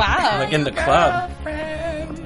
Wow. 0.00 0.38
Like 0.40 0.52
in 0.52 0.64
the 0.64 0.72
club. 0.72 1.30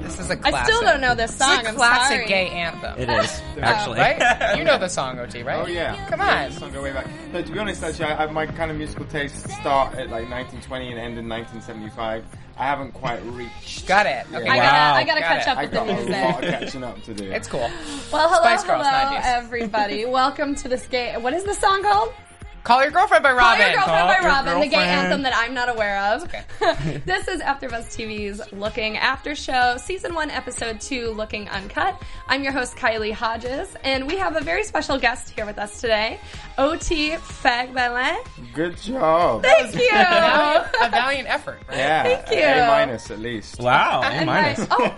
This 0.03 0.19
is 0.19 0.29
a 0.29 0.33
I 0.33 0.35
classic. 0.51 0.73
still 0.73 0.81
don't 0.87 1.01
know 1.01 1.13
this 1.15 1.35
song. 1.35 1.55
It's 1.59 1.65
a 1.65 1.69
I'm 1.71 1.75
classic 1.75 2.17
sorry. 2.19 2.27
gay 2.27 2.47
anthem. 2.49 2.97
It 2.97 3.09
is 3.09 3.41
actually. 3.61 3.99
Oh, 3.99 4.03
right? 4.03 4.57
You 4.57 4.63
know 4.63 4.77
the 4.77 4.87
song, 4.87 5.19
OT, 5.19 5.43
right? 5.43 5.63
Oh 5.65 5.67
yeah. 5.67 6.07
Come 6.07 6.21
on. 6.21 6.51
Song 6.53 6.71
go 6.71 6.81
way 6.83 6.93
back. 6.93 7.07
No, 7.33 7.41
to 7.41 7.51
be 7.51 7.59
honest, 7.59 7.83
actually, 7.83 8.05
I, 8.05 8.23
I, 8.23 8.31
my 8.31 8.45
kind 8.45 8.71
of 8.71 8.77
musical 8.77 9.05
tastes 9.07 9.51
start 9.55 9.93
at 9.95 10.09
like 10.09 10.29
1920 10.29 10.91
and 10.91 10.99
end 10.99 11.17
in 11.17 11.27
1975. 11.27 12.23
I 12.57 12.63
haven't 12.63 12.93
quite 12.93 13.21
reached. 13.25 13.85
Got 13.87 14.05
it. 14.05 14.25
Okay. 14.33 14.47
I 14.47 14.57
Wow. 14.57 14.63
gotta, 14.63 14.95
I 14.95 15.03
gotta 15.03 15.19
Got 15.21 15.27
catch 15.27 15.41
it. 15.41 15.49
up 15.49 15.57
I 15.57 15.61
with 15.63 15.71
the 15.71 15.75
got 15.77 15.89
a 15.89 16.31
lot 16.31 16.43
of 16.45 16.49
catching 16.51 16.83
up 16.85 17.03
to 17.03 17.13
do. 17.13 17.29
It's 17.31 17.47
cool. 17.49 17.59
Well, 18.13 18.29
hello, 18.29 18.41
Spice 18.43 18.63
Girls, 18.63 18.85
hello, 18.87 19.17
90s. 19.17 19.21
everybody. 19.25 20.05
Welcome 20.05 20.55
to 20.55 20.69
this 20.69 20.87
gay. 20.87 21.17
What 21.17 21.33
is 21.33 21.43
the 21.43 21.53
song 21.53 21.83
called? 21.83 22.13
Call 22.65 22.81
Your 22.81 22.89
Girlfriend 22.89 23.21
by 23.21 23.31
Robyn. 23.31 23.57
Call 23.59 23.67
Your 23.67 23.75
Girlfriend 23.75 24.07
by 24.07 24.13
Your 24.21 24.31
Robyn, 24.31 24.59
the 24.61 24.65
gay 24.65 24.71
Girlfriend. 24.77 24.89
anthem 24.99 25.21
that 25.21 25.33
I'm 25.35 25.53
not 25.53 25.69
aware 25.69 25.99
of. 25.99 26.23
Okay. 26.23 26.43
this 27.05 27.27
is 27.27 27.39
AfterBuzz 27.41 27.95
TV's 27.95 28.41
Looking 28.51 28.97
After 28.97 29.35
Show, 29.35 29.77
Season 29.77 30.15
1, 30.15 30.31
Episode 30.31 30.81
2, 30.81 31.11
Looking 31.11 31.47
Uncut. 31.49 32.01
I'm 32.27 32.41
your 32.41 32.53
host, 32.53 32.75
Kylie 32.75 33.13
Hodges, 33.13 33.75
and 33.83 34.07
we 34.07 34.17
have 34.17 34.35
a 34.35 34.41
very 34.41 34.63
special 34.63 34.97
guest 34.97 35.29
here 35.29 35.45
with 35.45 35.59
us 35.59 35.79
today, 35.79 36.19
OT 36.57 37.11
Fagbalin. 37.11 38.17
Good 38.55 38.77
job. 38.77 39.43
Thank 39.43 39.75
you! 39.75 39.91
Valiant- 39.91 40.75
a 40.81 40.89
valiant 40.89 41.29
effort, 41.29 41.59
right? 41.69 41.77
yeah. 41.77 42.03
Thank 42.03 42.31
you. 42.31 42.45
A 42.47 42.67
minus 42.67 43.11
at 43.11 43.19
least. 43.19 43.59
Wow, 43.59 44.01
A 44.03 44.25
minus. 44.25 44.65
oh, 44.71 44.89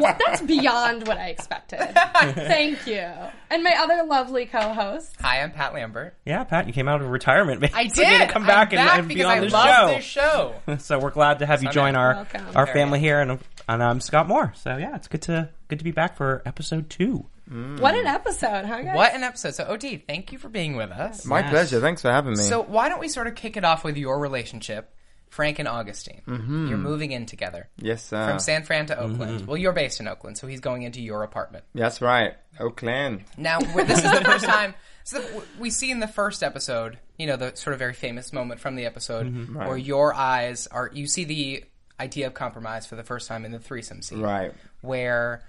what, 0.00 0.20
that's 0.26 0.42
beyond 0.42 1.08
what 1.08 1.16
I 1.16 1.28
expected. 1.28 1.78
Thank 2.34 2.86
you. 2.86 3.08
And 3.48 3.62
my 3.62 3.74
other 3.78 4.02
lovely 4.08 4.46
co-host, 4.46 5.14
Hi, 5.20 5.40
I'm 5.42 5.52
Pat 5.52 5.72
Lambert. 5.72 6.14
Yeah, 6.24 6.42
Pat, 6.44 6.66
you 6.66 6.72
came 6.72 6.88
out 6.88 7.00
of 7.00 7.08
retirement. 7.08 7.62
I 7.74 7.86
So 7.88 8.02
you 8.02 8.08
did. 8.08 8.26
to 8.26 8.32
come 8.32 8.44
back 8.44 8.72
I'm 8.72 8.78
and, 8.80 8.88
back 8.88 8.98
and 8.98 9.08
be 9.08 9.22
on 9.22 9.30
I 9.30 9.40
the 9.40 9.48
love 9.50 9.66
show. 9.90 9.94
this 9.94 10.04
show. 10.04 10.54
so 10.78 10.98
we're 10.98 11.10
glad 11.10 11.38
to 11.38 11.46
have 11.46 11.62
you 11.62 11.68
So 11.68 11.74
join 11.74 11.94
our 11.94 12.14
Welcome. 12.14 12.46
our 12.56 12.66
family 12.66 12.98
here, 12.98 13.20
and 13.20 13.38
and 13.68 13.82
I'm 13.82 14.00
Scott 14.00 14.26
Moore. 14.26 14.52
So 14.56 14.76
yeah, 14.76 14.96
it's 14.96 15.06
good 15.08 15.22
to 15.22 15.48
good 15.68 15.78
to 15.78 15.84
be 15.84 15.92
back 15.92 16.16
for 16.16 16.42
episode 16.44 16.90
two. 16.90 17.26
Mm. 17.48 17.78
what 17.78 17.94
an 17.94 18.06
episode, 18.08 18.64
huh 18.64 18.82
guys? 18.82 18.96
What 18.96 19.14
an 19.14 19.22
episode. 19.22 19.54
So, 19.54 19.62
OT, 19.66 19.98
thank 19.98 20.32
you 20.32 20.38
for 20.38 20.48
being 20.48 20.74
with 20.74 20.90
us. 20.90 21.24
My 21.24 21.42
Yes. 21.42 21.50
pleasure. 21.50 21.80
Thanks 21.80 22.02
for 22.02 22.10
having 22.10 22.32
me. 22.32 22.42
So, 22.42 22.60
why 22.60 22.88
don't 22.88 22.98
we 22.98 23.06
sort 23.06 23.28
of 23.28 23.36
kick 23.36 23.56
it 23.56 23.64
off 23.64 23.84
with 23.84 23.96
your 23.96 24.18
relationship, 24.18 24.92
Frank 25.36 25.58
and 25.58 25.68
Agustín? 25.68 26.24
Mm-hmm. 26.24 26.68
You're 26.68 26.78
moving 26.78 27.12
in 27.12 27.26
together 27.26 27.68
yes, 27.76 28.02
sir. 28.06 28.26
from 28.26 28.38
San 28.38 28.62
Fran 28.64 28.86
to 28.86 28.98
Oakland. 28.98 29.46
Well, 29.46 29.58
you're 29.58 29.74
based 29.74 30.00
in 30.00 30.08
Oakland, 30.08 30.38
so 30.38 30.46
he's 30.46 30.60
going 30.60 30.82
into 30.82 31.02
your 31.02 31.22
apartment. 31.22 31.64
That's 31.74 32.00
right. 32.00 32.32
Oakland. 32.58 33.24
Now, 33.36 33.60
this 33.60 33.98
is 33.98 34.10
the 34.10 34.22
first 34.24 34.46
time. 34.46 34.74
So 35.04 35.22
we 35.58 35.68
see 35.68 35.90
in 35.90 36.00
the 36.00 36.08
first 36.08 36.42
episode, 36.42 36.98
you 37.18 37.26
know, 37.26 37.36
the 37.36 37.54
sort 37.54 37.74
of 37.74 37.78
very 37.78 37.92
famous 37.92 38.32
moment 38.32 38.60
from 38.60 38.76
the 38.76 38.86
episode 38.86 39.54
where 39.54 39.76
your 39.76 40.14
eyes 40.14 40.66
are. 40.68 40.90
You 40.92 41.06
see 41.06 41.24
the 41.24 41.64
idea 42.00 42.26
of 42.26 42.32
compromise 42.34 42.86
for 42.86 42.96
the 42.96 43.04
first 43.04 43.28
time 43.28 43.44
in 43.44 43.52
the 43.52 43.58
threesome 43.58 44.00
scene, 44.00 44.22
Right. 44.22 44.54
Where 44.80 45.44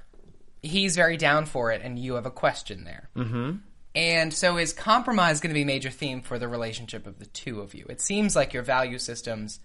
he's 0.61 0.97
very 0.97 1.15
down 1.15 1.45
for 1.45 1.71
it, 1.71 1.81
and 1.81 1.97
you 1.97 2.15
have 2.15 2.25
a 2.25 2.31
question 2.31 2.83
there. 2.83 3.09
Mm-hmm. 3.15 3.57
And 3.95 4.31
so, 4.33 4.57
is 4.57 4.73
compromise 4.73 5.39
going 5.39 5.49
to 5.49 5.55
be 5.55 5.63
a 5.63 5.65
major 5.65 5.89
theme 5.89 6.21
for 6.21 6.37
the 6.37 6.47
relationship 6.47 7.07
of 7.07 7.17
the 7.17 7.25
two 7.25 7.61
of 7.61 7.73
you? 7.73 7.85
It 7.89 7.99
seems 7.99 8.35
like 8.35 8.53
your 8.53 8.63
value 8.63 8.99
systems. 8.99 9.59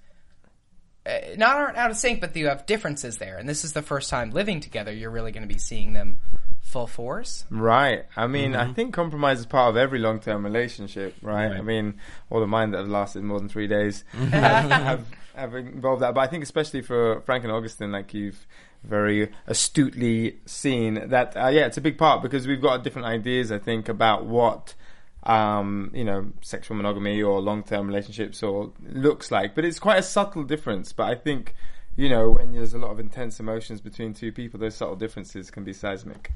Uh, 1.05 1.19
not 1.37 1.57
aren't 1.57 1.77
out 1.77 1.91
of 1.91 1.97
sync, 1.97 2.21
but 2.21 2.37
you 2.37 2.47
have 2.47 2.65
differences 2.65 3.19
there, 3.19 3.37
and 3.37 3.49
this 3.49 3.65
is 3.65 3.73
the 3.73 3.83
first 3.83 4.09
time 4.09 4.31
living 4.31 4.61
together. 4.61 4.93
You're 4.93 5.11
really 5.11 5.33
going 5.33 5.47
to 5.47 5.53
be 5.53 5.59
seeing 5.59 5.95
them 5.95 6.21
full 6.63 6.87
force. 6.87 7.45
Right. 7.51 8.07
I 8.17 8.27
mean, 8.27 8.55
I 8.57 8.73
think 8.73 8.95
compromise 8.95 9.41
is 9.41 9.47
part 9.47 9.69
of 9.71 9.77
every 9.77 9.99
long-term 9.99 10.45
relationship, 10.45 11.15
right? 11.21 11.51
I 11.53 11.61
mean, 11.61 12.01
all 12.31 12.43
of 12.43 12.49
mine 12.49 12.71
that 12.71 12.79
have 12.79 12.89
lasted 12.89 13.23
more 13.23 13.39
than 13.39 13.49
three 13.49 13.67
days 13.67 14.05
have, 14.13 14.71
have, 14.71 15.07
have 15.35 15.55
involved 15.55 16.03
that. 16.03 16.15
But 16.15 16.21
I 16.21 16.27
think 16.29 16.43
especially 16.43 16.81
for 16.81 17.21
Frank 17.23 17.45
and 17.45 17.53
Agustín, 17.53 17.93
like 17.93 18.15
you've 18.15 18.47
very 18.85 19.31
astutely 19.47 20.39
seen 20.47 21.09
that, 21.09 21.37
uh, 21.37 21.49
yeah, 21.49 21.67
it's 21.67 21.77
a 21.77 21.83
big 21.83 21.99
part 21.99 22.23
because 22.23 22.47
we've 22.47 22.63
got 22.63 22.83
different 22.85 23.07
ideas, 23.07 23.53
I 23.53 23.59
think, 23.59 23.89
about 23.89 24.25
what 24.25 24.75
um, 25.25 25.91
you 25.95 26.05
know, 26.05 26.33
sexual 26.41 26.77
monogamy 26.77 27.23
or 27.23 27.41
long-term 27.41 27.87
relationships 27.87 28.43
or 28.43 28.73
looks 28.83 29.31
like. 29.31 29.55
But 29.55 29.65
it's 29.65 29.79
quite 29.79 29.99
a 29.99 30.03
subtle 30.03 30.45
difference. 30.45 30.93
But 30.93 31.05
I 31.05 31.15
think, 31.15 31.55
you 31.97 32.09
know, 32.09 32.31
when 32.31 32.53
there's 32.53 32.75
a 32.75 32.79
lot 32.79 32.91
of 32.91 32.99
intense 33.01 33.39
emotions 33.41 33.81
between 33.81 34.15
two 34.15 34.33
people, 34.33 34.59
those 34.61 34.75
subtle 34.75 34.97
differences 34.97 35.51
can 35.51 35.65
be 35.65 35.73
seismic. 35.73 36.33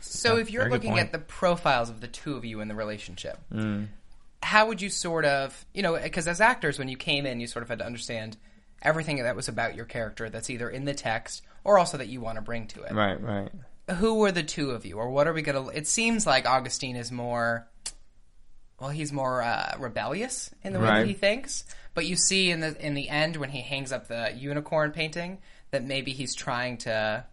So 0.00 0.36
if 0.36 0.50
you're 0.50 0.68
looking 0.68 0.98
at 0.98 1.12
the 1.12 1.18
profiles 1.18 1.88
of 1.88 2.00
the 2.00 2.08
two 2.08 2.34
of 2.36 2.44
you 2.44 2.60
in 2.60 2.68
the 2.68 2.74
relationship, 2.74 3.38
Mm. 3.52 3.88
how 4.42 4.66
would 4.66 4.82
you 4.82 4.90
sort 4.90 5.24
of, 5.24 5.64
you 5.72 5.82
know, 5.82 5.98
because 5.98 6.28
as 6.28 6.40
actors, 6.40 6.78
when 6.78 6.88
you 6.88 6.96
came 6.96 7.24
in, 7.24 7.40
you 7.40 7.46
sort 7.46 7.62
of 7.62 7.68
had 7.68 7.78
to 7.78 7.86
understand 7.86 8.36
everything 8.82 9.22
that 9.22 9.34
was 9.34 9.48
about 9.48 9.74
your 9.74 9.86
character 9.86 10.28
that's 10.28 10.50
either 10.50 10.68
in 10.68 10.84
the 10.84 10.92
text 10.92 11.42
or 11.62 11.78
also 11.78 11.96
that 11.96 12.08
you 12.08 12.20
want 12.20 12.36
to 12.36 12.42
bring 12.42 12.66
to 12.66 12.82
it. 12.82 12.92
Right, 12.92 13.18
right. 13.22 13.50
Who 13.96 14.16
were 14.16 14.32
the 14.32 14.42
two 14.42 14.72
of 14.72 14.84
you, 14.84 14.96
or 14.96 15.10
what 15.10 15.26
are 15.26 15.32
we 15.32 15.40
going 15.40 15.64
to? 15.64 15.70
It 15.74 15.86
seems 15.86 16.26
like 16.26 16.44
Agustín 16.44 16.96
is 16.96 17.10
more, 17.10 17.66
well, 18.80 18.90
he's 18.90 19.12
more 19.12 19.42
uh, 19.42 19.76
rebellious 19.78 20.50
in 20.62 20.72
the 20.72 20.80
way 20.80 20.86
that 20.86 21.06
he 21.06 21.12
thinks. 21.14 21.64
But 21.94 22.06
you 22.06 22.16
see 22.16 22.50
in 22.50 22.60
the 22.60 22.76
in 22.84 22.94
the 22.94 23.08
end 23.08 23.36
when 23.36 23.50
he 23.50 23.60
hangs 23.60 23.92
up 23.92 24.08
the 24.08 24.32
unicorn 24.36 24.90
painting 24.90 25.38
that 25.70 25.84
maybe 25.84 26.12
he's 26.12 26.34
trying 26.34 26.78
to. 26.78 27.24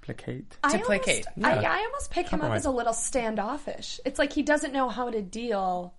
Placate. 0.00 0.56
I 0.64 0.68
to 0.68 0.74
almost- 0.74 0.86
placate. 0.86 1.26
I, 1.42 1.60
Yeah. 1.60 1.72
I 1.72 1.84
almost 1.84 2.10
pick 2.10 2.26
him 2.28 2.40
up 2.40 2.48
Compromise. 2.48 2.62
as 2.62 2.64
a 2.66 2.70
little 2.70 2.94
standoffish. 2.94 4.00
It's 4.06 4.18
like 4.18 4.32
he 4.32 4.42
doesn't 4.42 4.72
know 4.72 4.88
how 4.88 5.10
to 5.10 5.20
deal 5.20 5.94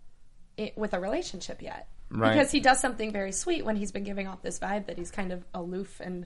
i 0.57 0.73
with 0.75 0.94
a 0.94 1.00
relationship 1.00 1.61
yet. 1.61 1.88
Right. 2.09 2.33
Because 2.33 2.51
he 2.51 2.59
does 2.59 2.79
something 2.79 3.11
very 3.11 3.31
sweet 3.31 3.63
when 3.63 3.75
he's 3.75 3.91
been 3.91 4.03
giving 4.03 4.27
off 4.27 4.41
this 4.41 4.57
vibe 4.57 4.88
that 4.88 4.97
he's 4.97 5.11
kind 5.11 5.31
of 5.31 5.45
aloof 5.53 6.00
and 6.00 6.25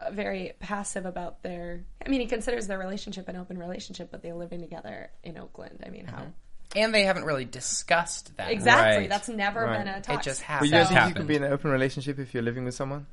uh, 0.00 0.10
very 0.10 0.54
passive 0.58 1.06
about 1.06 1.44
their. 1.44 1.84
I 2.04 2.08
mean, 2.08 2.20
he 2.20 2.26
considers 2.26 2.66
their 2.66 2.78
relationship 2.78 3.28
an 3.28 3.36
open 3.36 3.56
relationship, 3.56 4.10
but 4.10 4.20
they're 4.22 4.34
living 4.34 4.60
together 4.60 5.10
in 5.22 5.38
Oakland. 5.38 5.84
I 5.86 5.90
mean, 5.90 6.06
how 6.06 6.26
And 6.74 6.94
they 6.94 7.04
haven't 7.04 7.24
really 7.24 7.44
discussed 7.44 8.36
that. 8.38 8.50
exactly? 8.50 8.98
Right. 9.02 9.08
That's 9.08 9.28
never 9.28 9.64
Right. 9.64 9.78
been 9.84 9.88
a 9.88 10.00
talk. 10.00 10.20
It 10.20 10.22
just 10.22 10.40
But 10.40 10.46
happens. 10.46 10.70
you 10.70 10.76
don't 10.76 10.86
think 10.86 10.90
you 10.92 10.96
happened. 11.00 11.16
could 11.16 11.26
be 11.26 11.36
in 11.36 11.42
an 11.44 11.52
open 11.52 11.70
relationship 11.70 12.18
if 12.18 12.32
you're 12.34 12.42
living 12.42 12.64
with 12.64 12.74
someone? 12.74 13.06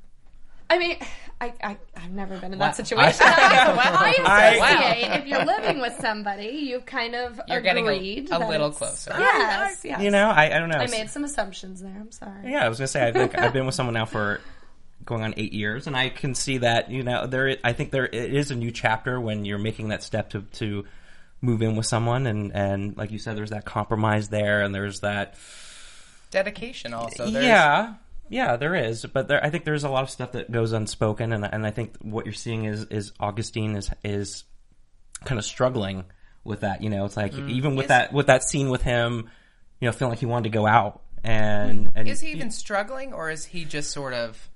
I 0.71 0.77
mean, 0.77 0.97
I, 1.41 1.51
I 1.63 1.77
I've 1.97 2.11
never 2.11 2.37
been 2.37 2.53
in 2.53 2.59
that 2.59 2.65
Wow. 2.67 2.71
situation. 2.73 3.21
I, 3.25 4.13
I- 4.23 4.51
associate 4.53 5.19
if 5.21 5.27
you're 5.27 5.43
living 5.45 5.81
with 5.81 5.93
somebody, 5.99 6.45
you've 6.69 6.85
kind 6.85 7.15
of 7.15 7.41
You're 7.47 7.61
getting 7.61 7.87
a- 7.87 7.91
a 8.31 8.39
little 8.47 8.71
closer. 8.71 9.15
Yes, 9.17 9.81
yes. 9.83 10.01
You 10.01 10.11
know, 10.11 10.29
I, 10.29 10.55
I 10.55 10.59
don't 10.59 10.69
know. 10.69 10.77
I 10.77 10.87
made 10.87 11.09
some 11.09 11.23
assumptions 11.23 11.81
there. 11.81 11.95
I'm 11.99 12.11
sorry. 12.11 12.51
Yeah, 12.51 12.63
I 12.65 12.69
was 12.69 12.77
gonna 12.77 12.87
say 12.87 13.07
I 13.07 13.11
think 13.11 13.37
I've 13.37 13.51
been 13.53 13.65
with 13.65 13.75
someone 13.75 13.95
now 13.95 14.05
for 14.05 14.41
going 15.05 15.23
on 15.23 15.33
eight 15.37 15.53
years, 15.53 15.87
and 15.87 15.97
I 15.97 16.09
can 16.09 16.35
see 16.35 16.59
that 16.59 16.91
you 16.91 17.01
know 17.03 17.25
there. 17.25 17.57
I 17.63 17.73
think 17.73 17.89
there 17.91 18.05
it 18.05 18.13
is 18.33 18.51
a 18.51 18.55
new 18.55 18.69
chapter 18.71 19.19
when 19.19 19.45
you're 19.45 19.57
making 19.57 19.89
that 19.89 20.03
step 20.03 20.29
to 20.31 20.41
to 20.53 20.85
move 21.41 21.61
in 21.61 21.75
with 21.75 21.85
someone, 21.85 22.27
and 22.27 22.51
and 22.53 22.97
like 22.97 23.11
you 23.11 23.19
said, 23.19 23.37
there's 23.37 23.51
that 23.51 23.65
compromise 23.65 24.29
there, 24.29 24.61
and 24.61 24.73
there's 24.73 25.01
that 25.01 25.35
dedication 26.31 26.93
also. 26.93 27.29
There's, 27.29 27.45
yeah. 27.45 27.95
Yeah, 28.31 28.57
there 28.57 28.75
is, 28.75 29.05
but 29.05 29.27
there, 29.27 29.43
I 29.43 29.49
think 29.49 29.65
there's 29.65 29.83
a 29.83 29.89
lot 29.89 30.03
of 30.03 30.09
stuff 30.11 30.33
that 30.33 30.51
goes 30.51 30.71
unspoken, 30.71 31.33
and 31.33 31.43
and 31.43 31.65
I 31.65 31.71
think 31.71 31.97
what 31.99 32.25
you're 32.25 32.33
seeing 32.33 32.65
is 32.65 32.83
is 32.85 33.11
Agustín 33.13 33.75
is 33.75 33.89
is 34.03 34.43
kind 35.25 35.39
of 35.39 35.45
struggling 35.45 36.05
with 36.43 36.61
that. 36.61 36.83
You 36.83 36.91
know, 36.91 37.05
it's 37.05 37.17
like 37.17 37.33
mm. 37.33 37.49
even 37.49 37.75
with 37.75 37.85
Is- 37.85 37.89
that 37.89 38.13
with 38.13 38.27
that 38.27 38.43
scene 38.43 38.69
with 38.69 38.83
him, 38.83 39.29
you 39.79 39.87
know, 39.87 39.91
feeling 39.91 40.11
like 40.11 40.19
he 40.19 40.27
wanted 40.27 40.43
to 40.51 40.55
go 40.55 40.67
out, 40.67 41.01
and 41.23 41.89
and 41.95 42.07
Is 42.07 42.21
he 42.21 42.29
even 42.29 42.51
struggling, 42.51 43.13
or 43.13 43.31
is 43.31 43.45
he 43.45 43.65
just 43.65 43.89
sort 43.89 44.13
of? 44.13 44.49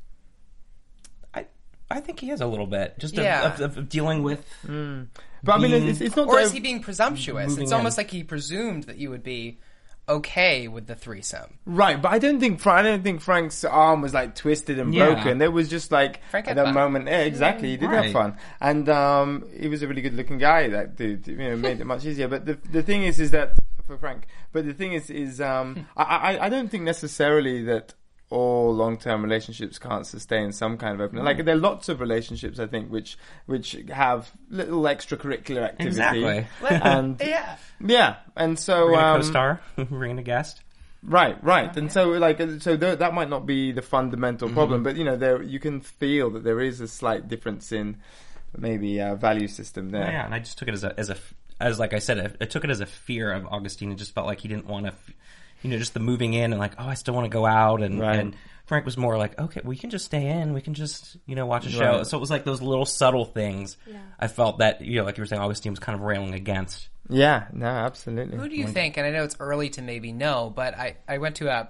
I 1.34 1.48
I 1.90 2.00
think 2.00 2.20
he 2.20 2.30
is 2.30 2.42
a 2.42 2.48
little 2.48 2.68
bit 2.68 3.00
just 3.00 3.16
Yeah. 3.16 3.54
of, 3.54 3.60
of, 3.60 3.78
of 3.80 3.90
dealing 3.90 4.22
with. 4.22 4.48
Mm. 4.68 5.08
But 5.44 5.54
I 5.56 5.58
mean, 5.60 5.72
Being- 5.72 5.88
it's, 5.90 6.02
it's 6.02 6.16
not. 6.16 6.28
Or 6.30 6.40
is 6.40 6.52
he 6.52 6.60
being 6.60 6.80
presumptuous? 6.82 7.50
Moving 7.50 7.64
It's 7.64 7.72
in. 7.72 7.78
almost 7.78 7.98
like 7.98 8.10
he 8.12 8.24
presumed 8.24 8.84
that 8.84 8.98
you 8.98 9.10
would 9.10 9.24
be 9.24 9.60
okay 10.08 10.68
with 10.68 10.86
the 10.88 10.96
threesome. 10.96 11.60
Right, 11.66 12.02
but 12.02 12.12
I 12.12 12.20
don't 12.20 12.40
think 12.40 12.66
I 12.68 12.82
don't 12.82 13.04
think 13.04 13.22
Frank's 13.22 13.64
arm 13.64 14.02
was 14.02 14.14
like 14.14 14.36
twisted 14.36 14.80
and 14.80 14.94
Yeah. 14.94 15.14
broken. 15.14 15.38
There 15.38 15.52
was 15.52 15.70
just 15.70 15.92
like 15.92 16.22
Frank 16.30 16.46
at 16.48 16.50
had 16.50 16.58
that 16.58 16.66
fun. 16.66 16.74
moment. 16.74 17.08
Yeah, 17.08 17.20
exactly. 17.20 17.70
He 17.70 17.78
did 17.78 17.90
Right. 17.90 18.04
have 18.06 18.14
fun, 18.14 18.38
and 18.62 18.88
um, 18.90 19.46
he 19.58 19.68
was 19.68 19.82
a 19.82 19.88
really 19.88 20.02
good-looking 20.02 20.38
guy. 20.40 20.68
That 20.70 20.96
dude, 20.96 21.28
you 21.28 21.38
know, 21.38 21.56
made 21.56 21.80
it 21.80 21.86
much 21.86 22.06
easier. 22.06 22.28
But 22.28 22.46
the 22.46 22.58
the 22.72 22.84
thing 22.84 23.04
is, 23.04 23.20
is 23.20 23.32
that 23.32 23.54
for 23.88 23.98
Frank. 23.98 24.26
But 24.52 24.66
the 24.66 24.74
thing 24.74 24.94
is, 24.94 25.10
is 25.10 25.40
um, 25.42 25.88
I, 25.96 26.04
I 26.04 26.46
I 26.46 26.50
don't 26.50 26.70
think 26.70 26.84
necessarily 26.84 27.64
that 27.64 27.94
all 28.34 28.74
long-term 28.74 29.24
relationships 29.24 29.78
can't 29.78 30.06
sustain 30.08 30.52
some 30.52 30.78
kind 30.78 30.96
of 30.96 31.02
open. 31.02 31.24
Like 31.24 31.46
there 31.46 31.56
are 31.56 31.60
lots 31.60 31.88
of 31.88 32.02
relationships, 32.02 32.60
I 32.60 32.68
think, 32.68 32.92
which 32.92 33.18
which 33.46 33.78
have 33.90 34.32
little 34.50 34.82
extracurricular 34.84 35.64
activity. 35.64 35.88
Exactly. 35.88 36.48
And 36.62 37.20
Yeah. 37.24 37.58
yeah, 37.80 38.16
and 38.36 38.58
so 38.58 38.88
Bring 38.88 39.00
a 39.00 39.04
um, 39.04 39.22
co-star, 39.22 39.62
bring 39.90 40.12
in 40.12 40.20
a 40.20 40.24
guest. 40.24 40.62
Right, 41.06 41.42
right, 41.44 41.76
and 41.76 41.92
so 41.92 42.10
like 42.12 42.40
so 42.60 42.78
th- 42.78 43.00
that 43.00 43.14
might 43.14 43.30
not 43.30 43.46
be 43.46 43.72
the 43.74 43.82
fundamental 43.82 44.50
problem, 44.50 44.84
but 44.84 44.96
you 44.96 45.04
know 45.04 45.18
there 45.18 45.42
you 45.44 45.60
can 45.60 45.82
feel 45.82 46.30
that 46.32 46.44
there 46.44 46.62
is 46.62 46.80
a 46.80 46.88
slight 46.88 47.28
difference 47.28 47.72
in 47.74 47.98
maybe 48.58 49.02
uh, 49.02 49.16
value 49.16 49.48
system 49.50 49.90
there. 49.90 50.10
Yeah, 50.10 50.26
and 50.26 50.34
I 50.34 50.40
just 50.40 50.58
took 50.58 50.70
it 50.70 50.74
as 50.74 50.84
a 50.86 50.98
as 50.98 51.10
a 51.10 51.18
as 51.60 51.78
like 51.78 51.94
I 51.94 52.00
said, 52.00 52.20
I, 52.20 52.44
I 52.44 52.46
took 52.46 52.64
it 52.64 52.70
as 52.70 52.80
a 52.80 52.86
fear 52.86 53.32
of 53.34 53.44
Agustín. 53.44 53.92
It 53.92 53.96
just 53.96 54.14
felt 54.16 54.28
like 54.28 54.40
he 54.40 54.48
didn't 54.48 54.66
want 54.66 54.86
to, 54.86 54.94
you 55.64 55.70
know, 55.72 55.78
just 55.78 55.94
the 55.94 56.00
moving 56.00 56.34
in 56.34 56.52
and 56.54 56.60
like, 56.60 56.74
oh, 56.78 56.88
I 56.88 56.94
still 56.94 57.14
want 57.14 57.26
to 57.26 57.30
go 57.30 57.46
out, 57.46 57.82
and 57.82 58.00
Right. 58.00 58.20
and 58.20 58.36
Frank 58.66 58.86
was 58.86 58.96
more 58.98 59.18
like, 59.18 59.38
okay, 59.40 59.62
we 59.64 59.76
can 59.76 59.90
just 59.90 60.06
stay 60.06 60.28
in, 60.28 60.54
we 60.54 60.62
can 60.62 60.74
just 60.74 61.18
you 61.26 61.36
know 61.36 61.46
watch 61.46 61.66
a 61.66 61.70
show. 61.70 61.98
Right. 61.98 62.06
So 62.08 62.18
it 62.18 62.22
was 62.22 62.30
like 62.30 62.44
those 62.44 62.62
little 62.62 62.86
subtle 62.86 63.26
things. 63.26 63.78
I 64.20 64.28
felt 64.28 64.60
that 64.60 64.82
you 64.82 65.00
know, 65.00 65.04
like 65.06 65.18
you 65.18 65.22
were 65.22 65.28
saying, 65.28 65.42
Agustín 65.42 65.72
was 65.72 65.80
kind 65.80 65.96
of 65.96 66.02
railing 66.02 66.34
against. 66.34 66.90
Yeah, 67.10 67.48
no, 67.52 67.66
absolutely. 67.68 68.38
Who 68.38 68.48
do 68.48 68.56
you 68.56 68.68
think? 68.68 68.96
And 68.98 69.06
I 69.06 69.12
know 69.12 69.24
it's 69.24 69.36
early 69.40 69.70
to 69.72 69.82
maybe 69.82 70.14
know, 70.14 70.52
but 70.56 70.78
I, 70.78 70.96
I 71.08 71.18
went 71.18 71.36
to 71.38 71.50
a 71.50 71.70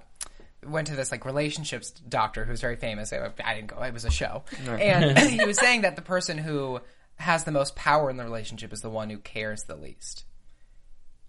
went 0.65 0.87
to 0.87 0.95
this 0.95 1.11
like 1.11 1.25
relationships 1.25 1.91
doctor 1.91 2.45
who's 2.45 2.61
very 2.61 2.75
famous. 2.75 3.11
I, 3.11 3.29
I 3.43 3.55
didn't 3.55 3.67
go; 3.67 3.81
it 3.81 3.93
was 3.93 4.05
a 4.05 4.11
show, 4.11 4.43
and 4.67 5.17
he 5.29 5.43
was 5.43 5.57
saying 5.57 5.81
that 5.81 5.95
the 5.95 6.01
person 6.03 6.37
who 6.37 6.79
has 7.15 7.43
the 7.43 7.51
most 7.51 7.75
power 7.75 8.09
in 8.09 8.17
the 8.17 8.23
relationship 8.23 8.71
is 8.73 8.81
the 8.81 8.89
one 8.89 9.09
who 9.09 9.17
cares 9.17 9.63
the 9.63 9.75
least. 9.75 10.25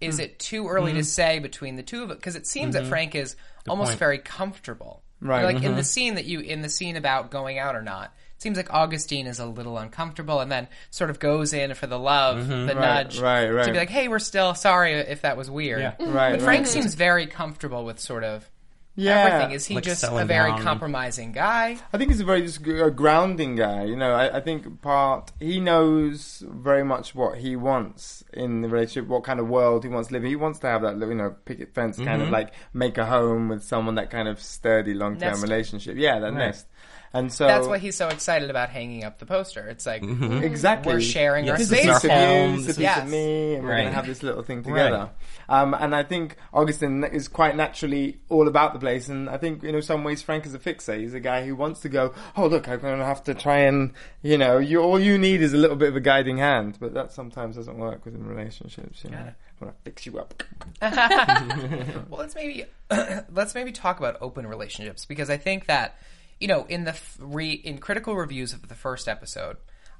Is 0.05 0.17
hmm. 0.17 0.23
it 0.23 0.39
too 0.39 0.67
early 0.67 0.93
to 0.93 0.99
hmm. 0.99 1.03
say 1.03 1.39
between 1.39 1.75
the 1.75 1.83
two 1.83 2.03
of 2.03 2.11
it? 2.11 2.17
Because 2.17 2.35
it 2.35 2.47
seems 2.47 2.73
that 2.73 2.81
mm-hmm. 2.81 2.89
Frank 2.89 3.15
is 3.15 3.35
almost 3.67 3.91
point. 3.91 3.99
very 3.99 4.17
comfortable. 4.19 5.01
Right. 5.21 5.43
Like 5.43 5.55
in 5.57 5.63
the 5.63 5.69
mm-hmm. 5.69 5.81
scene 5.81 6.15
that 6.15 6.25
you 6.25 6.39
in 6.39 6.61
the 6.61 6.69
scene 6.69 6.95
about 6.95 7.31
going 7.31 7.57
out 7.57 7.75
or 7.75 7.81
not. 7.81 8.13
It 8.35 8.41
seems 8.41 8.57
like 8.57 8.67
Agustín 8.67 9.27
is 9.27 9.39
a 9.39 9.45
little 9.45 9.77
uncomfortable 9.77 10.41
and 10.41 10.51
then 10.51 10.67
sort 10.91 11.09
of 11.09 11.19
goes 11.19 11.53
in 11.53 11.73
for 11.73 11.87
the 11.87 11.97
love, 11.97 12.35
mm-hmm. 12.35 12.65
the 12.67 12.75
Right, 12.75 13.03
nudge, 13.03 13.19
right, 13.19 13.49
right. 13.49 13.65
to 13.65 13.71
be 13.71 13.77
like, 13.77 13.89
"Hey, 13.89 14.09
we're 14.09 14.19
still 14.19 14.53
sorry 14.53 14.93
if 14.93 15.21
that 15.21 15.37
was 15.37 15.49
weird." 15.49 15.79
Yeah. 15.79 15.95
Right, 15.99 16.31
But 16.33 16.41
Frank 16.41 16.67
seems 16.67 16.95
very 16.95 17.27
comfortable 17.27 17.85
with 17.85 17.97
sort 17.97 18.25
of 18.25 18.47
yeah. 18.95 19.11
everything. 19.25 19.55
Is 19.55 19.65
he 19.65 19.75
Like 19.75 19.83
just 19.83 20.03
a 20.03 20.25
very 20.25 20.51
down. 20.51 20.61
compromising 20.61 21.31
guy? 21.31 21.77
I 21.93 21.97
think 21.97 22.11
he's 22.11 22.19
a 22.21 22.25
very 22.25 22.41
just 22.41 22.63
g- 22.63 22.79
a 22.79 22.89
grounding 22.89 23.55
guy. 23.55 23.83
You 23.83 23.95
know, 23.95 24.13
I, 24.13 24.37
I 24.37 24.41
think 24.41 24.81
part 24.81 25.31
he 25.39 25.59
knows 25.59 26.43
very 26.47 26.83
much 26.83 27.13
what 27.15 27.37
he 27.37 27.55
wants 27.55 28.23
in 28.33 28.61
the 28.61 28.69
relationship, 28.69 29.07
what 29.09 29.23
kind 29.23 29.39
of 29.39 29.47
world 29.47 29.83
he 29.83 29.89
wants 29.89 30.07
to 30.09 30.13
live. 30.13 30.23
in. 30.23 30.29
He 30.29 30.35
wants 30.35 30.59
to 30.59 30.67
have 30.67 30.81
that, 30.83 30.97
you 30.97 31.13
know, 31.15 31.35
picket 31.45 31.73
fence 31.73 31.97
kind 31.97 32.21
of 32.21 32.29
like 32.29 32.53
make 32.73 32.97
a 32.97 33.05
home 33.05 33.49
with 33.49 33.63
someone 33.63 33.95
that 33.95 34.09
kind 34.09 34.27
of 34.27 34.41
sturdy 34.41 34.93
long 34.93 35.17
term 35.17 35.41
relationship. 35.41 35.95
Yeah, 35.97 36.19
that 36.19 36.33
nest. 36.33 36.65
And 37.13 37.31
so 37.31 37.47
That's 37.47 37.65
why 37.65 37.77
he's 37.77 37.95
so 37.95 38.09
excited 38.09 38.49
about 38.49 38.69
hanging 38.71 39.05
up 39.05 39.19
the 39.19 39.25
poster. 39.25 39.65
It's 39.69 39.85
like 39.85 40.03
exactly 40.03 40.93
we're 40.95 40.99
sharing 40.99 41.45
Yeah, 41.45 41.51
our 41.53 41.57
this 41.57 41.69
This 41.69 41.79
is 41.79 41.85
is 41.85 41.89
our 41.91 41.99
space. 41.99 42.11
home, 42.11 42.51
you, 42.51 42.57
this 42.57 42.65
this 42.65 42.65
is- 42.65 42.69
is 42.69 42.77
of 42.77 42.81
Yes. 42.83 43.09
me, 43.09 43.53
and 43.55 43.63
we're 43.63 43.69
Right. 43.69 43.77
going 43.83 43.89
to 43.89 43.95
have 43.95 44.05
this 44.07 44.21
little 44.21 44.43
thing 44.43 44.63
together. 44.63 45.11
Um, 45.47 45.73
and 45.79 45.95
I 45.95 46.03
think 46.03 46.35
Agustín 46.53 47.09
is 47.13 47.29
quite 47.29 47.55
naturally 47.55 48.19
all 48.27 48.49
about 48.49 48.73
the 48.73 48.79
place. 48.85 49.09
And 49.09 49.27
I 49.27 49.37
think, 49.37 49.63
in 49.63 49.81
some 49.81 50.03
ways, 50.03 50.21
Frank 50.21 50.45
is 50.45 50.53
a 50.53 50.59
fixer. 50.59 50.95
He's 50.95 51.15
a 51.15 51.19
guy 51.19 51.43
who 51.43 51.55
wants 51.55 51.81
to 51.81 51.89
go, 51.89 52.13
oh, 52.37 52.45
look, 52.45 52.69
I'm 52.69 52.79
going 52.79 52.99
to 52.99 53.05
have 53.05 53.23
to 53.23 53.33
try 53.33 53.61
and, 53.61 53.93
you 54.21 54.37
know, 54.37 54.59
you, 54.59 54.79
all 54.79 54.99
you 54.99 55.17
need 55.17 55.41
is 55.41 55.53
a 55.53 55.57
little 55.57 55.75
bit 55.75 55.89
of 55.89 55.95
a 55.95 55.99
guiding 55.99 56.37
hand. 56.37 56.77
But 56.79 56.93
that 56.93 57.11
sometimes 57.11 57.55
doesn't 57.55 57.77
work 57.77 58.05
within 58.05 58.27
relationships. 58.27 59.03
You 59.03 59.09
know, 59.09 59.17
I 59.17 59.33
want 59.59 59.75
to 59.75 59.81
fix 59.83 60.05
you 60.05 60.19
up. 60.19 60.43
Well, 62.09 62.19
let's 62.19 62.35
maybe 62.35 62.65
let's 63.33 63.55
maybe 63.55 63.71
talk 63.71 63.99
about 63.99 64.17
open 64.21 64.45
relationships 64.45 65.05
because 65.05 65.29
I 65.29 65.37
think 65.37 65.65
that 65.65 65.97
you 66.39 66.47
know 66.47 66.65
in 66.65 66.83
the 66.83 66.91
f- 66.91 67.17
re, 67.19 67.51
in 67.51 67.79
critical 67.79 68.15
reviews 68.15 68.53
of 68.53 68.67
the 68.67 68.75
first 68.75 69.07
episode, 69.07 69.57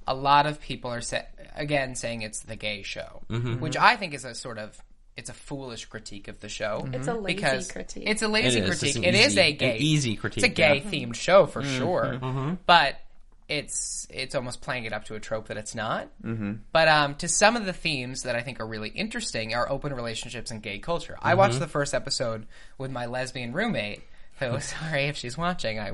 a 0.08 0.14
lot 0.14 0.46
of 0.46 0.62
people 0.62 0.92
are 0.92 1.02
sa- 1.02 1.24
again 1.56 1.96
saying 1.96 2.22
it's 2.22 2.42
the 2.42 2.56
gay 2.56 2.84
show, 2.84 3.24
mm-hmm. 3.30 3.60
which 3.60 3.76
I 3.76 3.96
think 3.96 4.14
is 4.14 4.26
a 4.26 4.36
sort 4.36 4.60
of 4.60 4.80
it's 5.18 5.30
a 5.30 5.34
foolish 5.34 5.86
critique 5.86 6.28
of 6.28 6.40
the 6.42 6.50
show. 6.50 6.88
It's 6.92 7.08
a 7.08 7.14
lazy 7.14 7.36
because 7.36 7.72
critique. 7.72 8.04
It's 8.08 8.22
a 8.22 8.28
lazy 8.28 8.60
It 8.60 8.64
is. 8.66 8.70
It's 8.72 8.80
critique. 8.80 8.96
an 8.98 9.04
It 9.04 9.16
is 9.16 9.32
easy- 9.34 9.42
a 9.42 9.52
gay 9.54 9.78
easy 9.78 10.16
critique. 10.16 10.44
It's 10.44 10.52
a 10.52 10.56
gay 10.56 10.84
yeah. 10.84 10.92
themed 10.92 11.16
show 11.16 11.46
for 11.46 11.64
sure, 11.64 12.58
but 12.66 13.00
it's 13.48 14.08
it's 14.10 14.34
almost 14.34 14.62
playing 14.62 14.86
it 14.86 14.94
up 14.94 15.06
to 15.06 15.16
a 15.16 15.20
trope 15.20 15.48
that 15.48 15.58
it's 15.58 15.76
not. 15.76 16.08
Mm-hmm. 16.24 16.54
But 16.72 16.88
um, 16.88 17.16
to 17.16 17.28
some 17.28 17.56
of 17.56 17.66
the 17.66 17.74
themes 17.74 18.24
that 18.24 18.36
I 18.36 18.42
think 18.42 18.60
are 18.60 18.68
really 18.68 18.90
interesting 18.90 19.54
are 19.54 19.70
open 19.70 19.94
relationships 19.94 20.52
and 20.52 20.62
gay 20.62 20.80
culture. 20.80 21.18
I 21.22 21.36
watched 21.36 21.60
the 21.60 21.68
first 21.68 21.94
episode 21.94 22.48
with 22.78 22.92
my 22.92 23.06
lesbian 23.06 23.54
roommate. 23.54 24.02
Who, 24.40 24.60
sorry 24.60 25.06
if 25.06 25.16
she's 25.16 25.38
watching, 25.38 25.80
I 25.80 25.92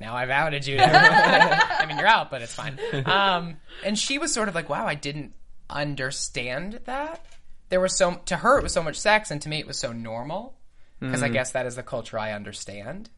now 0.00 0.16
I've 0.16 0.30
outed 0.30 0.66
you. 0.66 0.78
I 0.80 1.84
mean, 1.86 1.98
you're 1.98 2.06
out, 2.06 2.30
but 2.30 2.40
it's 2.42 2.54
fine. 2.54 2.78
Um, 3.04 3.58
and 3.84 3.98
she 3.98 4.18
was 4.18 4.32
sort 4.32 4.48
of 4.48 4.54
like, 4.54 4.68
"Wow, 4.68 4.86
I 4.86 4.94
didn't 4.94 5.34
understand 5.68 6.80
that." 6.86 7.24
There 7.70 7.80
was 7.80 7.96
so 7.96 8.20
to 8.26 8.36
her 8.36 8.58
it 8.58 8.62
was 8.62 8.72
so 8.72 8.82
much 8.82 9.00
sex, 9.00 9.30
and 9.30 9.40
to 9.42 9.48
me 9.48 9.58
it 9.58 9.66
was 9.66 9.78
so 9.78 9.92
normal 9.92 10.56
because 11.00 11.22
I 11.22 11.28
hmm. 11.28 11.32
guess 11.32 11.52
that 11.52 11.66
is 11.66 11.76
the 11.76 11.82
culture 11.82 12.18
I 12.18 12.32
understand. 12.32 13.08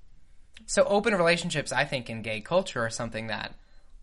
So 0.66 0.84
open 0.84 1.14
relationships, 1.14 1.72
I 1.72 1.84
think, 1.84 2.08
in 2.08 2.22
gay 2.22 2.40
culture 2.40 2.84
are 2.84 2.90
something 2.90 3.26
that 3.26 3.54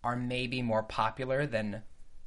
are 0.04 0.16
maybe 0.16 0.62
more 0.62 0.82
popular 0.82 1.46
than 1.46 1.82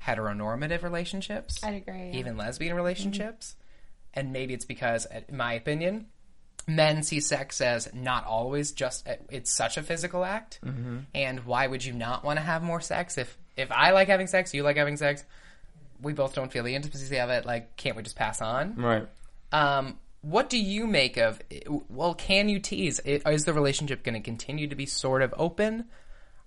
heteronormative 0.05 0.83
relationships. 0.83 1.63
I'd 1.63 1.75
agree, 1.75 2.09
yeah. 2.11 2.19
Even 2.19 2.37
lesbian 2.37 2.71
mm-hmm. 2.71 2.77
relationships. 2.77 3.55
And 4.13 4.31
maybe 4.31 4.53
it's 4.53 4.65
because, 4.65 5.07
in 5.27 5.37
my 5.37 5.53
opinion, 5.53 6.07
men 6.67 7.03
see 7.03 7.19
sex 7.19 7.61
as 7.61 7.93
not 7.93 8.25
always 8.25 8.71
just 8.71 9.07
it's 9.29 9.51
such 9.51 9.77
a 9.77 9.83
physical 9.83 10.23
act. 10.23 10.59
Mm-hmm. 10.63 10.99
And 11.13 11.45
why 11.45 11.67
would 11.67 11.83
you 11.83 11.93
not 11.93 12.23
want 12.23 12.37
to 12.37 12.45
have 12.45 12.63
more 12.63 12.81
sex 12.81 13.17
if 13.17 13.37
if 13.55 13.71
I 13.71 13.91
like 13.91 14.07
having 14.07 14.27
sex, 14.27 14.53
you 14.53 14.63
like 14.63 14.77
having 14.77 14.97
sex, 14.97 15.23
we 16.03 16.13
both 16.13 16.35
don't 16.35 16.51
feel 16.51 16.63
the 16.63 16.75
intimacy 16.75 17.17
of 17.19 17.29
it. 17.29 17.45
Like, 17.45 17.75
can't 17.77 17.95
we 17.95 18.03
just 18.03 18.15
pass 18.15 18.41
on? 18.41 18.75
Right. 18.75 19.07
Um, 19.51 19.97
what 20.21 20.49
do 20.49 20.57
you 20.57 20.85
make 20.87 21.17
of? 21.17 21.41
Well, 21.89 22.13
can 22.13 22.47
you 22.49 22.59
tease? 22.59 22.99
Is 22.99 23.45
the 23.45 23.53
relationship 23.53 24.03
going 24.03 24.15
to 24.15 24.21
continue 24.21 24.67
to 24.67 24.75
be 24.75 24.85
sort 24.85 25.21
of 25.21 25.33
open? 25.37 25.85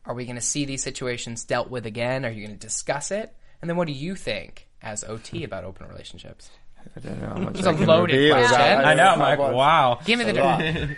Are 0.04 0.14
we 0.14 0.24
going 0.24 0.36
to 0.36 0.40
see 0.42 0.64
these 0.64 0.82
situations 0.82 1.44
dealt 1.44 1.68
with 1.68 1.84
again? 1.84 2.24
Are 2.24 2.30
you 2.30 2.46
going 2.46 2.56
to 2.58 2.64
discuss 2.66 3.10
it? 3.10 3.34
And 3.60 3.68
then, 3.68 3.76
what 3.76 3.86
do 3.86 3.92
you 3.92 4.14
think 4.14 4.68
as 4.82 5.02
OT 5.04 5.42
about 5.44 5.64
open 5.64 5.88
relationships? 5.88 6.48
I 6.96 7.00
don't 7.00 7.20
know 7.20 7.28
how 7.28 7.34
much 7.36 7.58
It's 7.58 7.66
I 7.66 7.72
a 7.72 7.74
can 7.74 7.86
loaded 7.86 8.30
question. 8.32 8.54
about- 8.54 8.84
I 8.84 8.94
know. 8.94 9.08
I'm 9.08 9.18
like, 9.18 9.38
wow. 9.38 9.98
Give 10.04 10.18
me 10.18 10.24
the. 10.26 10.96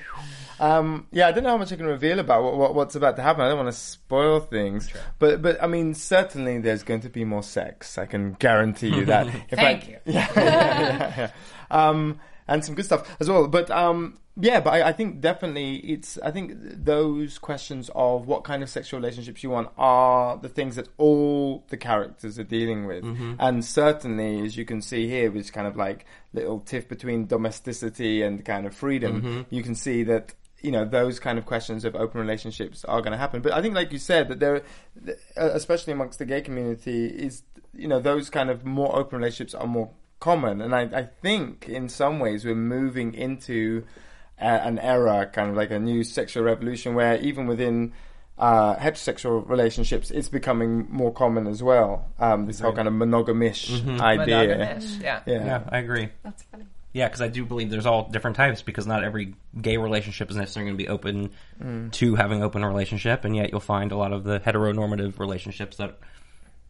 Lot. 0.60 0.78
Um, 0.78 1.06
yeah, 1.12 1.28
I 1.28 1.32
don't 1.32 1.44
know 1.44 1.50
how 1.50 1.56
much 1.58 1.72
I 1.72 1.76
can 1.76 1.86
reveal 1.86 2.18
about 2.18 2.42
what, 2.42 2.56
what, 2.56 2.74
what's 2.74 2.94
about 2.94 3.16
to 3.16 3.22
happen. 3.22 3.42
I 3.42 3.48
don't 3.48 3.58
want 3.58 3.68
to 3.72 3.78
spoil 3.78 4.40
things, 4.40 4.90
but 5.18 5.42
but 5.42 5.62
I 5.62 5.66
mean, 5.66 5.94
certainly 5.94 6.58
there's 6.58 6.82
going 6.82 7.00
to 7.00 7.08
be 7.08 7.24
more 7.24 7.42
sex. 7.42 7.98
I 7.98 8.06
can 8.06 8.34
guarantee 8.34 8.88
you 8.88 9.04
that. 9.06 9.26
Thank 9.50 9.84
fact- 9.84 9.88
you. 9.88 9.98
Yeah, 10.06 10.28
yeah, 10.36 10.80
yeah, 10.80 11.14
yeah. 11.18 11.30
Um, 11.70 12.20
and 12.46 12.64
some 12.64 12.74
good 12.74 12.86
stuff 12.86 13.16
as 13.20 13.28
well. 13.28 13.46
But 13.46 13.70
um, 13.70 14.18
yeah, 14.40 14.60
but 14.60 14.70
I, 14.70 14.88
I 14.88 14.92
think 14.92 15.20
definitely 15.20 15.76
it's. 15.76 16.18
I 16.18 16.30
think 16.30 16.52
those 16.56 17.38
questions 17.38 17.90
of 17.94 18.26
what 18.26 18.44
kind 18.44 18.62
of 18.62 18.70
sexual 18.70 19.00
relationships 19.00 19.42
you 19.42 19.50
want 19.50 19.68
are 19.76 20.38
the 20.38 20.48
things 20.48 20.76
that 20.76 20.88
all 20.96 21.64
the 21.68 21.76
characters 21.76 22.38
are 22.38 22.44
dealing 22.44 22.86
with, 22.86 23.04
and 23.38 23.64
certainly, 23.64 24.44
as 24.46 24.56
you 24.56 24.64
can 24.64 24.80
see 24.80 25.08
here, 25.08 25.30
which 25.30 25.52
kind 25.52 25.66
of 25.66 25.76
like 25.76 26.06
little 26.32 26.60
tiff 26.60 26.88
between 26.88 27.26
domesticity 27.26 28.22
and 28.22 28.44
kind 28.44 28.66
of 28.66 28.74
freedom, 28.74 29.46
you 29.50 29.62
can 29.62 29.74
see 29.74 30.02
that 30.04 30.34
you 30.60 30.70
know 30.70 30.84
those 30.84 31.20
kind 31.20 31.38
of 31.38 31.46
questions 31.46 31.84
of 31.84 31.94
open 31.94 32.20
relationships 32.20 32.84
are 32.84 33.00
going 33.00 33.12
to 33.12 33.18
happen. 33.18 33.42
But 33.42 33.52
I 33.52 33.62
think, 33.62 33.74
like 33.74 33.92
you 33.92 33.98
said, 33.98 34.28
that 34.28 34.40
there, 34.40 34.62
uh, 35.36 35.50
especially 35.52 35.92
amongst 35.92 36.18
the 36.18 36.24
gay 36.24 36.40
community, 36.40 37.06
is 37.06 37.42
you 37.74 37.88
know 37.88 38.00
those 38.00 38.30
kind 38.30 38.50
of 38.50 38.64
more 38.64 38.96
open 38.96 39.18
relationships 39.18 39.54
are 39.54 39.66
more 39.66 39.90
common, 40.20 40.60
and 40.60 40.74
I, 40.74 40.82
I 40.82 41.08
think 41.22 41.68
in 41.68 41.88
some 41.88 42.18
ways 42.18 42.44
we're 42.44 42.54
moving 42.54 43.14
into 43.14 43.84
a, 44.40 44.44
an 44.44 44.78
era, 44.78 45.26
kind 45.32 45.50
of 45.50 45.56
like 45.56 45.70
a 45.70 45.78
new 45.78 46.02
sexual 46.02 46.42
revolution, 46.42 46.94
where 46.94 47.16
even 47.18 47.46
within 47.46 47.92
uh, 48.36 48.76
heterosexual 48.76 49.48
relationships, 49.48 50.10
it's 50.10 50.28
becoming 50.28 50.86
more 50.90 51.12
common 51.12 51.46
as 51.46 51.62
well. 51.62 52.06
Um, 52.18 52.46
this 52.46 52.60
whole 52.60 52.72
kind 52.72 52.88
of 52.88 52.94
monogamish 52.94 53.70
idea. 54.00 54.26
Monogamous. 54.26 54.96
Yeah. 54.96 55.20
Yeah. 55.26 55.44
Yeah, 55.44 55.62
I 55.70 55.78
agree. 55.78 56.08
That's 56.22 56.42
funny. 56.44 56.64
Yeah, 56.98 57.06
because 57.06 57.20
I 57.20 57.28
do 57.28 57.44
believe 57.44 57.70
there's 57.70 57.86
all 57.86 58.08
different 58.10 58.36
types 58.36 58.60
because 58.62 58.86
not 58.86 59.04
every 59.04 59.34
gay 59.60 59.76
relationship 59.76 60.30
is 60.30 60.36
necessarily 60.36 60.70
going 60.70 60.78
to 60.78 60.84
be 60.84 60.88
open 60.88 61.30
Mm. 61.62 61.92
to 61.92 62.14
having 62.16 62.38
an 62.38 62.44
open 62.44 62.64
relationship, 62.64 63.24
and 63.24 63.34
yet 63.36 63.50
you'll 63.50 63.60
find 63.60 63.92
a 63.92 63.96
lot 63.96 64.12
of 64.12 64.24
the 64.24 64.40
heteronormative 64.40 65.18
relationships 65.18 65.76
that 65.78 65.98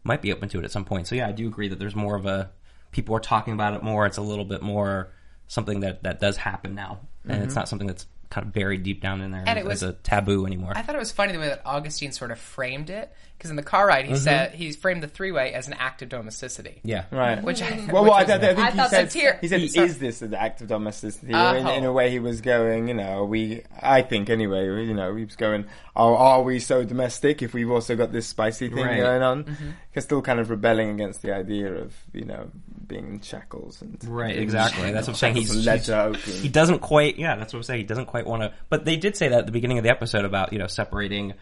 might 0.03 0.21
be 0.21 0.31
open 0.31 0.49
to 0.49 0.59
it 0.59 0.65
at 0.65 0.71
some 0.71 0.85
point. 0.85 1.07
So 1.07 1.15
yeah, 1.15 1.27
I 1.27 1.31
do 1.31 1.47
agree 1.47 1.67
that 1.69 1.79
there's 1.79 1.95
more 1.95 2.15
of 2.15 2.25
a 2.25 2.51
people 2.91 3.15
are 3.15 3.19
talking 3.19 3.53
about 3.53 3.73
it 3.73 3.83
more. 3.83 4.05
It's 4.05 4.17
a 4.17 4.21
little 4.21 4.45
bit 4.45 4.61
more 4.61 5.09
something 5.47 5.79
that 5.81 6.03
that 6.03 6.19
does 6.19 6.37
happen 6.37 6.75
now, 6.75 6.99
and 7.27 7.43
it's 7.43 7.55
not 7.55 7.67
something 7.67 7.87
that's 7.87 8.05
kind 8.29 8.45
of 8.45 8.53
buried 8.53 8.83
deep 8.83 9.01
down 9.01 9.21
in 9.21 9.31
there 9.31 9.41
And 9.47 9.57
as, 9.57 9.57
it 9.57 9.67
was- 9.67 9.83
as 9.83 9.89
a 9.89 9.93
taboo 9.93 10.45
anymore. 10.45 10.73
I 10.75 10.83
thought 10.83 10.93
it 10.95 10.99
was 10.99 11.11
funny 11.11 11.33
the 11.33 11.39
way 11.39 11.47
that 11.49 11.65
Agustín 11.65 12.13
sort 12.13 12.29
of 12.29 12.37
framed 12.39 12.91
it 12.91 13.11
because 13.39 13.49
in 13.49 13.55
the 13.55 13.63
car 13.63 13.87
ride 13.87 14.05
he 14.05 14.15
said 14.17 14.53
he 14.53 14.71
framed 14.73 15.01
the 15.01 15.07
three 15.07 15.31
way 15.31 15.53
as 15.53 15.67
an 15.67 15.73
act 15.79 16.01
of 16.01 16.09
domesticity. 16.09 16.81
yeah, 16.83 17.05
Right. 17.09 17.41
Which 17.41 17.61
I 17.61 17.69
Well, 17.91 18.03
which 18.03 18.11
well 18.11 18.13
I, 18.13 18.21
was- 18.23 18.29
I 18.31 18.37
think 18.37 18.59
I 18.59 18.69
he 18.71 18.77
thought 18.77 18.89
said, 18.89 19.11
so 19.11 19.19
too. 19.19 19.31
he 19.39 19.47
said, 19.47 19.61
He- 19.61 19.79
is 19.79 19.97
this 19.97 20.21
an 20.21 20.33
act 20.33 20.59
of 20.61 20.67
domesticity? 20.67 21.33
Oh. 21.33 21.53
In, 21.55 21.65
in 21.67 21.85
a 21.85 21.91
way, 21.93 22.11
he 22.11 22.19
was 22.19 22.41
going, 22.41 22.89
you 22.89 22.93
know, 22.93 23.23
we, 23.23 23.63
I 23.81 24.01
think 24.01 24.29
anyway, 24.29 24.65
you 24.85 24.93
know, 24.93 25.15
he 25.15 25.23
was 25.25 25.37
going, 25.37 25.65
oh, 25.95 26.15
are 26.15 26.43
we 26.43 26.59
so 26.59 26.83
domestic 26.83 27.41
if 27.41 27.53
we've 27.53 27.71
also 27.71 27.95
got 27.95 28.11
this 28.11 28.27
spicy 28.27 28.67
thing 28.67 28.85
Right. 28.85 28.97
going 28.99 29.21
on? 29.23 29.43
Mm-hmm. 29.45 29.69
He's 29.93 30.03
still 30.03 30.21
kind 30.21 30.39
of 30.41 30.49
rebelling 30.49 30.89
against 30.91 31.21
the 31.21 31.33
idea 31.33 31.73
of, 31.73 31.95
you 32.13 32.25
know, 32.25 32.51
being 32.87 33.07
in 33.07 33.21
shackles 33.21 33.81
and. 33.81 33.97
Right, 34.05 34.37
exactly. 34.37 34.91
That's 34.91 35.07
what 35.07 35.13
I'm 35.13 35.17
saying. 35.17 35.35
He's, 35.35 35.47
Shackles 35.47 35.67
and 35.67 35.75
he's- 35.77 35.87
ledger 35.89 36.01
open. 36.09 36.41
he 36.41 36.49
doesn't 36.49 36.79
quite. 36.79 37.17
Yeah, 37.17 37.35
that's 37.37 37.53
what 37.53 37.59
I'm 37.59 37.63
saying. 37.63 37.79
He 37.81 37.85
doesn't 37.85 38.07
quite 38.07 38.25
want 38.27 38.41
to. 38.43 38.53
But 38.69 38.83
they 38.85 38.97
did 38.97 39.15
say 39.15 39.29
that 39.29 39.39
at 39.39 39.45
the 39.45 39.51
beginning 39.51 39.77
of 39.77 39.83
the 39.83 39.89
episode 39.91 40.25
about 40.25 40.51
you 40.53 40.59
know 40.59 40.67
separating 40.67 41.33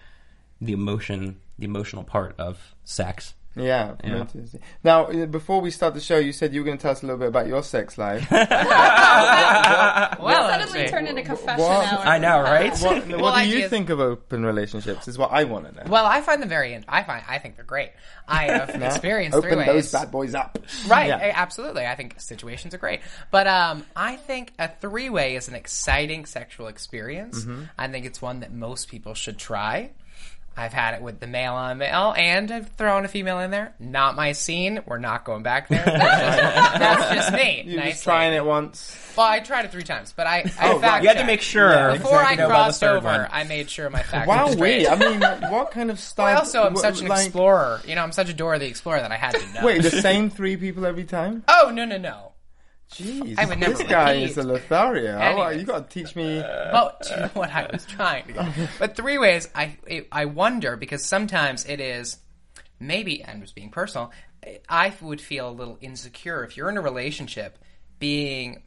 the 0.61 0.73
emotion, 0.73 1.39
the 1.59 1.65
emotional 1.65 2.03
part 2.03 2.35
of 2.39 2.75
sex. 2.83 3.33
Yeah. 3.55 3.95
Yeah. 4.03 4.25
Now, 4.83 5.05
uh, 5.07 5.25
before 5.25 5.61
we 5.61 5.71
start 5.71 5.95
the 5.95 5.99
show, 5.99 6.19
you 6.19 6.31
said 6.31 6.53
you 6.53 6.59
were 6.61 6.65
going 6.65 6.77
to 6.77 6.81
tell 6.81 6.91
us 6.91 7.01
a 7.01 7.07
little 7.07 7.17
bit 7.17 7.29
about 7.29 7.47
your 7.47 7.63
sex 7.63 7.97
life. 7.97 8.29
well, 8.31 8.47
Suddenly 10.49 10.81
actually- 10.81 10.87
turned 10.89 11.07
into 11.07 11.23
confession 11.23 11.63
What? 11.63 11.91
hour. 11.93 11.99
I 12.05 12.19
know, 12.19 12.41
right? 12.41 12.71
what 12.79 13.07
what 13.07 13.19
Well, 13.21 13.35
do 13.43 13.49
you 13.49 13.67
think 13.67 13.89
of 13.89 13.99
open 13.99 14.45
relationships? 14.45 15.07
Is 15.07 15.17
what 15.17 15.31
I 15.31 15.45
want 15.45 15.65
to 15.69 15.71
know. 15.75 15.83
Well, 15.89 16.05
I 16.05 16.21
find 16.21 16.39
them 16.41 16.49
very. 16.49 16.79
I 16.87 17.01
find. 17.03 17.23
I 17.27 17.39
think 17.39 17.55
they're 17.55 17.65
great. 17.65 17.91
I 18.27 18.43
have 18.51 18.69
experienced 18.81 19.35
Open 19.37 19.49
three 19.53 19.65
those 19.65 19.75
ways. 19.75 19.91
bad 19.91 20.11
boys 20.11 20.35
up. 20.35 20.59
Right, 20.87 21.07
Yeah. 21.07 21.31
absolutely. 21.33 21.85
I 21.85 21.95
think 21.95 22.19
situations 22.19 22.73
are 22.73 22.77
great. 22.79 23.01
But 23.31 23.47
um, 23.47 23.85
I 23.95 24.17
think 24.17 24.53
a 24.59 24.67
three 24.69 25.09
way 25.09 25.35
is 25.35 25.47
an 25.47 25.55
exciting 25.55 26.25
sexual 26.25 26.67
experience. 26.67 27.39
Mm-hmm. 27.41 27.63
I 27.77 27.87
think 27.87 28.05
it's 28.05 28.21
one 28.21 28.41
that 28.41 28.53
most 28.53 28.87
people 28.89 29.13
should 29.15 29.37
try. 29.39 29.91
I've 30.59 30.73
had 30.73 30.95
it 30.95 31.01
with 31.03 31.19
the 31.19 31.27
male 31.27 31.53
on 31.53 31.77
male, 31.77 32.15
and 32.17 32.51
I've 32.51 32.69
thrown 32.69 33.05
a 33.05 33.07
female 33.07 33.39
in 33.41 33.51
there. 33.51 33.75
Not 33.79 34.15
my 34.15 34.31
scene. 34.31 34.81
We're 34.87 34.97
not 34.97 35.23
going 35.23 35.43
back 35.43 35.67
there. 35.67 35.83
That's 35.85 37.13
just, 37.15 37.33
me. 37.33 37.63
You're 37.65 37.79
Nice 37.79 37.91
just 37.93 38.03
trying 38.03 38.31
lady. 38.31 38.37
it 38.37 38.45
once. 38.45 39.13
Well, 39.15 39.27
I 39.27 39.39
tried 39.39 39.65
it 39.65 39.71
three 39.71 39.83
times, 39.83 40.13
but 40.15 40.25
I, 40.27 40.39
I 40.59 40.71
Oh, 40.73 40.79
fact 40.79 40.83
right. 40.83 41.01
You 41.03 41.09
had 41.09 41.17
to 41.19 41.25
make 41.25 41.41
sure 41.41 41.69
Yeah, 41.71 41.93
Before 41.93 42.19
exactly 42.21 42.43
I 42.43 42.45
about 42.45 42.49
crossed 42.49 42.83
over, 42.83 43.05
one. 43.07 43.27
I 43.31 43.43
made 43.43 43.69
sure 43.69 43.89
my 43.89 44.01
facts 44.03 44.27
Wow, 44.27 44.45
were 44.47 44.51
straight. 44.53 44.87
wait. 44.87 44.89
I 44.89 44.95
mean, 44.95 45.51
what 45.51 45.71
kind 45.71 45.91
of 45.91 45.99
style? 46.01 46.25
I 46.25 46.33
also 46.39 46.65
am 46.65 46.73
wh- 46.73 46.79
such 46.79 47.01
an 47.01 47.07
like- 47.07 47.25
explorer. 47.27 47.81
You 47.87 47.95
know, 47.95 48.03
I'm 48.03 48.11
such 48.11 48.29
a 48.29 48.33
Dora 48.33 48.59
the 48.59 48.67
Explorer 48.67 48.99
that 49.01 49.11
I 49.11 49.17
had 49.17 49.35
to 49.35 49.53
know. 49.53 49.65
Wait, 49.65 49.81
the 49.83 49.91
same 49.91 50.29
three 50.29 50.57
people 50.57 50.85
every 50.85 51.05
time? 51.05 51.43
Oh 51.47 51.71
no 51.73 51.85
no 51.85 51.97
no! 51.97 52.31
Jeez, 52.91 53.38
I 53.38 53.46
would 53.46 53.60
never 53.60 53.74
this 53.74 53.88
guy 53.88 54.13
is 54.13 54.38
a 54.38 54.44
Lothario. 54.44 55.50
You 55.51 55.65
got 55.65 55.89
to 55.89 55.94
teach 55.94 56.15
me. 56.15 56.39
But 56.39 57.01
to 57.03 57.20
know 57.20 57.29
what 57.34 57.51
I 57.51 57.70
was 57.72 57.86
trying 57.86 58.27
to 58.27 58.34
go. 58.34 58.48
But 58.79 58.96
three 58.96 59.17
ways, 59.17 59.50
I 59.53 59.77
I 60.12 60.25
wonder 60.25 60.77
because 60.77 61.03
sometimes 61.03 61.65
it 61.65 61.79
is 61.79 62.17
maybe 62.79 63.25
I'm 63.25 63.41
just 63.41 63.56
being 63.56 63.72
personal. 63.72 64.12
I 64.70 64.94
would 65.01 65.20
feel 65.20 65.50
a 65.50 65.51
little 65.51 65.77
insecure 65.82 66.44
if 66.44 66.56
you're 66.56 66.70
in 66.70 66.77
a 66.77 66.82
relationship 66.82 67.60
being 68.00 68.63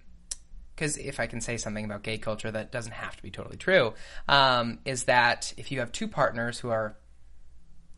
because 0.75 0.97
if 0.97 1.21
I 1.21 1.27
can 1.27 1.41
say 1.41 1.59
something 1.59 1.85
about 1.85 2.03
gay 2.03 2.17
culture 2.17 2.51
that 2.51 2.73
doesn't 2.73 2.93
have 2.93 3.15
to 3.17 3.23
be 3.23 3.31
totally 3.31 3.59
true, 3.59 3.93
um, 4.29 4.79
is 4.85 5.05
that 5.05 5.53
if 5.57 5.71
you 5.71 5.81
have 5.81 5.93
two 5.93 6.09
partners 6.09 6.59
who 6.59 6.71
are 6.71 6.97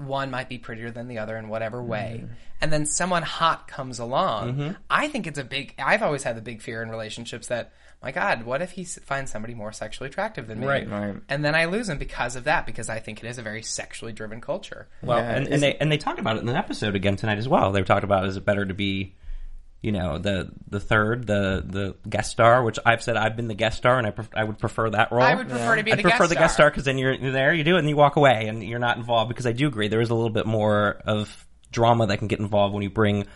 one 0.07 0.31
might 0.31 0.49
be 0.49 0.59
prettier 0.59 0.91
than 0.91 1.09
the 1.09 1.19
other 1.19 1.37
in 1.37 1.49
whatever 1.49 1.79
mm-hmm. 1.79 1.89
way, 1.89 2.25
and 2.61 2.73
then 2.73 2.87
someone 2.87 3.23
hot 3.23 3.69
comes 3.69 3.99
along, 3.99 4.55
mm-hmm. 4.55 4.71
I 4.89 5.09
think 5.09 5.27
it's 5.27 5.39
a 5.39 5.45
big. 5.45 5.75
I've 5.79 6.03
always 6.03 6.23
had 6.23 6.37
the 6.37 6.43
big 6.43 6.63
fear 6.63 6.83
in 6.83 6.91
relationships 6.91 7.49
that, 7.49 7.73
my 8.03 8.13
God, 8.13 8.45
what 8.45 8.63
if 8.63 8.73
he 8.73 8.85
finds 8.85 9.31
somebody 9.31 9.55
more 9.55 9.73
sexually 9.73 10.09
attractive 10.09 10.47
than 10.47 10.61
me? 10.61 10.67
Right. 10.67 10.89
Right. 10.89 11.17
And 11.29 11.45
then 11.45 11.55
I 11.55 11.65
lose 11.67 11.89
him 11.89 11.99
because 11.99 12.37
of 12.37 12.45
that, 12.45 12.67
because 12.67 12.89
I 12.89 13.01
think 13.01 13.23
it 13.23 13.27
is 13.27 13.39
a 13.39 13.43
very 13.43 13.63
sexually 13.63 14.13
driven 14.13 14.41
culture. 14.41 14.89
Well, 15.03 15.19
Yeah, 15.19 15.37
and, 15.37 15.49
and 15.49 15.63
they 15.63 15.75
and 15.77 15.91
they 15.91 15.99
talked 15.99 16.19
about 16.19 16.37
it 16.37 16.41
in 16.41 16.47
the 16.47 16.57
episode 16.57 16.95
again 16.95 17.17
tonight 17.17 17.39
as 17.39 17.49
well. 17.49 17.73
They 17.73 17.81
were 17.81 17.87
talking 17.87 18.05
about 18.05 18.27
is 18.27 18.37
it 18.37 18.45
better 18.45 18.65
to 18.65 18.75
be, 18.75 19.15
you 19.83 19.91
know, 19.91 20.19
the 20.19 20.49
the 20.71 20.79
third, 20.79 21.27
the 21.27 21.63
the 21.67 21.97
guest 22.09 22.31
star, 22.31 22.63
which 22.63 22.79
I've 22.87 23.03
said 23.03 23.17
I've 23.17 23.35
been 23.37 23.49
the 23.49 23.55
guest 23.55 23.79
star, 23.79 23.99
and 23.99 24.07
I 24.07 24.11
pref- 24.11 24.31
I 24.35 24.45
would 24.45 24.59
prefer 24.59 24.89
that 24.91 25.11
role. 25.11 25.23
I 25.23 25.35
would 25.35 25.49
prefer 25.49 25.77
to 25.77 25.83
be 25.83 25.93
I'd 25.93 25.99
the 25.99 26.03
prefer 26.03 26.19
guest 26.19 26.29
the 26.29 26.35
guest 26.37 26.55
star. 26.55 26.67
star 26.67 26.71
because 26.71 26.85
then 26.85 26.99
you're, 26.99 27.13
you're 27.13 27.33
there, 27.33 27.53
you 27.53 27.65
do 27.65 27.75
it, 27.75 27.81
and 27.81 27.89
you 27.89 27.97
walk 27.97 28.15
away, 28.17 28.47
and 28.47 28.63
you're 28.63 28.79
not 28.79 28.97
involved. 28.97 29.29
Because 29.29 29.47
I 29.47 29.53
do 29.53 29.67
agree, 29.67 29.89
there 29.89 30.01
is 30.01 30.11
a 30.11 30.15
little 30.15 30.31
bit 30.31 30.47
more 30.47 31.01
of 31.05 31.47
drama 31.73 32.07
that 32.07 32.19
can 32.19 32.29
get 32.29 32.39
involved 32.39 32.75
when 32.75 32.83
you 32.85 32.91
bring 32.91 33.27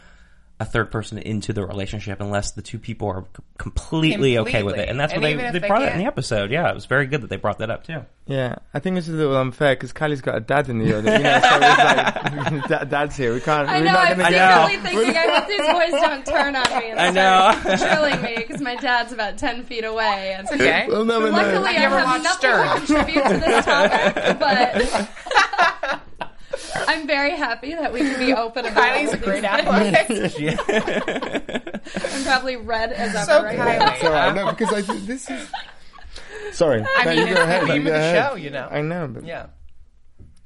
a 0.58 0.64
third 0.64 0.90
person 0.90 1.18
into 1.18 1.52
the 1.52 1.66
relationship, 1.66 2.18
unless 2.20 2.52
the 2.52 2.62
two 2.62 2.78
people 2.78 3.08
are 3.08 3.24
c- 3.36 3.42
completely, 3.58 4.38
okay 4.38 4.62
with 4.62 4.76
it. 4.76 4.88
And 4.88 4.98
that's 4.98 5.12
And 5.12 5.20
what 5.20 5.28
even 5.30 5.42
they 5.42 5.46
if 5.48 5.52
they 5.52 5.58
they 5.58 5.68
brought 5.68 5.82
it 5.82 5.92
in 5.92 5.98
the 5.98 6.06
episode. 6.06 6.50
Yeah, 6.50 6.70
it 6.70 6.74
was 6.74 6.86
very 6.86 7.06
good 7.06 7.20
that 7.20 7.28
they 7.28 7.36
brought 7.36 7.58
that 7.58 7.68
up 7.70 7.84
too. 7.84 8.06
Yeah, 8.26 8.56
I 8.72 8.78
think 8.80 8.96
it's 8.96 9.06
a 9.08 9.12
little 9.12 9.36
unfair 9.36 9.74
because 9.76 9.92
Kylie's 9.92 10.22
got 10.22 10.34
a 10.36 10.40
dad 10.40 10.70
in 10.70 10.78
the 10.78 10.96
audience. 10.96 11.18
You 11.18 11.24
know, 11.24 11.40
so 11.40 11.58
it's 11.60 12.50
like 12.50 12.68
da- 12.68 12.84
dad's 12.84 13.16
here. 13.16 13.34
We 13.34 13.40
can't. 13.40 13.68
I 13.68 13.80
we're 13.80 13.84
know. 13.84 13.92
not 13.92 14.06
I'm 14.12 14.18
gonna 14.18 14.30
know. 14.30 14.68
secretly 14.70 14.90
thinking, 15.04 15.16
I 15.16 15.38
hope 15.38 15.48
these 15.48 15.60
boys 15.92 16.00
don't 16.00 16.26
turn 16.26 16.56
on 16.56 16.80
me 16.80 16.90
and 16.90 17.00
I 17.00 17.12
start 17.12 17.64
know. 17.64 17.76
drilling 17.76 18.22
me 18.22 18.34
because 18.38 18.62
my 18.62 18.76
dad's 18.76 19.12
about 19.12 19.36
ten 19.36 19.62
feet 19.62 19.84
away. 19.84 20.34
And 20.38 20.48
Okay. 20.48 20.86
We'll 20.88 21.04
never 21.04 21.26
know. 21.30 21.36
luckily, 21.36 21.74
Have 21.74 21.74
you 21.74 21.80
I 21.80 21.84
ever 21.84 21.98
have 21.98 22.22
watched 22.22 22.24
nothing 22.24 22.50
Stern? 22.50 22.80
to 22.80 22.86
contribute 22.86 23.28
to 23.28 23.38
this 23.44 23.64
topic, 23.66 24.38
but. 24.40 26.00
I'm 26.88 27.06
very 27.06 27.32
happy 27.36 27.74
that 27.74 27.92
we 27.92 28.00
can 28.00 28.18
be 28.18 28.32
open 28.32 28.64
about 28.66 28.92
Kylie's 28.92 29.12
a 29.12 29.16
great 29.18 29.44
athlete. 29.44 30.58
I'm 31.96 32.24
probably 32.24 32.56
red 32.56 32.92
as 32.92 33.14
ever 33.14 33.24
so 33.24 33.42
right 33.42 33.58
Kylie. 33.58 33.78
now. 33.78 33.92
It's 33.94 34.04
all 34.04 34.10
right. 34.12 34.34
No, 34.34 34.50
because 34.50 34.72
I 34.72 34.82
think 34.82 35.06
this 35.06 35.30
is. 35.30 35.48
Sorry. 36.52 36.84
I 36.96 37.04
No, 37.04 37.10
mean, 37.10 37.18
you 37.18 37.24
it's 37.26 37.34
go 37.34 37.40
the 37.40 37.42
ahead. 37.42 37.62
theme 37.66 37.76
you 37.76 37.82
go 37.84 37.90
the 37.90 37.96
ahead. 37.96 38.30
show, 38.30 38.36
you 38.36 38.50
know. 38.50 38.68
I 38.70 38.80
know, 38.82 39.08
but 39.08 39.24
Yeah. 39.24 39.46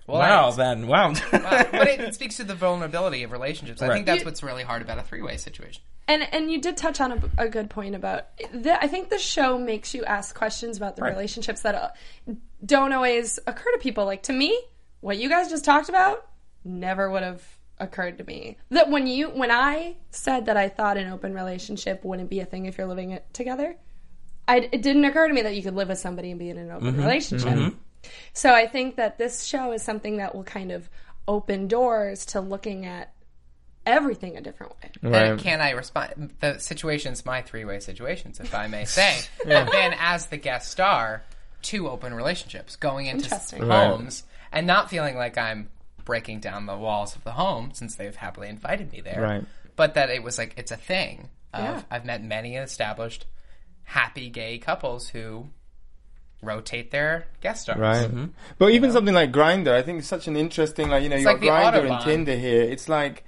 Well, 0.06 0.18
wow, 0.18 0.50
I- 0.50 0.56
Ben. 0.56 0.86
Wow. 0.88 1.12
but 1.30 1.72
it 1.88 2.14
speaks 2.14 2.38
to 2.38 2.44
the 2.44 2.54
vulnerability 2.56 3.22
of 3.22 3.30
relationships. 3.30 3.80
I 3.80 3.88
think 3.92 4.06
that's 4.06 4.20
You- 4.20 4.24
what's 4.24 4.42
really 4.42 4.64
hard 4.64 4.82
about 4.82 4.98
a 4.98 5.02
three-way 5.02 5.36
situation. 5.36 5.82
And 6.08 6.22
and 6.34 6.50
you 6.50 6.60
did 6.60 6.76
touch 6.76 7.00
on 7.00 7.12
a, 7.12 7.44
a 7.44 7.48
good 7.48 7.70
point 7.70 7.94
about. 7.94 8.26
The, 8.52 8.82
I 8.82 8.88
think 8.88 9.10
the 9.10 9.18
show 9.18 9.56
makes 9.56 9.94
you 9.94 10.04
ask 10.04 10.34
questions 10.34 10.76
about 10.76 10.96
the 10.96 11.02
Right. 11.02 11.12
relationships 11.12 11.60
that 11.62 11.74
uh, 11.76 11.90
don't 12.66 12.92
always 12.92 13.38
occur 13.46 13.70
to 13.72 13.78
people. 13.78 14.04
Like 14.06 14.24
to 14.24 14.32
me, 14.32 14.60
what 15.00 15.18
you 15.18 15.28
guys 15.28 15.48
just 15.48 15.64
talked 15.64 15.88
about 15.88 16.26
never 16.64 17.10
would 17.10 17.22
have 17.22 17.42
occurred 17.78 18.18
to 18.18 18.24
me. 18.24 18.56
That 18.70 18.90
when 18.90 19.06
you 19.06 19.28
when 19.28 19.50
I 19.50 19.96
said 20.10 20.46
that 20.46 20.56
I 20.56 20.68
thought 20.68 20.96
an 20.96 21.10
open 21.10 21.34
relationship 21.34 22.04
wouldn't 22.04 22.30
be 22.30 22.40
a 22.40 22.44
thing 22.44 22.66
if 22.66 22.78
you're 22.78 22.86
living 22.86 23.10
it 23.10 23.24
together, 23.32 23.76
I, 24.46 24.68
it 24.72 24.82
didn't 24.82 25.04
occur 25.04 25.28
to 25.28 25.34
me 25.34 25.42
that 25.42 25.54
you 25.54 25.62
could 25.62 25.74
live 25.74 25.88
with 25.88 25.98
somebody 25.98 26.30
and 26.30 26.38
be 26.38 26.50
in 26.50 26.58
an 26.58 26.70
open 26.70 26.92
mm-hmm. 26.92 27.00
relationship. 27.00 27.48
Mm-hmm. 27.48 27.76
So 28.32 28.52
I 28.52 28.66
think 28.66 28.96
that 28.96 29.18
this 29.18 29.44
show 29.44 29.72
is 29.72 29.82
something 29.82 30.18
that 30.18 30.34
will 30.34 30.44
kind 30.44 30.72
of 30.72 30.88
open 31.28 31.68
doors 31.68 32.26
to 32.26 32.40
looking 32.40 32.86
at 32.86 33.12
everything 33.86 34.36
a 34.36 34.40
different 34.40 34.72
way. 34.72 34.90
And 35.02 35.12
Right. 35.12 35.38
can 35.38 35.60
I 35.60 35.70
respond? 35.70 36.34
The 36.40 36.58
situations, 36.58 37.24
my 37.24 37.42
three-way 37.42 37.80
situations, 37.80 38.40
if 38.40 38.54
I 38.54 38.66
may 38.66 38.84
say, 38.86 39.20
have 39.46 39.70
been 39.70 39.94
as 39.98 40.26
the 40.26 40.36
guest 40.36 40.70
star, 40.70 41.22
two 41.62 41.88
open 41.88 42.14
relationships, 42.14 42.76
going 42.76 43.06
into 43.06 43.24
Interesting. 43.24 43.66
Right. 43.66 43.86
homes 43.86 44.24
and 44.52 44.66
not 44.66 44.90
feeling 44.90 45.16
like 45.16 45.38
I'm 45.38 45.68
breaking 46.10 46.40
down 46.40 46.66
the 46.66 46.76
walls 46.76 47.14
of 47.14 47.22
the 47.22 47.30
home 47.30 47.70
since 47.72 47.94
they've 47.94 48.16
happily 48.16 48.48
invited 48.48 48.90
me 48.90 49.00
there. 49.00 49.22
Right. 49.22 49.44
But 49.76 49.94
that 49.94 50.10
it 50.10 50.24
was 50.24 50.38
like 50.38 50.54
it's 50.56 50.72
a 50.72 50.76
thing. 50.76 51.28
Of, 51.54 51.62
Yeah. 51.62 51.82
I've 51.88 52.04
met 52.04 52.20
many 52.36 52.56
established, 52.56 53.26
happy 53.84 54.28
gay 54.28 54.58
couples 54.58 55.10
who 55.10 55.50
rotate 56.42 56.90
their 56.90 57.26
guest 57.40 57.62
stars. 57.62 57.78
Right. 57.78 58.08
Mm-hmm. 58.08 58.24
But 58.58 58.72
even 58.72 58.90
something 58.90 59.14
like 59.14 59.30
Grindr, 59.30 59.72
I 59.72 59.82
think 59.82 60.00
it's 60.00 60.08
such 60.08 60.26
an 60.26 60.36
interesting, 60.36 60.88
like 60.88 61.04
you 61.04 61.08
know, 61.10 61.16
you 61.16 61.26
like 61.26 61.40
got 61.40 61.74
the 61.74 61.78
Grindr 61.78 61.92
and 61.92 62.04
Tinder 62.04 62.36
here. 62.36 62.62
It's 62.62 62.88
like. 62.88 63.24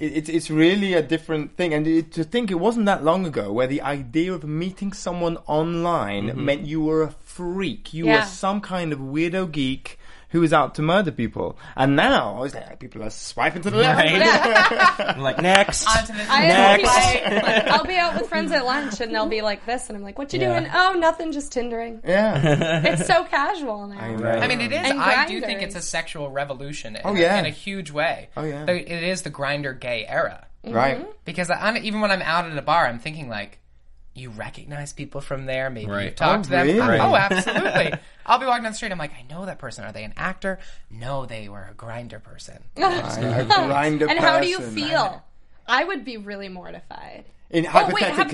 It's 0.00 0.28
it's 0.28 0.48
really 0.48 0.94
a 0.94 1.02
different 1.02 1.56
thing, 1.56 1.74
and 1.74 1.84
it, 1.84 2.12
to 2.12 2.22
think 2.22 2.52
it 2.52 2.60
wasn't 2.66 2.86
that 2.86 3.02
long 3.02 3.26
ago 3.26 3.50
where 3.52 3.66
the 3.66 3.82
idea 3.82 4.32
of 4.32 4.44
meeting 4.44 4.92
someone 4.92 5.38
online 5.48 6.28
mm-hmm. 6.28 6.44
meant 6.44 6.66
you 6.66 6.80
were 6.82 7.02
a 7.02 7.10
freak, 7.10 7.92
you 7.92 8.06
Yeah. 8.06 8.20
were 8.20 8.26
some 8.26 8.60
kind 8.60 8.92
of 8.92 9.00
weirdo 9.00 9.50
geek 9.50 9.98
who 10.30 10.40
was 10.40 10.52
out 10.52 10.74
to 10.76 10.82
murder 10.82 11.10
people, 11.10 11.56
and 11.76 11.96
now 11.96 12.36
oh, 12.40 12.42
it's 12.44 12.54
like 12.54 12.78
people 12.80 13.02
are 13.02 13.10
swiping 13.10 13.62
to 13.62 13.70
the 13.70 13.76
left. 13.78 13.98
Right? 13.98 15.18
like 15.18 15.38
next. 15.40 15.86
On 15.86 16.04
to 16.06 16.12
the 16.12 16.26
I 16.28 16.46
Next. 16.48 16.84
like, 16.84 17.68
I'll 17.68 17.84
be 17.84 17.96
out 17.96 18.14
with 18.20 18.28
friends 18.28 18.52
at 18.52 18.64
lunch 18.64 19.00
and 19.00 19.14
they'll 19.14 19.26
be 19.26 19.40
like 19.42 19.64
this, 19.66 19.88
and 19.88 19.96
I'm 19.96 20.02
like, 20.02 20.18
"What 20.18 20.32
you 20.32 20.40
Yeah. 20.40 20.60
doing?" 20.60 20.70
Oh, 20.74 20.92
nothing, 20.98 21.32
just 21.32 21.52
tindering. 21.52 22.00
Yeah, 22.04 22.82
It's 22.92 23.06
so 23.06 23.24
casual 23.24 23.86
now. 23.86 23.98
I 24.00 24.14
know. 24.14 24.28
I 24.30 24.48
mean, 24.48 24.60
it 24.60 24.72
is. 24.72 24.78
And 24.78 25.00
I 25.00 25.26
do 25.26 25.40
think 25.40 25.62
it's 25.62 25.74
a 25.76 25.82
sexual 25.82 26.30
revolution. 26.30 26.96
In, 26.96 27.02
Oh, 27.04 27.14
yeah. 27.14 27.38
in 27.38 27.46
a 27.46 27.50
huge 27.50 27.90
way. 27.90 28.28
Oh, 28.36 28.44
yeah. 28.44 28.66
It 28.68 29.02
is 29.04 29.22
the 29.22 29.30
Grindr 29.30 29.78
gay 29.78 30.04
era 30.06 30.46
right. 30.64 30.98
Mm-hmm. 30.98 31.10
because 31.24 31.50
I, 31.50 31.78
even 31.78 32.00
when 32.00 32.10
I'm 32.10 32.22
out 32.22 32.44
at 32.50 32.56
a 32.58 32.62
bar, 32.62 32.86
I'm 32.86 32.98
thinking 32.98 33.28
like, 33.28 33.58
you 34.18 34.30
recognize 34.30 34.92
people 34.92 35.20
from 35.20 35.46
there. 35.46 35.70
Maybe 35.70 35.90
Right. 35.90 36.04
you've 36.06 36.16
talked 36.16 36.40
Oh, 36.40 36.42
to 36.44 36.50
them. 36.50 36.66
really? 36.66 36.98
Oh, 36.98 37.14
absolutely. 37.14 37.92
I'll 38.26 38.38
be 38.38 38.46
walking 38.46 38.64
down 38.64 38.72
the 38.72 38.76
street. 38.76 38.92
I'm 38.92 38.98
like, 38.98 39.12
I 39.14 39.22
know 39.32 39.46
that 39.46 39.58
person. 39.58 39.84
Are 39.84 39.92
they 39.92 40.04
an 40.04 40.14
actor? 40.16 40.58
No, 40.90 41.24
they 41.26 41.48
were 41.48 41.68
a 41.70 41.74
Grindr 41.74 42.22
person. 42.22 42.62
I- 42.76 42.82
a 42.82 43.44
Grindr 43.46 44.10
and 44.10 44.18
how 44.18 44.40
do 44.40 44.48
you 44.48 44.60
feel? 44.60 45.24
I 45.66 45.84
would 45.84 46.04
be 46.04 46.16
really 46.16 46.48
mortified 46.48 47.24
In, 47.50 47.66
Oh, 47.66 47.90
wait, 47.92 48.02
have, 48.04 48.16
have, 48.16 48.30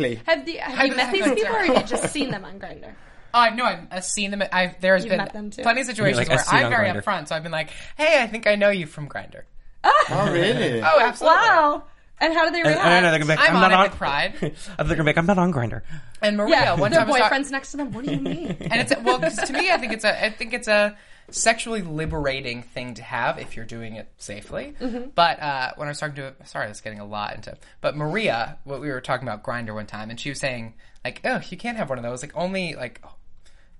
the, 0.46 0.56
have 0.56 0.86
you 0.86 0.94
met 0.96 1.12
these 1.12 1.24
people 1.24 1.54
or 1.54 1.64
have 1.64 1.76
you 1.76 1.82
just 1.84 2.12
seen 2.12 2.30
them 2.30 2.44
on 2.44 2.58
Grindr? 2.58 2.92
Oh 3.36 3.50
no, 3.52 3.64
I've, 3.64 3.80
I've 3.90 4.04
seen 4.04 4.30
them. 4.30 4.44
I've 4.52 4.80
there's 4.80 5.02
You've 5.02 5.10
been 5.10 5.18
met 5.18 5.32
them, 5.32 5.50
too? 5.50 5.62
plenty 5.62 5.80
of 5.80 5.88
situations 5.88 6.18
like, 6.18 6.28
where 6.28 6.38
I've 6.38 6.44
seen 6.46 6.58
I'm 6.60 6.70
very 6.70 6.86
Grindr. 6.88 7.02
upfront. 7.02 7.26
So 7.26 7.34
I've 7.34 7.42
been 7.42 7.50
like, 7.50 7.70
"Hey, 7.96 8.22
I 8.22 8.28
think 8.28 8.46
I 8.46 8.54
know 8.54 8.70
you 8.70 8.86
from 8.86 9.08
Grindr." 9.08 9.42
oh, 9.82 10.30
really? 10.32 10.80
Oh, 10.80 11.00
absolutely. 11.00 11.36
Wow. 11.38 11.82
And 12.21 12.33
how 12.33 12.44
do 12.44 12.52
they 12.52 12.62
react? 12.62 12.80
and 12.80 12.88
I 12.94 13.00
know 13.00 13.11
they're 13.11 13.18
gonna 13.18 13.33
be 13.35 13.37
like, 13.37 13.50
I'm 13.50 13.56
I'm, 13.56 13.62
on 13.64 13.71
not 13.71 13.73
it 13.73 13.75
on 13.75 13.90
with 13.90 13.99
pride. 13.99 14.54
I'm 14.78 14.87
gonna 14.87 14.97
be 15.02 15.02
like, 15.04 15.18
I'm 15.18 15.26
not 15.26 15.38
on 15.38 15.52
Grindr. 15.52 15.83
And 16.23 16.37
Maria, 16.37 16.50
yeah, 16.54 16.73
one 16.75 16.90
their 16.90 17.00
time 17.00 17.09
I 17.09 17.12
was 17.12 17.21
talk- 17.21 17.33
boyfriends 17.33 17.50
next 17.50 17.71
to 17.73 17.76
them. 17.76 17.92
What 17.92 18.04
do 18.04 18.12
you 18.12 18.21
mean? 18.21 18.47
and 18.61 18.75
it's 18.80 18.92
well, 19.02 19.18
'cause 19.18 19.37
to 19.37 19.52
me, 19.52 19.71
I 19.71 19.76
think 19.78 19.92
it's 19.92 20.04
a, 20.04 20.25
I 20.25 20.30
think 20.30 20.54
it's 20.54 20.68
a 20.68 20.97
sexually 21.30 21.83
liberating 21.83 22.62
thing 22.62 22.94
to 22.94 23.02
have 23.02 23.38
if 23.38 23.56
you're 23.56 23.64
doing 23.64 23.97
it 23.97 24.09
safely. 24.18 24.75
Mm-hmm. 24.80 25.09
But 25.14 25.40
uh, 25.40 25.73
when 25.76 25.88
I 25.88 25.90
was 25.90 25.99
talking 25.99 26.16
to, 26.16 26.35
sorry, 26.44 26.66
that's 26.66 26.80
getting 26.83 27.00
a 27.00 27.06
lot 27.06 27.35
into. 27.35 27.56
But 27.80 27.97
Maria, 27.97 28.59
what 28.64 28.80
we 28.80 28.88
were 28.90 29.00
talking 29.00 29.26
about 29.26 29.42
Grindr 29.42 29.75
one 29.75 29.87
time, 29.87 30.11
and 30.11 30.21
she 30.21 30.28
was 30.28 30.38
saying 30.38 30.75
like, 31.04 31.21
oh, 31.25 31.40
you 31.49 31.56
can't 31.56 31.76
have 31.78 31.88
one 31.88 31.99
of 31.99 32.04
those. 32.04 32.23
Like 32.23 32.33
only 32.37 32.75
like 32.75 33.02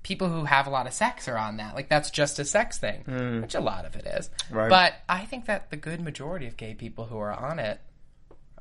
people 0.03 0.29
who 0.29 0.45
have 0.45 0.67
a 0.67 0.71
lot 0.71 0.87
of 0.87 0.93
sex 0.93 1.29
are 1.29 1.39
on 1.39 1.59
that. 1.59 1.75
Like 1.75 1.89
that's 1.89 2.11
just 2.11 2.39
a 2.39 2.45
sex 2.45 2.79
thing, 2.79 3.41
which 3.43 3.55
a 3.55 3.61
lot 3.61 3.85
of 3.87 3.95
it 3.97 4.07
is. 4.07 4.29
Right. 4.51 4.69
But 4.69 4.95
I 5.09 5.25
think 5.25 5.47
that 5.47 5.71
the 5.71 5.77
good 5.77 6.01
majority 6.01 6.47
of 6.47 6.57
gay 6.57 6.75
people 6.75 7.07
who 7.07 7.19
are 7.19 7.33
on 7.33 7.59
it, 7.59 7.81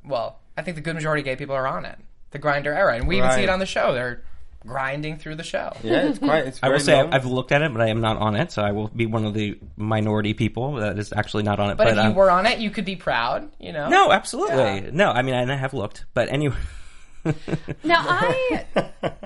well, 0.06 0.40
I 0.58 0.62
think 0.62 0.76
the 0.76 0.82
good 0.82 0.96
majority 0.96 1.22
of 1.22 1.26
gay 1.26 1.36
people 1.36 1.56
are 1.56 1.68
on 1.68 1.86
it. 1.86 1.98
The 2.32 2.40
Grindr 2.40 2.68
era, 2.76 2.96
and 2.96 3.08
we 3.08 3.18
even 3.18 3.30
see 3.32 3.36
Right. 3.38 3.44
it 3.44 3.50
on 3.50 3.60
the 3.60 3.66
show. 3.66 3.94
They're 3.94 4.24
grinding 4.66 5.18
through 5.18 5.36
the 5.36 5.44
show. 5.44 5.72
Yeah, 5.84 6.08
it's 6.10 6.20
quite. 6.30 6.48
It's 6.48 6.60
I 6.64 6.68
will 6.68 6.74
very 6.74 6.84
say 6.84 6.96
long. 7.04 7.14
I've 7.14 7.26
looked 7.26 7.52
at 7.52 7.62
it, 7.62 7.72
but 7.74 7.82
I 7.82 7.88
am 7.90 8.02
not 8.02 8.18
on 8.18 8.36
it, 8.36 8.52
so 8.52 8.62
I 8.64 8.72
will 8.72 8.88
be 8.88 9.06
one 9.06 9.26
of 9.26 9.34
the 9.34 9.60
minority 9.78 10.34
people 10.34 10.74
that 10.76 10.98
is 10.98 11.14
actually 11.14 11.44
not 11.44 11.60
on 11.60 11.70
it. 11.72 11.78
But, 11.78 11.90
if 11.90 11.96
you 11.96 12.02
um, 12.02 12.16
were 12.16 12.32
on 12.32 12.46
it, 12.46 12.60
you 12.60 12.70
could 12.72 12.86
be 12.86 12.96
proud, 12.96 13.52
you 13.60 13.72
know? 13.72 13.90
no, 13.90 14.12
absolutely, 14.12 14.56
Yeah. 14.86 14.90
no. 14.92 15.12
I 15.12 15.22
mean, 15.22 15.36
I 15.36 15.56
have 15.56 15.74
looked, 15.74 16.06
but 16.14 16.30
anyway. 16.32 16.56
Now 17.84 18.04
I 18.06 18.66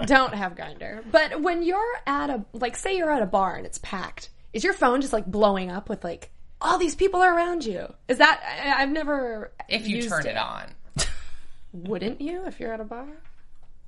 don't 0.05 0.33
have 0.33 0.53
Grindr, 0.55 1.03
but 1.11 1.41
when 1.41 1.63
you're 1.63 1.95
at 2.05 2.29
a 2.29 2.43
like, 2.53 2.75
say 2.75 2.95
you're 2.95 3.11
at 3.11 3.23
a 3.23 3.25
bar 3.25 3.55
and 3.55 3.65
it's 3.65 3.79
packed, 3.79 4.29
is 4.53 4.63
your 4.63 4.73
phone 4.73 5.01
just 5.01 5.13
like 5.13 5.25
blowing 5.25 5.71
up 5.71 5.89
with 5.89 6.03
like 6.03 6.29
all 6.61 6.77
these 6.77 6.95
people 6.95 7.21
are 7.21 7.35
around 7.35 7.65
you? 7.65 7.93
Is 8.07 8.17
that 8.17 8.41
I, 8.63 8.81
I've 8.83 8.89
never 8.91 9.51
If 9.69 9.87
you 9.87 9.97
used 9.97 10.09
turn 10.09 10.25
it 10.25 10.37
on. 10.37 10.65
Wouldn't 11.73 12.21
you 12.21 12.45
if 12.45 12.59
you're 12.59 12.73
at 12.73 12.79
a 12.79 12.83
bar? 12.85 13.07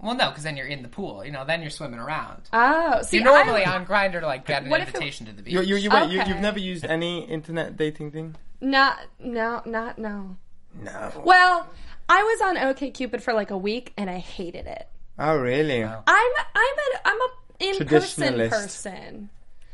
Well, 0.01 0.15
no, 0.15 0.29
because 0.29 0.43
then 0.43 0.55
you're 0.55 0.67
in 0.67 0.81
the 0.81 0.87
pool, 0.87 1.25
you 1.25 1.31
know, 1.31 1.43
then 1.45 1.59
you're 1.61 1.69
swimming 1.69 1.99
around. 1.99 2.43
Oh, 2.53 3.01
see, 3.01 3.17
You're 3.17 3.25
normally 3.25 3.65
I, 3.65 3.75
on 3.75 3.85
Grindr 3.85 4.21
to 4.21 4.25
like 4.27 4.45
get 4.45 4.63
an 4.63 4.69
What 4.69 4.79
if 4.79 4.89
it- 4.89 4.95
invitation 4.95 5.25
to 5.25 5.33
the 5.33 5.41
beach. 5.41 5.53
You, 5.53 5.61
you, 5.61 5.75
you, 5.75 5.89
wait, 5.89 6.09
you, 6.09 6.21
Okay. 6.21 6.29
you've 6.29 6.39
never 6.39 6.57
used 6.59 6.85
any 6.85 7.25
internet 7.25 7.75
dating 7.75 8.11
thing? 8.11 8.35
not 8.61 8.97
no 9.19 9.61
not 9.65 9.97
no. 9.97 10.37
No. 10.81 11.11
Well, 11.25 11.67
I 12.07 12.23
was 12.23 12.41
on 12.41 12.55
OKCupid 12.57 13.21
for 13.21 13.33
like 13.33 13.51
a 13.51 13.57
week 13.57 13.93
and 13.97 14.09
I 14.09 14.17
hated 14.19 14.67
it. 14.67 14.87
Oh, 15.17 15.35
really? 15.37 15.83
I'm 15.83 16.01
I'm 16.07 16.13
a 16.15 16.99
I'm 17.05 17.17
a 17.21 17.29
in 17.59 17.85
person 17.87 18.49
person. 18.49 19.29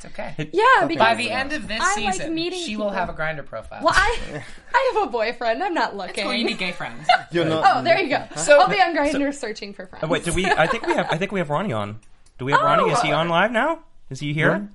It's 0.05 0.13
okay. 0.19 0.49
Yeah, 0.53 0.85
because 0.87 1.03
By 1.03 1.15
the 1.15 1.31
end 1.31 1.53
of 1.53 1.67
this 1.67 1.79
I 1.81 2.01
like 2.01 2.13
season, 2.15 2.33
meeting 2.35 2.59
she 2.59 2.75
will 2.77 2.85
people. 2.85 2.97
have 2.97 3.09
a 3.09 3.13
Grindr 3.13 3.45
profile. 3.45 3.79
well, 3.83 3.93
I 3.95 4.41
I 4.73 4.91
have 4.93 5.07
a 5.07 5.11
boyfriend. 5.11 5.63
I'm 5.63 5.73
not 5.73 5.95
looking. 5.95 6.23
Cool, 6.23 6.33
you 6.33 6.43
need 6.45 6.57
gay 6.57 6.71
friends. 6.71 7.07
You're 7.31 7.45
not. 7.45 7.63
Oh, 7.67 7.83
there 7.83 7.99
you 7.99 8.09
go. 8.09 8.23
So- 8.35 8.59
I'll 8.59 8.69
be 8.69 8.75
on 8.81 8.95
Grindr 8.95 9.33
searching 9.33 9.73
for 9.73 9.85
friends. 9.87 10.03
Oh, 10.03 10.07
wait, 10.07 10.23
do 10.23 10.33
we? 10.33 10.45
I 10.45 10.67
think 10.67 10.85
we 10.85 10.93
have. 10.93 11.07
I 11.09 11.17
think 11.17 11.31
we 11.31 11.39
have 11.39 11.49
Ronnie 11.49 11.73
on. 11.73 11.99
Do 12.37 12.45
we 12.45 12.51
have 12.51 12.61
Ronnie? 12.61 12.91
Is 12.91 13.01
he 13.01 13.11
on 13.11 13.29
live 13.29 13.51
now? 13.51 13.79
Is 14.09 14.19
he 14.19 14.33
here? 14.33 14.69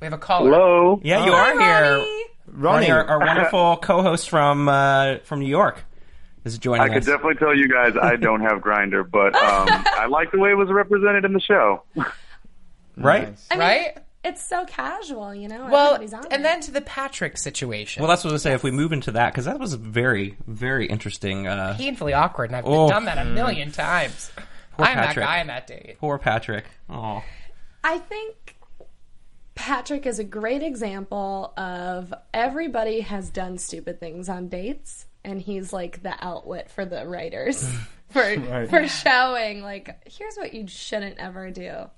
We 0.00 0.06
have 0.06 0.12
a 0.14 0.18
caller. 0.18 0.50
Hello. 0.50 1.00
Yeah, 1.04 1.24
you 1.24 1.32
Oh. 1.32 1.36
are 1.36 1.52
here. 1.52 1.96
Ronnie. 1.98 2.24
Ronnie. 2.46 2.86
Ronnie, 2.86 2.90
our, 2.90 3.04
our 3.06 3.18
wonderful 3.20 3.76
co-host 3.82 4.28
from 4.28 4.68
uh, 4.68 5.18
from 5.24 5.38
New 5.40 5.46
York, 5.48 5.84
is 6.44 6.58
joining 6.58 6.82
I 6.82 6.88
could 6.88 6.98
us. 6.98 7.06
definitely 7.06 7.36
tell 7.36 7.54
you 7.56 7.68
guys 7.68 7.94
I 8.00 8.16
don't 8.16 8.40
have 8.40 8.60
Grindr, 8.60 9.08
but 9.08 9.34
um, 9.36 9.68
I 9.70 10.06
like 10.06 10.32
the 10.32 10.38
way 10.38 10.50
it 10.50 10.56
was 10.56 10.68
represented 10.70 11.24
in 11.24 11.32
the 11.34 11.40
show. 11.40 11.82
right? 12.96 13.28
Nice. 13.28 13.46
I 13.50 13.54
mean, 13.54 13.60
Right? 13.60 13.98
It's 14.24 14.40
so 14.40 14.64
casual, 14.66 15.34
you 15.34 15.48
know. 15.48 15.66
Well, 15.70 15.94
on 15.94 16.02
and 16.02 16.14
it. 16.32 16.42
then 16.42 16.60
to 16.62 16.70
the 16.70 16.80
Patrick 16.80 17.36
situation. 17.36 18.02
Well, 18.02 18.08
that's 18.08 18.22
what 18.22 18.30
I 18.30 18.34
was 18.34 18.42
say. 18.42 18.52
If 18.52 18.62
we 18.62 18.70
move 18.70 18.92
into 18.92 19.10
that, 19.12 19.32
because 19.32 19.46
that 19.46 19.58
was 19.58 19.74
very, 19.74 20.36
very 20.46 20.86
interesting. 20.86 21.46
Uh, 21.48 21.74
painfully 21.76 22.12
awkward, 22.12 22.50
and 22.50 22.56
I've 22.56 22.64
Oh. 22.66 22.88
done 22.88 23.06
that 23.06 23.18
a 23.18 23.24
million 23.24 23.72
times. 23.72 24.30
Poor 24.76 24.86
I'm 24.86 24.94
Patrick. 24.94 25.16
that 25.16 25.22
guy 25.26 25.40
on 25.40 25.46
that 25.48 25.66
date. 25.66 25.96
poor 25.98 26.18
Patrick. 26.18 26.64
Oh, 26.88 27.22
I 27.82 27.98
think 27.98 28.56
Patrick 29.54 30.06
is 30.06 30.18
a 30.18 30.24
great 30.24 30.62
example 30.62 31.52
of 31.56 32.14
everybody 32.32 33.00
has 33.00 33.28
done 33.28 33.58
stupid 33.58 33.98
things 34.00 34.28
on 34.28 34.48
dates, 34.48 35.04
and 35.24 35.40
he's 35.40 35.72
like 35.72 36.02
the 36.02 36.14
outlet 36.24 36.70
for 36.70 36.84
the 36.84 37.06
writers 37.06 37.68
for 38.10 38.66
for 38.70 38.86
showing 38.88 39.62
like 39.62 40.00
here's 40.10 40.36
what 40.36 40.54
you 40.54 40.66
shouldn't 40.68 41.18
ever 41.18 41.50
do. 41.50 41.90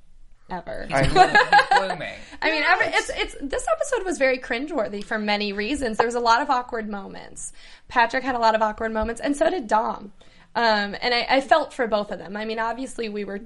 Ever. 0.50 0.86
I 0.90 2.50
mean, 2.50 2.62
every, 2.62 2.86
it's 2.88 3.10
it's 3.14 3.36
this 3.40 3.66
episode 3.72 4.04
was 4.04 4.18
very 4.18 4.38
cringeworthy 4.38 5.02
for 5.02 5.18
many 5.18 5.52
reasons. 5.52 5.96
There 5.96 6.06
was 6.06 6.14
a 6.14 6.20
lot 6.20 6.42
of 6.42 6.50
awkward 6.50 6.88
moments. 6.88 7.52
Patrick 7.88 8.22
had 8.24 8.34
a 8.34 8.38
lot 8.38 8.54
of 8.54 8.60
awkward 8.62 8.92
moments, 8.92 9.20
and 9.20 9.36
so 9.36 9.48
did 9.48 9.66
Dom. 9.68 10.12
Um, 10.54 10.94
and 11.00 11.14
I, 11.14 11.26
I 11.28 11.40
felt 11.40 11.72
for 11.72 11.86
both 11.86 12.10
of 12.12 12.18
them. 12.18 12.36
I 12.36 12.44
mean, 12.44 12.58
obviously, 12.58 13.08
we 13.08 13.24
were. 13.24 13.40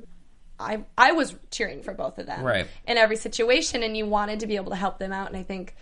I 0.58 0.84
I 0.96 1.12
was 1.12 1.36
cheering 1.52 1.82
for 1.84 1.94
both 1.94 2.18
of 2.18 2.26
them 2.26 2.42
Right. 2.42 2.66
in 2.86 2.98
every 2.98 3.16
situation, 3.16 3.84
and 3.84 3.96
you 3.96 4.06
wanted 4.06 4.40
to 4.40 4.48
be 4.48 4.56
able 4.56 4.70
to 4.70 4.76
help 4.76 4.98
them 4.98 5.12
out. 5.12 5.28
And 5.28 5.36
I 5.36 5.44
think 5.44 5.76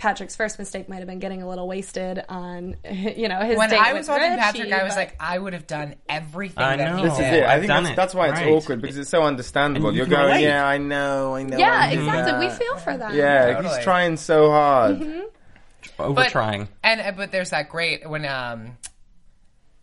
Patrick's 0.00 0.34
first 0.34 0.58
mistake 0.58 0.88
might 0.88 0.96
have 1.00 1.06
been 1.06 1.18
getting 1.18 1.42
a 1.42 1.48
little 1.48 1.68
wasted 1.68 2.24
on 2.28 2.74
you 2.90 3.28
know 3.28 3.40
his 3.40 3.58
When 3.58 3.68
date 3.68 3.78
I 3.78 3.92
with 3.92 4.00
was 4.00 4.08
watching 4.08 4.30
Richie, 4.30 4.40
Patrick, 4.40 4.72
I 4.72 4.82
was 4.82 4.94
but- 4.94 4.98
like, 5.00 5.16
I 5.20 5.38
would 5.38 5.52
have 5.52 5.66
done 5.66 5.94
everything 6.08 6.58
I 6.64 6.76
that 6.76 6.90
know. 6.90 6.96
he 6.96 7.02
This 7.04 7.12
is 7.12 7.18
did. 7.18 7.34
Yeah, 7.34 7.50
I 7.50 7.54
I've 7.54 7.60
think 7.60 7.68
done 7.68 7.82
that's, 7.84 7.92
it. 7.92 7.96
that's 7.96 8.14
why 8.14 8.28
it's 8.30 8.40
Right. 8.40 8.48
awkward 8.50 8.80
because 8.80 8.96
it's 8.96 9.10
so 9.10 9.22
understandable. 9.22 9.90
You 9.92 9.98
You're 9.98 10.06
going, 10.06 10.26
relate. 10.26 10.42
yeah, 10.44 10.66
I 10.66 10.78
know, 10.78 11.34
I 11.34 11.42
know. 11.42 11.58
yeah, 11.58 11.78
I 11.78 11.94
do 11.94 12.00
exactly. 12.00 12.46
We 12.48 12.52
feel 12.54 12.76
for 12.78 12.96
that. 12.96 13.14
Yeah, 13.14 13.52
Totally. 13.54 13.74
he's 13.76 13.84
trying 13.84 14.16
so 14.16 14.50
hard. 14.50 15.02
over 15.98 16.24
trying. 16.24 16.68
And 16.82 17.00
uh, 17.00 17.12
but 17.16 17.30
there's 17.30 17.50
that 17.50 17.68
great 17.68 18.08
when 18.08 18.24
um 18.24 18.78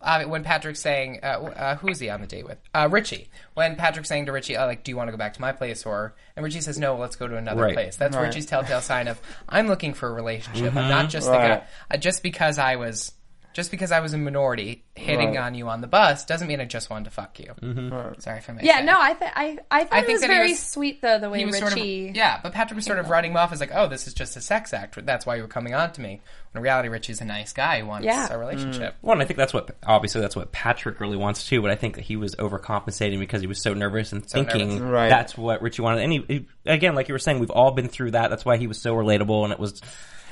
uh, 0.00 0.24
when 0.24 0.44
Patrick's 0.44 0.80
saying 0.80 1.20
uh, 1.22 1.26
uh, 1.26 1.76
who's 1.76 1.98
he 1.98 2.08
on 2.08 2.20
the 2.20 2.26
date 2.26 2.44
with 2.46 2.58
uh, 2.74 2.88
Richie 2.90 3.28
when 3.54 3.76
Patrick's 3.76 4.08
saying 4.08 4.26
to 4.26 4.32
Richie 4.32 4.56
oh, 4.56 4.66
like 4.66 4.84
do 4.84 4.90
you 4.92 4.96
want 4.96 5.08
to 5.08 5.12
go 5.12 5.18
back 5.18 5.34
to 5.34 5.40
my 5.40 5.52
place 5.52 5.84
or 5.84 6.14
and 6.36 6.44
Richie 6.44 6.60
says 6.60 6.78
no 6.78 6.96
let's 6.96 7.16
go 7.16 7.26
to 7.26 7.36
another 7.36 7.62
Right. 7.62 7.74
place 7.74 7.96
that's 7.96 8.16
Right. 8.16 8.26
Richie's 8.26 8.46
telltale 8.46 8.80
sign 8.80 9.08
of 9.08 9.20
I'm 9.48 9.66
looking 9.66 9.94
for 9.94 10.08
a 10.08 10.12
relationship 10.12 10.66
Mm-hmm. 10.70 10.78
I'm 10.78 10.88
not 10.88 11.10
just 11.10 11.26
the 11.26 11.32
guy 11.32 11.62
uh, 11.90 11.96
just 11.96 12.22
because 12.22 12.58
I 12.58 12.76
was 12.76 13.12
just 13.58 13.72
because 13.72 13.90
I 13.90 13.98
was 13.98 14.14
a 14.14 14.18
minority 14.18 14.84
hitting 14.94 15.30
Right. 15.30 15.38
on 15.38 15.54
you 15.56 15.68
on 15.68 15.80
the 15.80 15.88
bus 15.88 16.24
doesn't 16.24 16.46
mean 16.46 16.60
I 16.60 16.64
just 16.64 16.90
wanted 16.90 17.06
to 17.06 17.10
fuck 17.10 17.38
you 17.40 17.52
Mm-hmm. 17.60 18.20
sorry 18.20 18.38
if 18.38 18.48
I 18.48 18.52
may 18.52 18.62
Yeah, 18.62 18.78
say. 18.78 18.84
no, 18.84 18.96
I 19.00 19.14
th- 19.14 19.32
I 19.34 19.58
I 19.70 19.84
thought 19.84 19.98
I 19.98 20.02
it 20.02 20.08
was 20.08 20.24
very 20.24 20.50
was- 20.50 20.60
sweet 20.60 21.02
though 21.02 21.18
the 21.18 21.28
way 21.28 21.40
he 21.40 21.44
was 21.44 21.60
Richie. 21.60 22.04
sort 22.06 22.10
of 22.10 22.16
yeah, 22.16 22.38
but 22.40 22.52
Patrick 22.52 22.76
was 22.76 22.84
sort 22.84 23.00
of 23.00 23.10
writing 23.10 23.32
him 23.32 23.36
off 23.36 23.52
as 23.52 23.58
like, 23.58 23.72
oh, 23.74 23.88
this 23.88 24.06
is 24.06 24.14
just 24.14 24.36
a 24.36 24.40
sex 24.40 24.72
act. 24.72 25.04
That's 25.04 25.26
why 25.26 25.34
you 25.36 25.42
were 25.42 25.48
coming 25.48 25.74
on 25.74 25.90
to 25.92 26.00
me. 26.00 26.20
When 26.52 26.60
in 26.60 26.62
reality, 26.62 26.88
Richie's 26.88 27.20
a 27.20 27.24
nice 27.24 27.52
guy 27.52 27.80
who 27.80 27.86
wants 27.86 28.06
Yeah. 28.06 28.32
a 28.32 28.38
relationship. 28.38 28.94
Well, 29.02 29.12
and 29.14 29.20
I 29.22 29.24
think 29.26 29.36
that's 29.38 29.52
what 29.52 29.76
obviously 29.84 30.20
that's 30.20 30.36
what 30.36 30.52
Patrick 30.52 31.00
really 31.00 31.16
wants 31.16 31.46
too. 31.46 31.60
But 31.60 31.70
I 31.72 31.74
think 31.76 31.96
that 31.96 32.02
he 32.04 32.16
was 32.16 32.34
overcompensating 32.36 33.18
because 33.18 33.40
he 33.40 33.46
was 33.48 33.60
so 33.60 33.74
nervous 33.74 34.12
and 34.12 34.24
thinking 34.24 34.68
nervous. 34.68 34.80
Right. 34.82 35.08
that's 35.08 35.36
what 35.36 35.60
Richie 35.62 35.82
wanted. 35.82 36.04
And 36.04 36.12
he, 36.12 36.24
he- 36.28 36.46
again, 36.64 36.94
like 36.94 37.08
you 37.08 37.14
were 37.14 37.18
saying, 37.18 37.38
we've 37.40 37.50
all 37.50 37.72
been 37.72 37.88
through 37.88 38.12
that. 38.12 38.30
That's 38.30 38.44
why 38.44 38.56
he 38.56 38.66
was 38.68 38.80
so 38.80 38.94
relatable, 38.94 39.42
and 39.44 39.52
it 39.52 39.58
was 39.58 39.80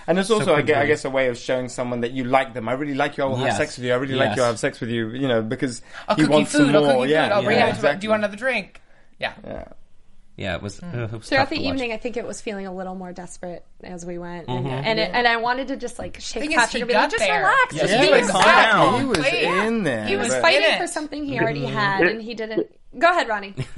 And 0.07 0.19
it's 0.19 0.31
also, 0.31 0.55
I 0.55 0.63
guess, 0.63 0.77
I 0.77 0.87
guess, 0.87 1.05
a 1.05 1.11
way 1.11 1.29
of 1.29 1.37
showing 1.37 1.69
someone 1.69 2.01
that 2.03 2.13
you 2.13 2.25
like 2.25 2.55
them. 2.55 2.69
I 2.69 2.73
really 2.75 2.95
like 2.95 3.17
you. 3.17 3.25
I 3.25 3.27
will 3.27 3.37
have 3.37 3.57
sex 3.57 3.77
with 3.77 3.87
you. 3.87 3.93
I 3.93 3.97
really 3.97 4.15
like 4.15 4.37
you. 4.37 4.43
I 4.43 4.47
will 4.47 4.53
have 4.53 4.59
sex 4.61 4.81
with 4.81 4.91
you. 4.91 5.09
You 5.11 5.27
know, 5.29 5.43
because 5.43 5.83
I'll 6.09 6.17
he 6.17 6.23
cook 6.23 6.31
you 6.31 6.37
wants 6.37 6.51
some 6.53 6.67
food. 6.67 6.75
I'll 6.77 6.83
more. 6.85 6.93
cook 6.95 7.05
you 7.09 7.13
yeah, 7.15 7.25
food. 7.29 7.33
I'll 7.35 7.43
bring 7.43 7.57
yeah, 7.59 7.65
you 7.65 7.69
out 7.69 7.73
to- 7.73 7.79
exactly. 7.79 8.01
Do 8.01 8.05
you 8.05 8.11
want 8.11 8.21
another 8.21 8.37
drink? 8.37 8.81
Yeah. 9.19 9.33
Yeah. 9.45 9.65
yeah, 10.37 10.55
it 10.57 10.63
was, 10.63 10.83
uh, 10.83 11.09
it 11.11 11.13
was 11.13 11.29
Throughout 11.29 11.49
the 11.51 11.57
evening, 11.57 11.93
I 11.93 11.97
think 11.97 12.17
it 12.19 12.27
was 12.27 12.41
feeling 12.41 12.67
a 12.67 12.73
little 12.75 12.95
more 12.95 13.13
desperate 13.13 13.65
as 13.83 14.05
we 14.05 14.19
went, 14.19 14.47
Mm-hmm. 14.47 14.67
and 14.67 14.87
and, 14.87 14.99
it, 15.01 15.11
and 15.15 15.27
I 15.27 15.39
wanted 15.39 15.69
to 15.69 15.77
just 15.77 15.99
like 15.99 16.21
shake 16.21 16.43
Thing 16.43 16.53
is, 16.53 16.57
Patrick 16.57 16.73
he 16.75 16.81
and 16.83 16.89
be 16.89 16.95
like, 16.95 17.11
just 17.11 17.19
there. 17.25 17.39
relax, 17.41 17.75
Yeah, 17.75 17.87
just 17.87 18.05
he 18.05 18.11
was 18.11 18.31
calm 18.31 18.43
down. 18.45 19.01
He 19.01 19.07
was 19.07 19.19
Yeah. 19.33 19.65
in 19.65 19.83
there. 19.85 20.05
He 20.07 20.17
was 20.17 20.29
but- 20.29 20.43
fighting 20.43 20.79
for 20.79 20.87
something 20.87 21.25
he 21.25 21.41
already 21.41 21.65
had, 21.65 22.03
and 22.03 22.21
he 22.23 22.35
didn't. 22.35 22.67
Go 22.99 23.11
ahead, 23.11 23.27
Ronnie. 23.29 23.55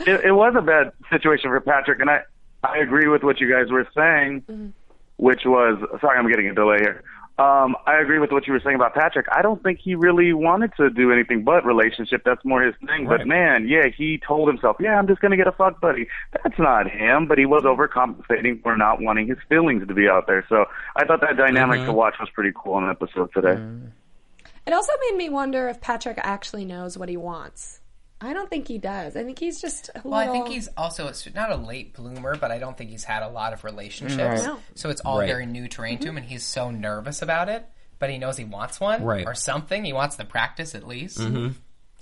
it, 0.00 0.24
it 0.24 0.32
was 0.32 0.54
a 0.56 0.60
bad 0.62 0.92
situation 1.10 1.50
for 1.50 1.60
Patrick, 1.60 2.00
and 2.00 2.10
I 2.10 2.22
I 2.64 2.78
agree 2.78 3.06
with 3.08 3.22
what 3.22 3.40
you 3.40 3.48
guys 3.50 3.70
were 3.70 3.86
saying, 3.94 4.72
which 5.20 5.42
was 5.44 5.78
sorry, 6.00 6.18
I'm 6.18 6.28
getting 6.28 6.48
a 6.48 6.54
delay 6.54 6.78
here. 6.80 7.04
Um, 7.38 7.74
I 7.86 7.98
agree 8.00 8.18
with 8.18 8.32
what 8.32 8.46
you 8.46 8.52
were 8.52 8.60
saying 8.60 8.76
about 8.76 8.94
Patrick. 8.94 9.26
I 9.34 9.40
don't 9.40 9.62
think 9.62 9.78
he 9.82 9.94
really 9.94 10.34
wanted 10.34 10.72
to 10.76 10.90
do 10.90 11.10
anything 11.10 11.42
but 11.42 11.64
relationship. 11.64 12.22
That's 12.24 12.44
more 12.44 12.62
his 12.62 12.74
thing. 12.86 13.06
Right. 13.06 13.18
But 13.18 13.26
man, 13.26 13.66
yeah, 13.66 13.88
he 13.96 14.18
told 14.18 14.48
himself, 14.48 14.76
yeah, 14.78 14.98
I'm 14.98 15.06
just 15.06 15.20
gonna 15.20 15.36
get 15.36 15.46
a 15.46 15.52
fuck 15.52 15.80
buddy. 15.80 16.08
That's 16.32 16.58
not 16.58 16.90
him, 16.90 17.26
but 17.26 17.38
he 17.38 17.46
was 17.46 17.62
mm-hmm. 17.62 17.80
overcompensating 17.80 18.62
for 18.62 18.76
not 18.76 19.00
wanting 19.00 19.26
his 19.26 19.38
feelings 19.48 19.86
to 19.86 19.94
be 19.94 20.08
out 20.08 20.26
there. 20.26 20.44
So 20.48 20.66
I 20.96 21.04
thought 21.04 21.20
that 21.20 21.36
dynamic 21.36 21.78
mm-hmm. 21.78 21.86
to 21.86 21.92
watch 21.92 22.14
was 22.18 22.28
pretty 22.34 22.52
cool 22.54 22.78
in 22.78 22.84
the 22.84 22.90
episode 22.90 23.30
today. 23.32 23.60
Mm-hmm. 23.60 23.86
It 24.66 24.72
also 24.72 24.92
made 25.08 25.16
me 25.16 25.28
wonder 25.28 25.68
if 25.68 25.80
Patrick 25.80 26.18
actually 26.22 26.64
knows 26.64 26.98
what 26.98 27.08
he 27.08 27.16
wants. 27.16 27.79
I 28.22 28.32
don't 28.34 28.50
think 28.50 28.68
he 28.68 28.78
does. 28.78 29.16
I 29.16 29.24
think 29.24 29.38
he's 29.38 29.60
just. 29.60 29.88
A 29.94 30.02
Well, 30.04 30.14
I 30.14 30.26
think 30.28 30.48
he's 30.48 30.68
also 30.76 31.08
a, 31.08 31.14
not 31.34 31.50
a 31.50 31.56
late 31.56 31.94
bloomer, 31.94 32.36
but 32.36 32.50
I 32.50 32.58
don't 32.58 32.76
think 32.76 32.90
he's 32.90 33.04
had 33.04 33.22
a 33.22 33.28
lot 33.28 33.52
of 33.54 33.64
relationships. 33.64 34.46
Right. 34.46 34.56
So 34.74 34.90
it's 34.90 35.00
all 35.00 35.18
Right. 35.20 35.26
very 35.26 35.46
new 35.46 35.68
terrain 35.68 35.98
to 36.00 36.08
him, 36.08 36.16
and 36.18 36.26
he's 36.26 36.44
so 36.44 36.70
nervous 36.70 37.22
about 37.22 37.48
it. 37.48 37.66
But 37.98 38.10
he 38.10 38.18
knows 38.18 38.36
he 38.36 38.44
wants 38.44 38.78
one 38.80 39.02
Right. 39.04 39.26
or 39.26 39.34
something. 39.34 39.84
He 39.84 39.92
wants 39.92 40.16
the 40.16 40.24
practice 40.24 40.74
at 40.74 40.86
least. 40.86 41.18
Mm-hmm. 41.18 41.48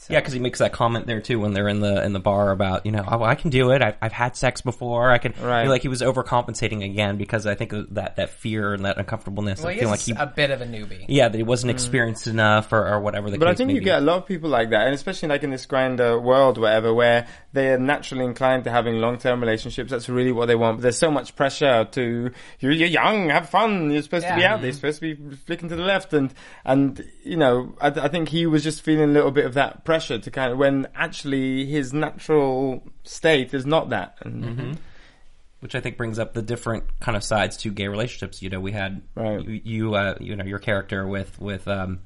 Yeah, 0.09 0.21
because 0.21 0.33
he 0.33 0.39
makes 0.39 0.61
that 0.61 0.73
comment 0.73 1.07
there 1.07 1.21
too 1.21 1.41
when 1.41 1.53
they're 1.53 1.69
in 1.69 1.81
the 1.81 2.05
in 2.05 2.13
the 2.13 2.21
bar 2.21 2.51
about 2.51 2.87
you 2.87 2.93
know 2.93 3.05
oh, 3.07 3.23
I 3.23 3.35
can 3.35 3.51
do 3.51 3.71
it. 3.73 3.83
I've, 3.83 3.97
I've 4.01 4.13
had 4.13 4.37
sex 4.37 4.61
before. 4.61 5.11
I 5.11 5.19
can. 5.19 5.35
Right. 5.41 5.67
Like 5.67 5.83
he 5.83 5.89
was 5.89 6.03
overcompensating 6.03 6.85
again 6.85 7.17
because 7.17 7.47
I 7.47 7.55
think 7.55 7.73
that 7.95 8.17
that 8.17 8.31
fear 8.31 8.75
and 8.75 8.85
that 8.85 8.99
uncomfortableness. 8.99 9.61
Well, 9.61 9.69
I 9.69 9.79
feel 9.79 9.89
like 9.89 10.01
he. 10.01 10.13
a 10.13 10.27
bit 10.27 10.51
of 10.51 10.61
a 10.61 10.67
newbie. 10.67 11.07
yeah, 11.09 11.29
that 11.29 11.37
he 11.37 11.43
wasn't 11.43 11.71
mm. 11.71 11.75
experienced 11.75 12.27
enough 12.27 12.73
or, 12.73 12.87
or 12.87 13.01
whatever 13.01 13.31
the 13.31 13.39
But 13.39 13.47
case 13.47 13.55
I 13.55 13.57
think 13.57 13.69
may 13.69 13.75
you 13.75 13.81
be. 13.81 13.85
get 13.87 13.99
a 13.99 14.05
lot 14.05 14.19
of 14.19 14.27
people 14.27 14.51
like 14.51 14.71
that, 14.71 14.87
and 14.87 14.95
especially 14.95 15.29
like 15.29 15.43
in 15.43 15.51
this 15.51 15.67
Grindr 15.67 16.23
world, 16.23 16.59
whatever, 16.59 16.95
where 16.95 17.27
they 17.59 17.71
are 17.73 17.79
naturally 17.79 18.25
inclined 18.25 18.65
to 18.65 18.71
having 18.71 18.95
long-term 19.01 19.41
relationships. 19.41 19.91
That's 19.91 20.09
really 20.09 20.33
what 20.33 20.47
they 20.47 20.55
want. 20.55 20.79
But 20.79 20.83
there's 20.85 20.99
so 20.99 21.11
much 21.11 21.37
pressure 21.37 21.85
to 21.93 22.31
you're, 22.61 22.73
you're 22.73 22.89
young, 22.89 23.29
have 23.31 23.51
fun. 23.51 23.91
You're 23.91 24.03
supposed 24.03 24.27
to 24.27 24.35
be 24.35 24.41
Yeah. 24.41 24.55
out 24.55 24.57
there. 24.61 24.67
You're 24.69 24.75
supposed 24.75 25.01
to 25.01 25.15
be 25.15 25.37
flicking 25.37 25.69
to 25.69 25.77
the 25.77 25.83
left, 25.83 26.13
and 26.15 26.33
and 26.65 27.05
you 27.25 27.37
know, 27.37 27.75
I, 27.81 27.89
I 27.89 28.09
think 28.09 28.29
he 28.31 28.47
was 28.47 28.63
just 28.65 28.83
feeling 28.83 29.11
a 29.11 29.13
little 29.13 29.31
bit 29.33 29.45
of 29.45 29.55
that 29.55 29.85
pressure 29.85 30.19
to 30.19 30.31
kind 30.31 30.53
of 30.53 30.59
when 30.59 30.87
actually 30.95 31.67
his 31.67 31.93
natural 31.93 32.83
state 33.05 33.53
is 33.53 33.67
not 33.67 33.91
that. 33.91 34.17
And, 34.23 34.45
Mm-hmm. 34.45 34.73
which 35.61 35.75
I 35.75 35.81
think 35.81 35.97
brings 35.97 36.19
up 36.21 36.35
the 36.35 36.43
different 36.43 36.85
kind 37.01 37.17
of 37.17 37.25
sides 37.25 37.57
to 37.59 37.71
gay 37.71 37.89
relationships. 37.89 38.43
You 38.43 38.49
know, 38.51 38.61
we 38.61 38.71
had 38.73 39.03
Right. 39.17 39.45
you, 39.45 39.61
you, 39.65 39.95
uh, 39.95 40.15
you 40.21 40.37
know, 40.37 40.45
your 40.45 40.61
character 40.61 41.07
with 41.07 41.41
with. 41.41 41.67
Um, 41.67 42.01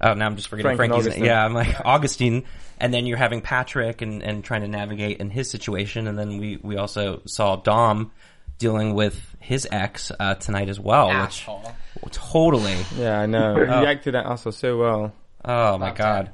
oh, 0.00 0.14
now 0.14 0.26
I'm 0.26 0.36
just 0.36 0.48
forgetting 0.48 0.76
Frank 0.76 0.92
Frankie's. 0.92 1.12
Agustín. 1.14 1.24
Yeah, 1.24 1.44
I'm 1.44 1.54
like 1.54 1.68
Agustín, 1.84 2.44
and 2.78 2.92
then 2.92 3.06
you're 3.06 3.18
having 3.18 3.40
Patrick 3.40 4.02
and, 4.02 4.22
and 4.22 4.42
trying 4.44 4.62
to 4.62 4.68
navigate 4.68 5.18
in 5.18 5.30
his 5.30 5.50
situation, 5.50 6.06
and 6.06 6.18
then 6.18 6.38
we 6.38 6.58
we 6.62 6.76
also 6.76 7.22
saw 7.26 7.56
Dom 7.56 8.10
dealing 8.58 8.94
with 8.94 9.34
his 9.40 9.66
ex 9.70 10.12
uh, 10.20 10.34
tonight 10.34 10.68
as 10.68 10.78
well, 10.78 11.10
Asshole. 11.10 11.72
which 12.02 12.14
totally. 12.14 12.76
yeah, 12.96 13.20
I 13.20 13.26
know. 13.26 13.54
He 13.64 13.86
acted 13.86 14.14
that 14.14 14.26
also 14.26 14.50
so 14.50 14.78
well. 14.78 15.12
Oh 15.44 15.78
my 15.78 15.86
Loved 15.86 15.98
god. 15.98 16.26
it. 16.26 16.32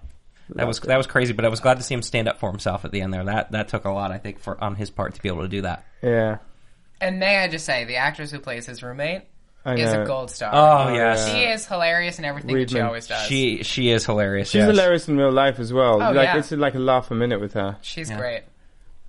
That 0.56 0.66
was 0.66 0.80
that 0.80 0.96
was 0.96 1.06
crazy, 1.06 1.32
but 1.32 1.44
I 1.44 1.48
was 1.48 1.60
glad 1.60 1.78
to 1.78 1.82
see 1.82 1.94
him 1.94 2.02
stand 2.02 2.28
up 2.28 2.38
for 2.38 2.48
himself 2.50 2.84
at 2.84 2.92
the 2.92 3.00
end 3.00 3.12
there. 3.12 3.24
That 3.24 3.52
that 3.52 3.68
took 3.68 3.84
a 3.84 3.90
lot, 3.90 4.12
I 4.12 4.18
think, 4.18 4.38
for 4.38 4.62
on 4.62 4.76
his 4.76 4.90
part 4.90 5.14
to 5.14 5.22
be 5.22 5.28
able 5.28 5.42
to 5.42 5.48
do 5.48 5.62
that. 5.62 5.84
Yeah, 6.02 6.38
And 7.00 7.18
may 7.18 7.38
I 7.38 7.48
just 7.48 7.64
say, 7.64 7.84
the 7.84 7.96
actress 7.96 8.30
who 8.30 8.38
plays 8.38 8.66
his 8.66 8.82
roommate 8.82 9.22
I 9.22 9.24
is 9.74 9.92
a 9.92 10.04
gold 10.04 10.30
star. 10.30 10.50
Oh, 10.54 10.88
oh 10.90 10.94
yes, 10.94 11.30
She 11.30 11.42
is 11.44 11.66
hilarious 11.66 12.18
in 12.18 12.24
everything 12.24 12.54
that 12.56 12.70
she 12.70 12.76
Weedman. 12.76 12.86
always 12.86 13.06
does. 13.06 13.26
she 13.26 13.62
she 13.62 13.90
is 13.90 14.04
hilarious. 14.06 14.48
She's 14.50 14.60
yes. 14.60 14.68
hilarious 14.70 15.08
in 15.08 15.16
real 15.16 15.32
life 15.32 15.58
as 15.58 15.72
well. 15.72 15.94
Oh, 16.02 16.12
like 16.12 16.24
yeah. 16.26 16.38
it's 16.38 16.50
like 16.52 16.74
a 16.74 16.78
laugh 16.78 17.10
a 17.10 17.14
minute 17.14 17.40
with 17.40 17.54
her. 17.54 17.76
She's 17.82 18.10
Yeah. 18.10 18.18
great. 18.18 18.42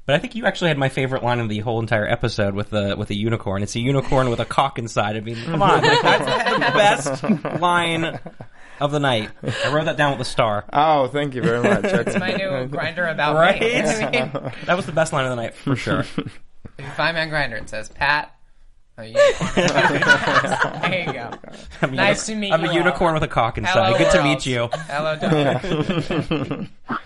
But 0.05 0.15
I 0.15 0.19
think 0.19 0.35
you 0.35 0.45
actually 0.45 0.69
had 0.69 0.77
my 0.77 0.87
favorite 0.87 1.21
line 1.21 1.39
of 1.41 1.49
the 1.49 1.59
whole 1.59 1.81
entire 1.81 2.07
episode 2.07 2.55
with 2.55 2.69
the 2.69 2.95
with 2.97 3.09
the 3.09 3.15
unicorn. 3.15 3.61
It's 3.61 3.75
a 3.75 3.81
unicorn 3.81 4.29
with 4.29 4.39
a 4.39 4.45
cock 4.45 4.79
inside. 4.79 5.17
I 5.17 5.19
mean, 5.19 5.35
come 5.43 5.61
on, 5.61 5.83
like, 5.83 6.01
that's 6.01 7.19
the 7.21 7.29
best 7.29 7.59
line 7.61 8.17
of 8.79 8.91
the 8.93 8.99
night. 9.01 9.29
I 9.65 9.73
wrote 9.73 9.83
that 9.85 9.97
down 9.97 10.11
with 10.17 10.25
a 10.25 10.29
star. 10.29 10.63
Oh, 10.71 11.07
thank 11.07 11.35
you 11.35 11.41
very 11.41 11.61
much. 11.61 11.83
It's 11.83 12.17
my 12.17 12.31
new 12.31 12.47
Grindr 12.69 13.11
about 13.11 13.35
Right? 13.35 13.59
me. 13.59 13.75
I 13.81 14.09
mean, 14.11 14.51
That 14.65 14.77
was 14.77 14.85
the 14.85 14.93
best 14.93 15.11
line 15.11 15.25
of 15.25 15.31
the 15.31 15.35
night 15.35 15.55
for 15.55 15.75
sure. 15.75 15.99
if 15.99 16.17
you 16.79 16.85
find 16.95 17.15
me 17.17 17.23
on 17.23 17.29
Grindr, 17.29 17.61
it 17.61 17.69
says 17.69 17.89
Pat. 17.89 18.33
A 18.97 19.05
unicorn. 19.05 19.51
there 20.91 21.03
you 21.07 21.13
go. 21.13 21.31
I'm 21.81 21.95
Nice 21.95 22.25
to 22.27 22.35
meet 22.35 22.47
you. 22.47 22.53
I'm 22.53 22.61
you 22.61 22.67
a 22.67 22.69
all. 22.71 22.77
unicorn 22.77 23.13
with 23.13 23.23
a 23.23 23.27
cock 23.27 23.57
inside. 23.57 23.73
Hello, 23.73 23.97
Good 23.97 24.11
to 24.11 24.17
world. 24.17 24.29
meet 24.29 24.45
you. 24.45 24.69
Hello, 24.73 25.15
Doug. 25.17 26.67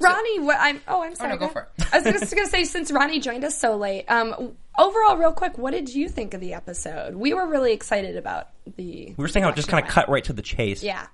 Ronnie, 0.00 0.38
what 0.40 0.56
I'm 0.60 0.80
oh 0.86 1.02
I'm 1.02 1.16
sorry. 1.16 1.30
no, 1.30 1.36
go 1.38 1.48
for 1.48 1.62
it. 1.76 1.86
I 1.92 1.98
was 1.98 2.20
just 2.20 2.32
gonna 2.34 2.46
say 2.46 2.62
since 2.64 2.92
Ronnie 2.92 3.18
joined 3.18 3.42
us 3.44 3.58
so 3.58 3.76
late, 3.76 4.04
um, 4.08 4.52
overall, 4.78 5.16
real 5.16 5.32
quick, 5.32 5.58
what 5.58 5.72
did 5.72 5.92
you 5.92 6.08
think 6.08 6.34
of 6.34 6.40
the 6.40 6.54
episode? 6.54 7.16
We 7.16 7.34
were 7.34 7.48
really 7.48 7.72
excited 7.72 8.16
about 8.16 8.48
the. 8.76 9.06
We 9.08 9.14
were 9.16 9.26
saying 9.26 9.42
how 9.42 9.50
it 9.50 9.56
just 9.56 9.66
kind 9.66 9.84
of 9.84 9.90
cut 9.90 10.08
right 10.08 10.22
to 10.24 10.32
the 10.32 10.42
chase. 10.42 10.84
Yeah. 10.84 11.08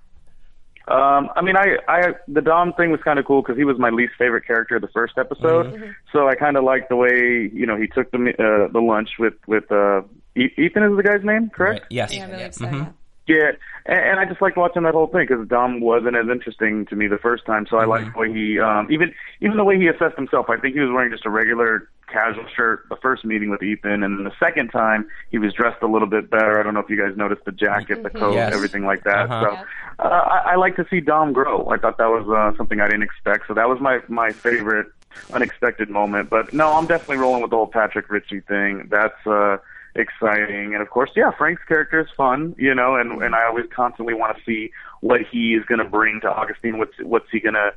Um, 0.87 1.31
I 1.35 1.41
mean, 1.43 1.57
I, 1.57 1.79
I, 1.89 2.13
the 2.29 2.43
Dom 2.43 2.75
thing 2.75 2.91
was 2.91 3.01
kind 3.03 3.19
of 3.19 3.25
cool 3.25 3.41
because 3.41 3.57
he 3.57 3.65
was 3.65 3.79
my 3.79 3.91
least 3.91 4.13
favorite 4.19 4.47
character 4.47 4.77
of 4.77 4.83
the 4.83 4.89
first 4.89 5.17
episode. 5.17 5.73
Mm-hmm. 5.73 5.91
So 6.13 6.29
I 6.29 6.35
kind 6.35 6.57
of 6.57 6.65
liked 6.65 6.91
the 6.91 6.97
way, 6.97 7.51
you 7.53 7.65
know, 7.65 7.77
he 7.77 7.87
took 7.87 8.11
the, 8.11 8.19
uh, 8.19 8.71
the 8.71 8.81
lunch 8.81 9.11
with, 9.19 9.35
with, 9.47 9.71
uh, 9.73 10.03
E- 10.37 10.53
Ethan 10.59 10.83
is 10.83 10.97
the 10.97 11.03
guy's 11.03 11.25
name, 11.25 11.49
correct? 11.49 11.83
Right. 11.83 11.91
Yes. 11.91 12.15
Yeah, 12.15 12.27
really 12.27 12.43
yeah. 12.43 12.49
Mm-hmm. 12.49 12.91
Yeah, 13.27 13.53
and, 13.87 13.99
and 13.99 14.21
I 14.21 14.27
just 14.27 14.43
liked 14.43 14.57
watching 14.57 14.83
that 14.83 14.93
whole 14.93 15.07
thing 15.07 15.27
because 15.27 15.49
Dom 15.49 15.81
wasn't 15.81 16.17
as 16.17 16.27
interesting 16.31 16.85
to 16.87 16.97
me 16.97 17.07
the 17.07 17.19
first 17.19 17.47
time. 17.47 17.67
So 17.71 17.79
I 17.79 17.87
liked 17.87 18.13
the 18.13 18.19
way 18.19 18.33
he, 18.33 18.59
um, 18.59 18.89
even 18.91 19.15
even 19.41 19.57
the 19.57 19.65
way 19.65 19.79
he 19.79 19.87
assessed 19.89 20.17
himself. 20.17 20.51
I 20.51 20.59
think 20.59 20.75
he 20.75 20.81
was 20.81 20.91
wearing 20.93 21.11
just 21.11 21.25
a 21.25 21.31
regular 21.31 21.89
casual 22.15 22.47
shirt 22.57 22.85
the 22.89 22.97
first 23.03 23.25
meeting 23.25 23.51
with 23.51 23.63
Ethan, 23.63 24.03
and 24.05 24.17
then 24.19 24.25
the 24.25 24.33
second 24.39 24.69
time 24.69 25.07
he 25.31 25.39
was 25.39 25.53
dressed 25.53 25.83
a 25.83 25.87
little 25.87 26.09
bit 26.09 26.31
better. 26.31 26.59
I 26.59 26.63
don't 26.63 26.75
know 26.75 26.81
if 26.81 26.89
you 26.89 26.97
guys 27.05 27.17
noticed 27.17 27.45
the 27.45 27.53
jacket, 27.53 28.03
the 28.05 28.11
coat, 28.11 28.35
Yes. 28.35 28.53
everything 28.55 28.85
like 28.85 29.03
that. 29.05 29.29
Uh-huh. 29.31 29.57
So 29.99 30.05
uh, 30.05 30.09
I, 30.09 30.53
I 30.53 30.55
like 30.57 30.77
to 30.77 30.87
see 30.89 31.01
Dom 31.01 31.33
grow. 31.33 31.69
I 31.69 31.77
thought 31.77 31.99
that 31.99 32.09
was 32.19 32.27
uh, 32.29 32.57
something 32.57 32.81
I 32.81 32.87
didn't 32.87 33.03
expect. 33.11 33.49
So 33.49 33.55
that 33.55 33.69
was 33.69 33.79
my 33.81 34.01
my 34.09 34.31
favorite 34.33 34.87
unexpected 35.33 35.91
moment. 35.91 36.31
But 36.31 36.53
no, 36.55 36.73
I'm 36.73 36.87
definitely 36.87 37.19
rolling 37.19 37.43
with 37.43 37.51
the 37.51 37.57
whole 37.57 37.67
Patrick 37.67 38.09
Richie 38.11 38.41
thing. 38.41 38.89
That's 38.91 39.27
uh 39.27 39.59
exciting 39.97 40.75
and 40.75 40.83
of 40.83 40.91
course 40.91 41.11
yeah 41.15 41.31
frank's 41.39 41.63
character 41.69 42.01
is 42.01 42.09
fun 42.17 42.53
you 42.59 42.75
know 42.75 42.97
and 42.97 43.23
and 43.23 43.33
i 43.33 43.45
always 43.47 43.65
constantly 43.75 44.13
want 44.13 44.37
to 44.37 44.43
see 44.45 44.73
what 45.03 45.21
he 45.31 45.55
is 45.55 45.65
going 45.67 45.79
to 45.79 45.85
bring 45.85 46.21
to 46.21 46.27
Agustín 46.27 46.79
what's 46.79 46.95
what's 47.03 47.31
he 47.31 47.39
going 47.39 47.55
to 47.55 47.71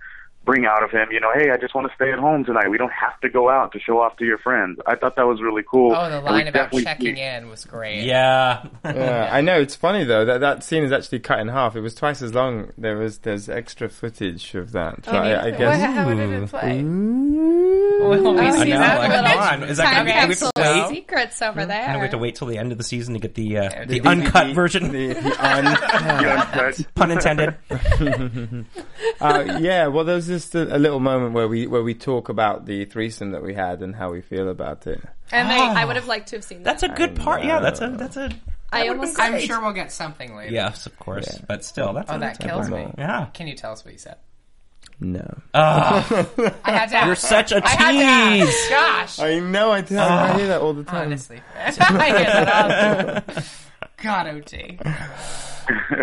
bring 0.48 0.66
out 0.66 0.82
of 0.82 0.90
him 0.90 1.08
you 1.12 1.20
know 1.20 1.30
hey 1.36 1.52
i 1.52 1.58
just 1.58 1.76
want 1.76 1.86
to 1.88 1.94
stay 1.94 2.10
at 2.12 2.18
home 2.18 2.44
tonight 2.46 2.70
we 2.72 2.78
don't 2.78 2.92
have 2.94 3.20
to 3.20 3.30
go 3.30 3.50
out 3.50 3.72
to 3.74 3.80
show 3.80 4.00
off 4.02 4.16
to 4.18 4.24
your 4.26 4.38
friends 4.40 4.80
i 4.88 4.96
thought 4.96 5.16
that 5.18 5.28
was 5.28 5.42
really 5.42 5.62
cool 5.70 5.94
Oh, 5.94 6.10
the 6.10 6.22
line 6.22 6.48
about 6.48 6.72
checking 6.72 7.16
see- 7.18 7.22
in 7.22 7.50
was 7.50 7.66
great. 7.66 8.04
Yeah. 8.06 8.66
Yeah, 8.86 9.30
I 9.32 9.42
know. 9.42 9.60
It's 9.60 9.76
funny 9.76 10.06
though 10.06 10.24
that 10.26 10.40
that 10.40 10.64
scene 10.64 10.84
is 10.84 10.92
actually 10.94 11.20
cut 11.20 11.40
in 11.40 11.50
half. 11.50 11.76
It 11.76 11.82
was 11.82 11.94
twice 11.94 12.22
as 12.22 12.34
long. 12.34 12.72
There 12.78 12.98
was 12.98 13.18
there's 13.20 13.50
extra 13.50 13.90
footage 13.90 14.56
of 14.56 14.72
that. 14.72 15.04
So 15.06 15.12
I, 15.12 15.32
I 15.32 15.46
What, 15.50 15.58
guess. 15.58 15.82
how 15.82 16.14
did 16.14 16.20
it 16.32 16.50
play? 16.50 16.84
Will 16.84 18.10
we 18.10 18.18
Oh, 18.48 18.52
see 18.54 18.58
he's 18.60 18.66
know, 18.70 18.80
that? 18.80 19.00
like, 19.00 19.10
little 19.10 19.40
on, 19.40 19.64
is 19.64 19.78
that 19.78 19.84
time 19.94 19.94
gonna 19.94 20.06
be- 20.06 20.12
do 20.12 20.16
we 20.16 20.20
have 20.22 20.30
to 20.40 20.52
capsule 20.56 20.84
wait? 20.88 20.96
secrets 20.96 21.42
over 21.42 21.66
there. 21.66 21.82
And 21.82 21.96
we 21.98 22.02
have 22.02 22.12
to 22.12 22.18
wait 22.18 22.36
till 22.36 22.48
the 22.48 22.58
end 22.58 22.72
of 22.72 22.78
the 22.78 22.84
season 22.84 23.14
to 23.16 23.20
get 23.20 23.36
the 23.36 23.58
uh, 23.58 23.86
the, 23.86 24.00
The 24.00 24.10
uncut 24.10 24.48
DVD 24.48 24.56
version. 24.56 24.92
The, 24.92 25.08
the 25.14 25.20
uncut. 25.40 26.88
Pun 26.96 27.12
intended. 27.12 27.56
uh, 29.20 29.58
yeah, 29.60 29.88
well, 29.88 30.06
there's 30.06 30.28
just 30.38 30.54
a, 30.54 30.76
a 30.76 30.78
little 30.78 31.00
moment 31.00 31.34
where 31.34 31.48
we 31.48 31.66
where 31.66 31.82
we 31.82 31.96
talk 31.96 32.30
about 32.30 32.66
the 32.66 32.86
threesome 32.86 33.32
that 33.32 33.42
we 33.42 33.56
had 33.56 33.82
and 33.82 33.96
how 33.96 34.12
we 34.12 34.22
feel 34.22 34.50
about 34.50 34.86
it. 34.86 35.02
And 35.32 35.50
they, 35.50 35.56
I 35.56 35.84
ah. 35.84 35.88
would 35.88 35.96
have 35.96 36.08
liked 36.08 36.30
to 36.30 36.36
have 36.36 36.44
seen 36.44 36.60
that. 36.60 36.80
That's 36.80 36.84
a 36.84 36.90
good 36.90 37.16
part. 37.16 37.44
Yeah, 37.44 37.60
that's 37.60 37.82
a 37.82 37.90
that's 37.90 38.18
a. 38.18 38.30
I 38.72 38.88
almost. 38.90 39.20
I'm 39.20 39.40
sure 39.40 39.60
we'll 39.62 39.74
get 39.74 39.92
something 39.92 40.36
later. 40.36 40.54
Yes, 40.54 40.86
of 40.86 40.98
course, 41.00 41.40
but 41.48 41.66
still, 41.66 41.94
that's 41.94 42.12
Oh, 42.12 42.16
a, 42.16 42.20
that 42.20 42.40
kills 42.40 42.70
me. 42.70 42.88
yeah. 42.98 43.28
Can 43.34 43.48
you 43.48 43.56
tell 43.56 43.72
us 43.72 43.84
what 43.84 43.94
you 43.94 44.00
said? 44.00 44.18
No, 45.00 45.42
Oh, 45.54 46.58
I 46.64 46.72
had 46.72 46.90
to 46.90 46.96
ah. 46.96 47.00
ask. 47.00 47.06
you're 47.06 47.16
such 47.16 47.52
a 47.52 47.66
I 47.66 47.70
had 47.70 47.92
to 47.92 47.98
ask. 48.00 48.46
tease. 48.46 48.70
Gosh. 48.70 49.20
I 49.20 49.40
know. 49.40 49.72
I, 49.72 49.82
tell, 49.82 50.08
I 50.08 50.38
hear 50.38 50.48
that 50.48 50.62
all 50.62 50.74
the 50.74 50.84
time. 50.84 51.08
Honestly. 51.08 51.42
I 51.56 51.72
hear 51.72 52.24
that 52.24 52.50
all 52.50 53.24
the 53.26 53.32
time. 53.32 53.44
God, 54.04 54.28
OT. 54.28 54.80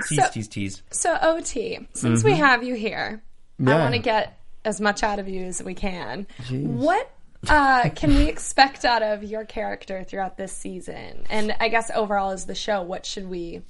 Tease, 0.09 0.31
tease, 0.31 0.49
tease. 0.49 0.83
So 0.91 1.17
OT, 1.23 1.87
since 1.95 2.23
we 2.23 2.33
mm-hmm. 2.33 2.41
have 2.41 2.63
you 2.63 2.75
here, 2.75 3.23
I 3.65 3.75
want 3.75 3.95
to 3.95 4.01
get 4.01 4.39
as 4.65 4.81
much 4.81 5.03
out 5.03 5.19
of 5.19 5.29
you 5.29 5.45
as 5.45 5.63
we 5.63 5.75
can. 5.75 6.27
What 6.51 7.11
uh, 7.49 7.91
can 7.91 8.15
we 8.15 8.29
expect 8.29 8.85
out 8.85 9.03
of 9.03 9.23
your 9.23 9.45
character 9.45 10.05
throughout 10.05 10.37
this 10.37 10.53
season? 10.53 11.25
And 11.31 11.55
I 11.61 11.69
guess 11.69 11.91
overall 11.95 12.31
as 12.31 12.47
the 12.47 12.55
show, 12.55 12.83
what 12.83 13.07
should 13.07 13.29
we 13.29 13.63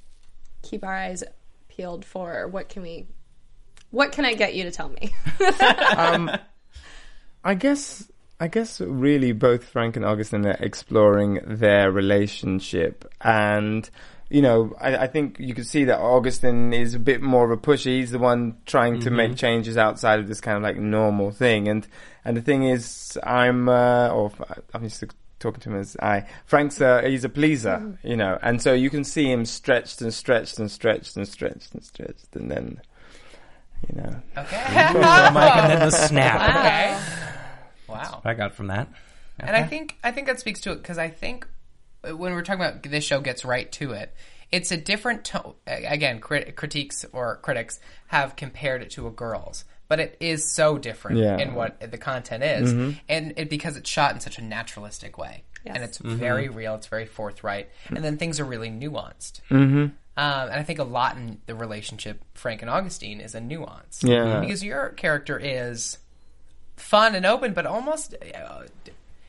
keep 0.63 0.85
our 0.85 0.95
eyes 0.95 1.25
peeled 1.69 2.05
for? 2.05 2.49
What 2.49 2.69
can 2.69 2.83
we? 2.83 3.07
What 3.91 4.13
can 4.13 4.25
I 4.25 4.35
get 4.35 4.55
you 4.55 4.65
to 4.65 4.71
tell 4.71 4.89
me? 4.89 5.15
I 7.45 7.55
guess 7.55 8.11
I 8.41 8.49
guess 8.49 8.81
really 8.81 9.33
both 9.33 9.65
Frank 9.65 9.97
and 9.97 10.05
Agustín 10.05 10.45
are 10.47 10.63
exploring 10.63 11.41
their 11.47 11.91
relationship 11.91 13.11
and 13.21 13.89
you 14.35 14.43
know, 14.43 14.75
I, 14.81 14.97
I 14.97 15.07
think 15.07 15.39
you 15.39 15.55
can 15.55 15.63
see 15.63 15.85
that 15.85 16.01
Agustín 16.01 16.75
is 16.75 16.95
a 16.95 16.99
bit 16.99 17.23
more 17.23 17.45
of 17.45 17.53
a 17.53 17.57
pusher. 17.57 17.91
He's 17.91 18.11
the 18.11 18.19
one 18.19 18.57
trying 18.67 18.99
to 19.03 19.11
make 19.11 19.37
changes 19.37 19.77
outside 19.77 20.19
of 20.19 20.27
this 20.27 20.41
kind 20.41 20.57
of 20.57 20.65
like 20.65 20.77
normal 20.77 21.31
thing. 21.31 21.69
And 21.69 21.87
and 22.25 22.37
the 22.37 22.41
thing 22.41 22.65
is, 22.65 23.17
I'm 23.23 23.69
uh, 23.69 24.09
or 24.09 24.33
I'm 24.75 24.89
just 24.89 25.05
talking 25.39 25.61
to 25.61 25.71
him 25.71 25.77
as 25.77 25.97
I. 26.03 26.27
Frank's 26.47 26.81
uh, 26.81 27.03
he's 27.03 27.23
a 27.23 27.29
pleaser, 27.29 27.97
you 28.03 28.17
know, 28.17 28.37
and 28.43 28.61
so 28.61 28.73
you 28.73 28.91
can 28.91 29.05
see 29.05 29.31
him 29.31 29.45
stretched 29.45 30.03
and 30.03 30.13
stretched 30.13 30.59
and 30.59 30.69
stretched 30.69 31.17
and 31.17 31.29
stretched 31.29 31.73
and 31.73 31.85
stretched, 31.85 32.35
and 32.35 32.51
then 32.51 32.81
you 33.89 34.03
know, 34.03 34.17
Okay. 34.37 34.65
Oh, 34.97 35.31
Mike, 35.31 35.57
and 35.59 35.71
then 35.71 35.79
the 35.79 35.91
snap. 35.91 36.57
okay. 36.57 36.99
Wow. 37.87 38.21
I 38.25 38.35
got 38.35 38.57
from 38.57 38.67
that. 38.67 38.89
And 39.39 39.55
I 39.55 39.63
think 39.63 39.97
I 40.03 40.11
think 40.11 40.27
that 40.27 40.41
speaks 40.41 40.61
to 40.63 40.73
it 40.73 40.83
because 40.83 40.99
I 40.99 41.09
think 41.09 41.47
when 42.13 42.33
we're 42.35 42.43
talking 42.43 42.65
about 42.65 42.83
this 42.83 43.05
show 43.05 43.21
gets 43.21 43.45
right 43.45 43.71
to 43.73 43.93
it, 43.93 44.15
it's 44.53 44.71
a 44.71 44.77
different 44.77 45.25
tone. 45.25 45.55
Again, 45.67 46.21
crit- 46.21 46.55
critiques 46.57 47.05
or 47.13 47.37
critics 47.37 47.81
have 48.09 48.37
compared 48.37 48.83
it 48.83 48.91
to 48.93 49.07
a 49.07 49.11
girl's, 49.11 49.65
but 49.89 49.99
it 50.01 50.17
is 50.21 50.51
so 50.53 50.79
different 50.79 51.19
Yeah. 51.19 51.39
in 51.39 51.55
what 51.55 51.81
the 51.91 51.99
content 51.99 52.43
is, 52.45 52.73
and 53.09 53.33
it, 53.37 53.51
because 53.51 53.77
it's 53.77 53.91
shot 53.91 54.15
in 54.15 54.21
such 54.21 54.39
a 54.39 54.43
naturalistic 54.43 55.19
way, 55.19 55.43
Yes. 55.65 55.75
and 55.77 55.85
it's 55.85 55.99
very 55.99 56.49
real. 56.49 56.75
It's 56.77 56.87
very 56.87 57.07
forthright, 57.07 57.69
and 57.89 58.05
then 58.05 58.17
things 58.17 58.39
are 58.39 58.45
really 58.45 58.71
nuanced. 58.71 59.41
Mm-hmm. 59.51 59.87
Um, 60.17 60.49
and 60.49 60.53
I 60.53 60.63
think 60.63 60.79
a 60.79 60.85
lot 60.85 61.17
in 61.17 61.41
the 61.47 61.57
relationship 61.57 62.23
Frank 62.35 62.63
and 62.63 62.71
Agustín 62.71 63.21
is 63.25 63.35
a 63.35 63.41
nuance. 63.41 64.01
Yeah. 64.05 64.39
Because 64.41 64.63
your 64.63 64.91
character 64.91 65.37
is 65.43 65.99
fun 66.77 67.17
and 67.17 67.27
open, 67.27 67.53
but 67.53 67.67
almost 67.67 68.15
uh, 68.35 68.63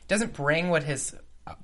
doesn't 0.06 0.32
bring 0.34 0.68
what 0.68 0.84
his 0.84 1.16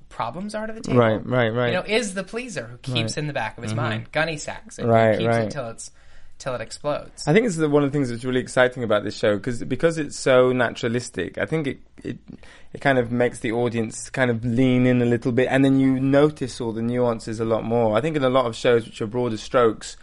problems 0.09 0.55
are 0.55 0.67
to 0.67 0.73
the 0.73 0.81
table. 0.81 0.99
Right, 0.99 1.25
right, 1.25 1.49
right. 1.49 1.67
You 1.67 1.73
know, 1.73 1.83
is 1.83 2.13
the 2.13 2.23
pleaser 2.23 2.67
who 2.67 2.77
keeps 2.77 3.17
in 3.17 3.27
the 3.27 3.33
back 3.33 3.57
of 3.57 3.63
his 3.63 3.73
mm-hmm. 3.73 3.81
mind, 3.81 4.11
gunny 4.11 4.37
sacks 4.37 4.79
it, 4.79 4.85
Right, 4.85 5.17
keeps 5.17 5.27
right. 5.27 5.43
it 5.45 5.51
till 5.51 5.69
it's 5.69 5.91
till 6.39 6.55
it 6.55 6.61
explodes. 6.61 7.27
I 7.27 7.33
think 7.33 7.45
it's 7.45 7.55
the, 7.55 7.69
one 7.69 7.83
of 7.83 7.91
the 7.91 7.97
things 7.97 8.09
that's 8.09 8.25
really 8.25 8.41
exciting 8.41 8.83
about 8.83 9.03
this 9.03 9.17
show 9.17 9.37
because 9.37 9.63
because 9.63 9.97
it's 9.97 10.17
so 10.17 10.51
naturalistic. 10.51 11.37
I 11.37 11.45
think 11.45 11.67
it, 11.67 11.79
it 12.03 12.17
it 12.73 12.81
kind 12.81 12.97
of 12.97 13.11
makes 13.11 13.39
the 13.39 13.51
audience 13.51 14.09
kind 14.09 14.29
of 14.29 14.43
lean 14.43 14.85
in 14.85 15.01
a 15.01 15.05
little 15.05 15.31
bit, 15.31 15.47
and 15.49 15.63
then 15.63 15.79
you 15.79 15.99
notice 15.99 16.59
all 16.61 16.71
the 16.71 16.81
nuances 16.81 17.39
a 17.39 17.45
lot 17.45 17.63
more. 17.63 17.97
I 17.97 18.01
think 18.01 18.15
in 18.15 18.23
a 18.23 18.29
lot 18.29 18.45
of 18.45 18.55
shows 18.55 18.85
which 18.85 19.01
are 19.01 19.07
broader 19.07 19.37
strokes, 19.37 19.97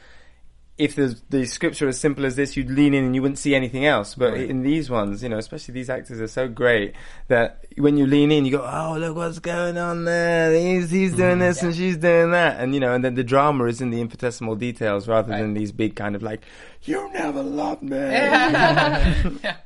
if 0.81 0.95
the 0.97 1.16
the 1.29 1.45
scripts 1.47 1.83
are 1.83 1.88
as 1.88 2.01
simple 2.01 2.25
as 2.25 2.37
this, 2.37 2.57
you'd 2.57 2.71
lean 2.71 2.95
in 2.95 3.05
and 3.05 3.14
you 3.14 3.21
wouldn't 3.23 3.38
see 3.38 3.55
anything 3.55 3.85
else. 3.85 4.14
But 4.14 4.35
in 4.35 4.62
these 4.62 4.88
ones, 4.88 5.23
you 5.23 5.29
know, 5.29 5.38
especially 5.38 5.75
these 5.75 5.90
actors 5.90 6.21
are 6.21 6.27
so 6.27 6.49
great 6.49 6.95
that 7.29 7.66
when 7.77 7.97
you 7.97 8.07
lean 8.07 8.33
in, 8.33 8.45
you 8.47 8.53
go, 8.53 8.62
"Oh, 8.66 8.97
look 8.99 9.14
what's 9.14 9.38
going 9.38 9.77
on 9.77 10.05
there! 10.05 10.53
He's 10.59 10.90
he's 10.90 11.14
doing 11.14 11.38
this 11.38 11.62
and 11.62 11.75
she's 11.75 11.99
doing 11.99 12.31
that," 12.33 12.59
and 12.61 12.73
you 12.75 12.81
know, 12.81 12.95
and 12.95 13.05
then 13.05 13.14
the 13.14 13.23
drama 13.25 13.64
is 13.64 13.81
in 13.81 13.90
the 13.90 14.01
infinitesimal 14.01 14.57
details 14.57 15.07
rather 15.07 15.29
than 15.37 15.55
these 15.55 15.71
big 15.71 15.95
kind 15.97 16.16
of 16.16 16.23
like, 16.23 16.40
"You 16.83 17.11
never 17.12 17.43
loved 17.43 17.83
me." 17.83 17.97
yeah. 17.99 19.57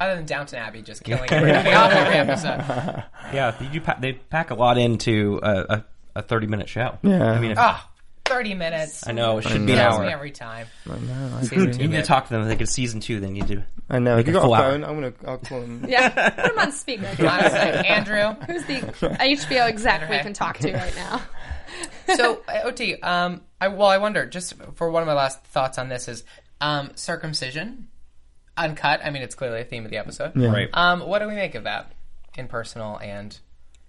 Other 0.00 0.16
than 0.16 0.24
Downton 0.24 0.58
Abbey 0.60 0.80
just 0.82 1.04
killing 1.04 1.28
everything 1.30 1.74
off 1.74 1.92
every 1.92 2.14
episode. 2.14 3.04
Yeah, 3.34 3.50
they, 3.50 3.66
do 3.66 3.80
pa- 3.82 3.98
they 4.00 4.14
pack 4.14 4.50
a 4.50 4.54
lot 4.54 4.78
into 4.78 5.38
a, 5.42 5.60
a, 5.68 5.84
a 6.16 6.22
30 6.22 6.46
minute 6.46 6.68
show. 6.70 6.96
Yeah. 7.02 7.32
I 7.32 7.38
mean, 7.38 7.50
if, 7.50 7.58
Ah, 7.58 7.86
30 8.30 8.54
minutes. 8.54 9.06
I 9.06 9.12
know, 9.12 9.38
it 9.38 9.42
should 9.42 9.66
be 9.66 9.72
an 9.72 9.78
Kills 9.78 9.98
me 9.98 10.06
hour. 10.06 10.10
every 10.12 10.30
time. 10.30 10.66
I 10.88 11.42
Season 11.42 11.58
You 11.58 11.72
two 11.72 11.78
need 11.78 11.78
to 11.78 11.88
bit. 11.88 12.04
talk 12.06 12.28
to 12.28 12.30
them. 12.34 12.48
They 12.48 12.56
get 12.56 12.68
season 12.68 13.00
two. 13.00 13.20
They 13.20 13.30
need 13.30 13.48
to. 13.48 13.62
I 13.90 13.98
know. 13.98 14.16
If 14.18 14.26
you 14.26 14.32
a 14.32 14.34
got 14.34 14.42
full 14.42 14.54
a 14.54 14.58
hour. 14.58 14.70
phone, 14.72 14.84
I'm 14.84 14.94
gonna. 14.94 15.12
I'll 15.26 15.38
call 15.38 15.60
him. 15.62 15.84
Yeah, 15.88 16.08
put 16.30 16.52
him 16.52 16.58
on 16.58 16.72
speaker. 16.72 17.06
Honestly, 17.28 17.58
Andrew. 17.88 18.34
Who's 18.46 18.64
the 18.64 18.78
HBO 18.80 19.68
exec 19.68 20.08
we 20.08 20.18
can 20.18 20.32
talk 20.32 20.58
to 20.58 20.72
right 20.72 20.94
now? 20.96 21.20
So, 22.16 22.42
uh, 22.48 22.62
OT, 22.64 22.96
um, 23.00 23.42
I, 23.60 23.68
well, 23.68 23.86
I 23.88 23.98
wonder, 23.98 24.26
just 24.26 24.54
for 24.74 24.90
one 24.90 25.02
of 25.02 25.06
my 25.06 25.14
last 25.14 25.42
thoughts 25.44 25.78
on 25.78 25.88
this 25.88 26.08
is 26.08 26.24
um, 26.60 26.90
circumcision, 26.96 27.86
uncut. 28.56 29.00
I 29.04 29.10
mean, 29.10 29.22
it's 29.22 29.36
clearly 29.36 29.60
a 29.60 29.64
theme 29.64 29.84
of 29.84 29.90
the 29.92 29.96
episode. 29.98 30.32
Right. 30.36 30.68
Um, 30.74 31.00
what 31.00 31.20
do 31.20 31.28
we 31.28 31.34
make 31.36 31.54
of 31.54 31.64
that 31.64 31.92
in 32.36 32.48
personal 32.48 32.98
and 33.00 33.38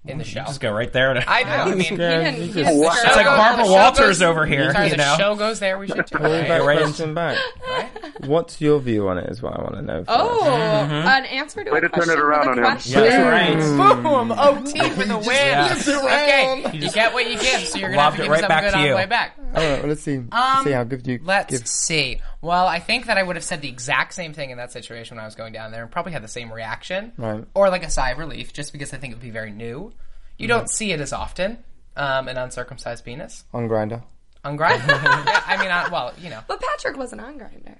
in 0.05 0.17
the 0.17 0.23
show? 0.23 0.41
Just 0.45 0.59
go 0.59 0.71
right 0.71 0.91
there. 0.91 1.13
To, 1.13 1.23
I 1.29 1.43
know. 1.43 1.49
I 1.71 1.75
mean, 1.75 1.79
He 1.81 1.95
didn't, 1.95 2.35
he 2.35 2.47
didn't 2.51 2.77
It's 2.83 3.15
like 3.15 3.25
Barbara 3.25 3.63
the 3.63 3.69
show. 3.69 3.71
Walters 3.73 4.21
over 4.21 4.45
here, 4.45 4.73
sorry, 4.73 4.85
you 4.85 4.91
the 4.91 4.97
know. 4.97 5.15
show 5.17 5.35
goes 5.35 5.59
there. 5.59 5.77
We 5.77 5.87
should 5.87 6.05
do 6.07 6.17
Pull 6.17 6.25
it. 6.27 6.47
that 6.47 6.63
right 6.63 6.77
in. 6.79 6.83
question 6.85 7.13
back. 7.13 7.37
Right? 7.69 7.89
What's 8.25 8.59
your 8.61 8.79
view 8.79 9.07
on 9.09 9.17
it? 9.19 9.29
Is 9.29 9.41
what 9.41 9.57
I 9.57 9.61
want 9.61 9.75
to 9.75 9.81
know. 9.81 9.97
first. 10.03 10.09
Oh, 10.09 10.39
Mm-hmm. 10.81 11.07
an 11.07 11.25
answer 11.25 11.63
to 11.63 11.71
Way 11.71 11.77
a 11.77 11.81
to 11.81 11.89
turn 11.89 11.91
question 12.03 12.13
it 12.13 12.19
around 12.19 12.39
with 12.39 12.47
a 12.47 12.51
on 12.51 12.57
him. 12.57 12.63
question. 12.63 13.01
That's 13.01 13.77
right. 13.77 14.01
Boom! 14.03 14.31
OT 14.31 14.89
for 14.89 15.03
the 15.05 15.17
win. 15.17 15.25
Yes. 15.27 15.87
Okay, 15.87 16.71
you 16.77 16.89
get 16.91 17.13
what 17.13 17.29
you 17.29 17.39
give, 17.39 17.67
so 17.67 17.77
you're 17.79 17.89
gonna 17.89 18.01
have 18.01 18.13
Lobbed 18.13 18.17
to 18.17 18.21
it 18.23 18.25
give 18.25 18.31
us 18.33 18.41
right 18.41 18.41
something 18.41 18.47
back 18.49 18.63
good 18.63 18.71
to 18.71 18.77
on 18.77 18.83
the 18.83 18.89
you. 18.89 18.95
way 18.95 19.05
back. 19.05 19.37
All 19.39 19.45
right, 19.53 19.79
well, 19.79 19.87
let's 19.89 20.01
see. 20.01 20.15
Um, 20.17 20.27
let's 20.31 20.63
see 20.65 20.71
how 20.71 20.83
good 20.83 21.05
you 21.07 21.19
Let's 21.23 21.51
give. 21.59 21.67
see. 21.67 22.21
Well, 22.41 22.67
I 22.67 22.79
think 22.79 23.05
that 23.05 23.17
I 23.17 23.23
would 23.23 23.35
have 23.35 23.45
said 23.45 23.61
the 23.61 23.69
exact 23.69 24.13
same 24.13 24.33
thing 24.33 24.49
in 24.49 24.57
that 24.57 24.71
situation 24.71 25.15
when 25.17 25.23
I 25.23 25.27
was 25.27 25.35
going 25.35 25.53
down 25.53 25.71
there 25.71 25.83
and 25.83 25.91
probably 25.91 26.11
had 26.11 26.23
the 26.23 26.27
same 26.27 26.51
reaction. 26.51 27.13
Right. 27.17 27.45
Or 27.53 27.69
like 27.69 27.83
a 27.83 27.89
sigh 27.89 28.11
of 28.11 28.17
relief, 28.17 28.51
just 28.51 28.71
because 28.71 28.93
I 28.93 28.97
think 28.97 29.11
it 29.11 29.17
would 29.17 29.21
be 29.23 29.29
very 29.29 29.51
new. 29.51 29.93
You 30.37 30.47
don't 30.47 30.67
see 30.69 30.91
it 30.91 30.99
as 30.99 31.13
often, 31.13 31.59
um, 31.95 32.27
an 32.27 32.37
uncircumcised 32.37 33.05
penis. 33.05 33.43
on 33.53 33.69
Grindr. 33.69 34.01
On 34.43 34.57
Grindr. 34.57 34.87
yeah, 34.87 35.43
I 35.45 35.57
mean, 35.57 35.69
I, 35.69 35.89
well, 35.89 36.13
you 36.19 36.31
know, 36.31 36.39
But 36.47 36.59
Patrick 36.59 36.97
wasn't 36.97 37.21
on 37.21 37.37
Grindr. 37.37 37.77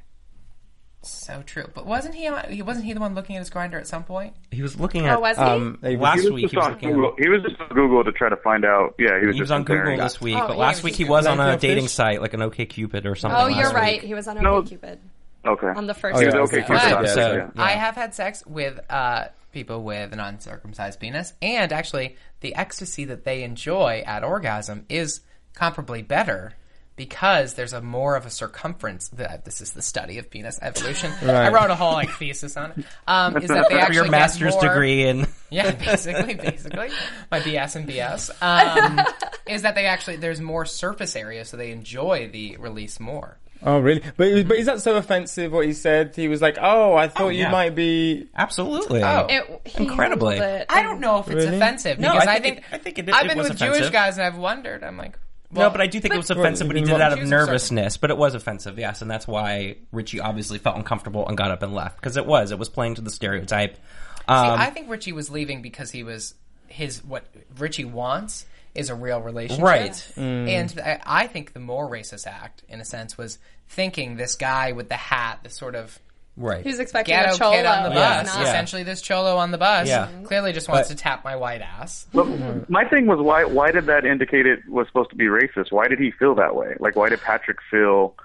So 1.03 1.41
true. 1.45 1.65
But 1.73 1.87
wasn't 1.87 2.13
he? 2.13 2.27
On, 2.27 2.43
he 2.49 2.61
wasn't 2.61 2.85
he 2.85 2.93
the 2.93 2.99
one 2.99 3.15
looking 3.15 3.35
at 3.35 3.39
his 3.39 3.49
Grindr 3.49 3.75
at 3.79 3.87
some 3.87 4.03
point? 4.03 4.35
He 4.51 4.61
was 4.61 4.79
looking 4.79 5.07
at 5.07 5.17
Oh, 5.17 5.21
was 5.21 5.35
he? 5.37 5.43
Um, 5.43 5.79
they- 5.81 5.97
last 5.97 6.19
He 6.21 6.25
was 6.29 6.33
week. 6.33 6.41
just 6.43 6.51
He 6.53 6.57
was 6.57 6.65
on 6.67 6.71
looking. 6.73 6.89
Google. 6.93 7.15
He 7.17 7.27
was 7.29 7.41
just 7.41 7.59
on 7.59 7.69
Google 7.69 8.03
to 8.03 8.11
try 8.11 8.29
to 8.29 8.35
find 8.37 8.63
out. 8.65 8.93
Yeah, 8.99 9.19
he 9.19 9.25
was 9.25 9.35
He 9.35 9.39
just 9.39 9.49
was 9.49 9.51
on 9.51 9.63
Google 9.63 9.97
this 9.97 10.21
week, 10.21 10.35
Oh, 10.37 10.47
but 10.47 10.53
yeah, 10.57 10.59
last 10.63 10.83
week 10.83 10.93
he 10.95 11.05
was 11.05 11.25
on 11.25 11.39
a 11.39 11.53
of 11.53 11.59
dating 11.59 11.85
fish. 11.85 11.93
site 11.93 12.21
like 12.21 12.33
an 12.35 12.41
OKCupid 12.41 13.05
or 13.05 13.15
something. 13.15 13.39
Oh, 13.39 13.47
you're 13.47 13.69
week. 13.69 13.73
right. 13.75 14.01
He 14.03 14.13
was 14.13 14.27
on 14.27 14.41
No. 14.43 14.61
OkCupid 14.61 14.97
Okay. 15.43 15.67
on 15.67 15.87
the 15.87 15.95
first 15.95 16.17
Oh, 16.17 16.21
yeah, 16.21 16.27
episode. 16.27 16.41
okay. 16.43 16.57
Cupid, 16.57 16.67
Cupid 16.81 16.91
yeah, 16.91 16.99
episode. 16.99 17.39
that's. 17.39 17.51
Yeah. 17.55 17.63
I 17.63 17.71
have 17.71 17.95
had 17.95 18.13
sex 18.13 18.43
with 18.45 18.79
uh, 18.91 19.23
people 19.51 19.81
with 19.83 20.13
an 20.13 20.19
uncircumcised 20.19 20.99
penis, 20.99 21.33
and 21.41 21.73
actually, 21.73 22.15
the 22.41 22.53
ecstasy 22.53 23.05
that 23.05 23.23
they 23.23 23.41
enjoy 23.41 24.03
at 24.05 24.23
orgasm 24.23 24.85
is 24.87 25.21
comparably 25.57 26.07
better 26.07 26.53
because 26.95 27.53
there's 27.55 27.73
a 27.73 27.81
more 27.81 28.15
of 28.15 28.25
a 28.25 28.29
circumference. 28.29 29.09
That 29.09 29.45
this 29.45 29.61
is 29.61 29.71
the 29.73 29.81
study 29.81 30.17
of 30.17 30.29
penis 30.29 30.59
evolution. 30.61 31.11
I 31.21 31.49
wrote 31.49 31.69
a 31.69 31.75
whole 31.75 31.93
like 31.93 32.09
thesis 32.11 32.57
on 32.57 32.71
it. 32.71 32.85
Um, 33.07 33.37
is 33.37 33.47
that 33.49 33.69
they 33.69 33.75
For 33.75 33.81
actually 33.81 33.95
your 33.95 34.09
master's 34.09 34.53
more- 34.53 34.61
degree 34.63 35.03
in 35.07 35.27
Yeah, 35.49 35.71
basically, 35.71 36.35
basically, 36.35 36.89
my 37.29 37.39
BS 37.41 37.75
and 37.75 37.87
BS 37.87 38.31
um, 38.41 39.05
is 39.47 39.63
that 39.63 39.75
they 39.75 39.85
actually 39.85 40.15
there's 40.17 40.39
more 40.39 40.65
surface 40.65 41.15
area, 41.15 41.43
so 41.45 41.57
they 41.57 41.71
enjoy 41.71 42.29
the 42.31 42.55
release 42.57 42.99
more. 42.99 43.37
Oh, 43.63 43.77
really? 43.79 43.99
But 44.17 44.47
but 44.47 44.57
is 44.57 44.65
that 44.65 44.81
so 44.81 44.95
offensive? 44.95 45.51
What 45.51 45.65
he 45.67 45.73
said? 45.73 46.15
He 46.15 46.27
was 46.27 46.41
like, 46.41 46.57
"Oh, 46.59 46.95
I 46.95 47.07
thought 47.09 47.29
you 47.29 47.41
yeah. 47.41 47.51
might 47.51 47.75
be." 47.75 48.27
absolutely. 48.35 49.03
Oh. 49.03 49.27
It, 49.29 49.61
Incredibly. 49.77 50.39
I 50.41 50.81
don't 50.81 50.99
know 50.99 51.19
if 51.19 51.27
it's 51.27 51.35
Really? 51.45 51.57
offensive 51.57 51.99
No, 51.99 52.13
because 52.13 52.27
I 52.27 52.35
I 52.35 52.39
think 52.39 52.55
think, 52.55 52.57
it- 52.57 52.73
I 52.73 52.77
think 52.79 52.99
it 52.99 53.09
is- 53.09 53.15
I've 53.15 53.25
it 53.25 53.29
been 53.29 53.37
was 53.37 53.49
with 53.49 53.59
Jewish 53.59 53.89
guys 53.91 54.17
and 54.17 54.25
I've 54.25 54.37
wondered. 54.37 54.83
I'm 54.83 54.97
like, 54.97 55.15
no, 55.53 55.69
but 55.69 55.81
I 55.81 55.87
do 55.87 55.99
think 55.99 56.13
it 56.13 56.17
was 56.17 56.29
offensive, 56.29 56.67
but 56.67 56.75
he 56.75 56.81
did 56.83 56.93
it 56.93 57.01
out 57.01 57.13
of 57.13 57.27
nervousness. 57.27 57.97
But 57.97 58.09
it 58.09 58.17
was 58.17 58.35
offensive, 58.35 58.79
yes, 58.79 59.01
and 59.01 59.09
that's 59.11 59.27
why 59.27 59.77
Richie 59.91 60.19
obviously 60.19 60.57
felt 60.57 60.77
uncomfortable 60.77 61.27
and 61.27 61.37
got 61.37 61.51
up 61.51 61.63
and 61.63 61.73
left 61.73 61.97
because 61.97 62.17
it 62.17 62.25
was 62.25 62.51
it 62.51 62.59
was 62.59 62.69
playing 62.69 62.95
to 62.95 63.01
the 63.01 63.11
stereotype. 63.11 63.75
See, 63.75 63.79
Um, 64.27 64.59
I 64.59 64.69
think 64.69 64.89
Richie 64.89 65.13
was 65.13 65.29
leaving 65.29 65.61
because 65.61 65.91
he 65.91 66.03
was 66.03 66.35
his 66.67 67.03
what 67.03 67.25
Richie 67.57 67.85
wants 67.85 68.45
is 68.73 68.89
a 68.89 68.95
real 68.95 69.21
relationship, 69.21 69.63
Right. 69.63 70.13
And 70.17 70.73
I, 70.83 70.99
I 71.05 71.27
think 71.27 71.51
the 71.53 71.59
more 71.59 71.89
racist 71.89 72.25
act, 72.25 72.63
in 72.69 72.79
a 72.79 72.85
sense, 72.85 73.17
was 73.17 73.37
thinking 73.67 74.15
this 74.15 74.35
guy 74.35 74.71
with 74.71 74.87
the 74.87 74.95
hat, 74.95 75.39
this 75.43 75.57
sort 75.57 75.75
of 75.75 75.99
right. 76.41 76.63
He 76.63 76.69
was 76.69 76.79
expecting 76.79 77.15
ghetto 77.15 77.35
a 77.35 77.37
cholo. 77.37 77.51
kid 77.55 77.65
on 77.65 77.83
the 77.83 77.89
but 77.89 77.95
Yes, 77.95 78.27
bus. 78.27 78.35
yeah. 78.37 78.43
Essentially, 78.49 78.83
this 78.83 79.01
cholo 79.01 79.37
on 79.37 79.51
the 79.51 79.57
bus 79.57 79.87
Yeah. 79.87 80.07
clearly 80.23 80.51
just 80.53 80.67
wants 80.67 80.89
But- 80.89 80.97
to 80.97 81.01
tap 81.03 81.23
my 81.23 81.35
white 81.35 81.61
ass. 81.61 82.07
But 82.13 82.69
my 82.69 82.83
thing 82.85 83.05
was 83.07 83.19
why 83.19 83.43
why 83.45 83.71
did 83.71 83.85
that 83.85 84.05
indicate 84.05 84.45
it 84.45 84.59
was 84.67 84.87
supposed 84.87 85.09
to 85.11 85.15
be 85.15 85.25
racist? 85.25 85.71
Why 85.71 85.87
did 85.87 85.99
he 85.99 86.11
feel 86.11 86.35
that 86.35 86.55
way? 86.55 86.75
Like 86.79 86.95
why 86.95 87.09
did 87.09 87.21
Patrick 87.21 87.57
feel? 87.69 88.15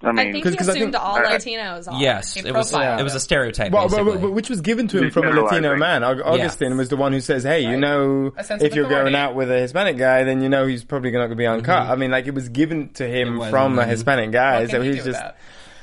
I 0.00 0.10
I 0.10 0.12
mean, 0.12 0.32
think 0.32 0.44
'Cause- 0.44 0.52
he 0.52 0.56
'cause 0.58 0.68
I 0.68 0.72
assumed 0.74 0.92
think- 0.92 1.04
all 1.04 1.16
I- 1.16 1.22
Latinos 1.24 1.90
are. 1.92 2.00
Yes, 2.00 2.36
it 2.36 2.44
was. 2.54 2.70
profiled 2.70 3.00
It 3.00 3.02
was 3.02 3.16
a 3.16 3.20
stereotype. 3.20 3.72
Well, 3.72 3.88
basically. 3.88 4.12
but, 4.12 4.20
but, 4.20 4.30
which 4.32 4.48
was 4.48 4.60
given 4.60 4.86
to 4.86 4.98
him 5.02 5.10
from 5.10 5.26
a 5.26 5.30
Latino 5.32 5.74
man. 5.76 6.02
Aug- 6.02 6.22
Agustín 6.22 6.76
was 6.76 6.88
the 6.88 6.94
one 6.96 7.12
who 7.12 7.18
says, 7.20 7.42
"Hey, 7.42 7.62
you 7.62 7.76
know, 7.76 8.32
if 8.38 8.76
you're 8.76 8.88
going 8.88 9.16
out 9.16 9.34
with 9.34 9.50
a 9.50 9.58
Hispanic 9.58 9.96
guy, 9.98 10.22
then 10.22 10.40
you 10.40 10.48
know 10.48 10.66
he's 10.68 10.84
probably 10.84 11.10
not 11.10 11.18
going 11.18 11.30
to 11.30 11.36
be 11.36 11.46
uncut." 11.48 11.88
I 11.90 11.96
mean, 11.96 12.12
like 12.12 12.28
it 12.28 12.34
was 12.34 12.48
given 12.48 12.90
to 12.90 13.04
him 13.08 13.26
Mm-hmm. 13.30 13.36
It 13.36 13.40
was, 13.40 13.50
from 13.50 13.78
a 13.78 13.82
mhm. 13.82 13.88
Hispanic 13.88 14.30
guy, 14.30 14.66
so 14.68 14.82
he's 14.82 15.04
just. 15.04 15.18
that? 15.18 15.36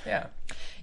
Yeah. 0.07 0.23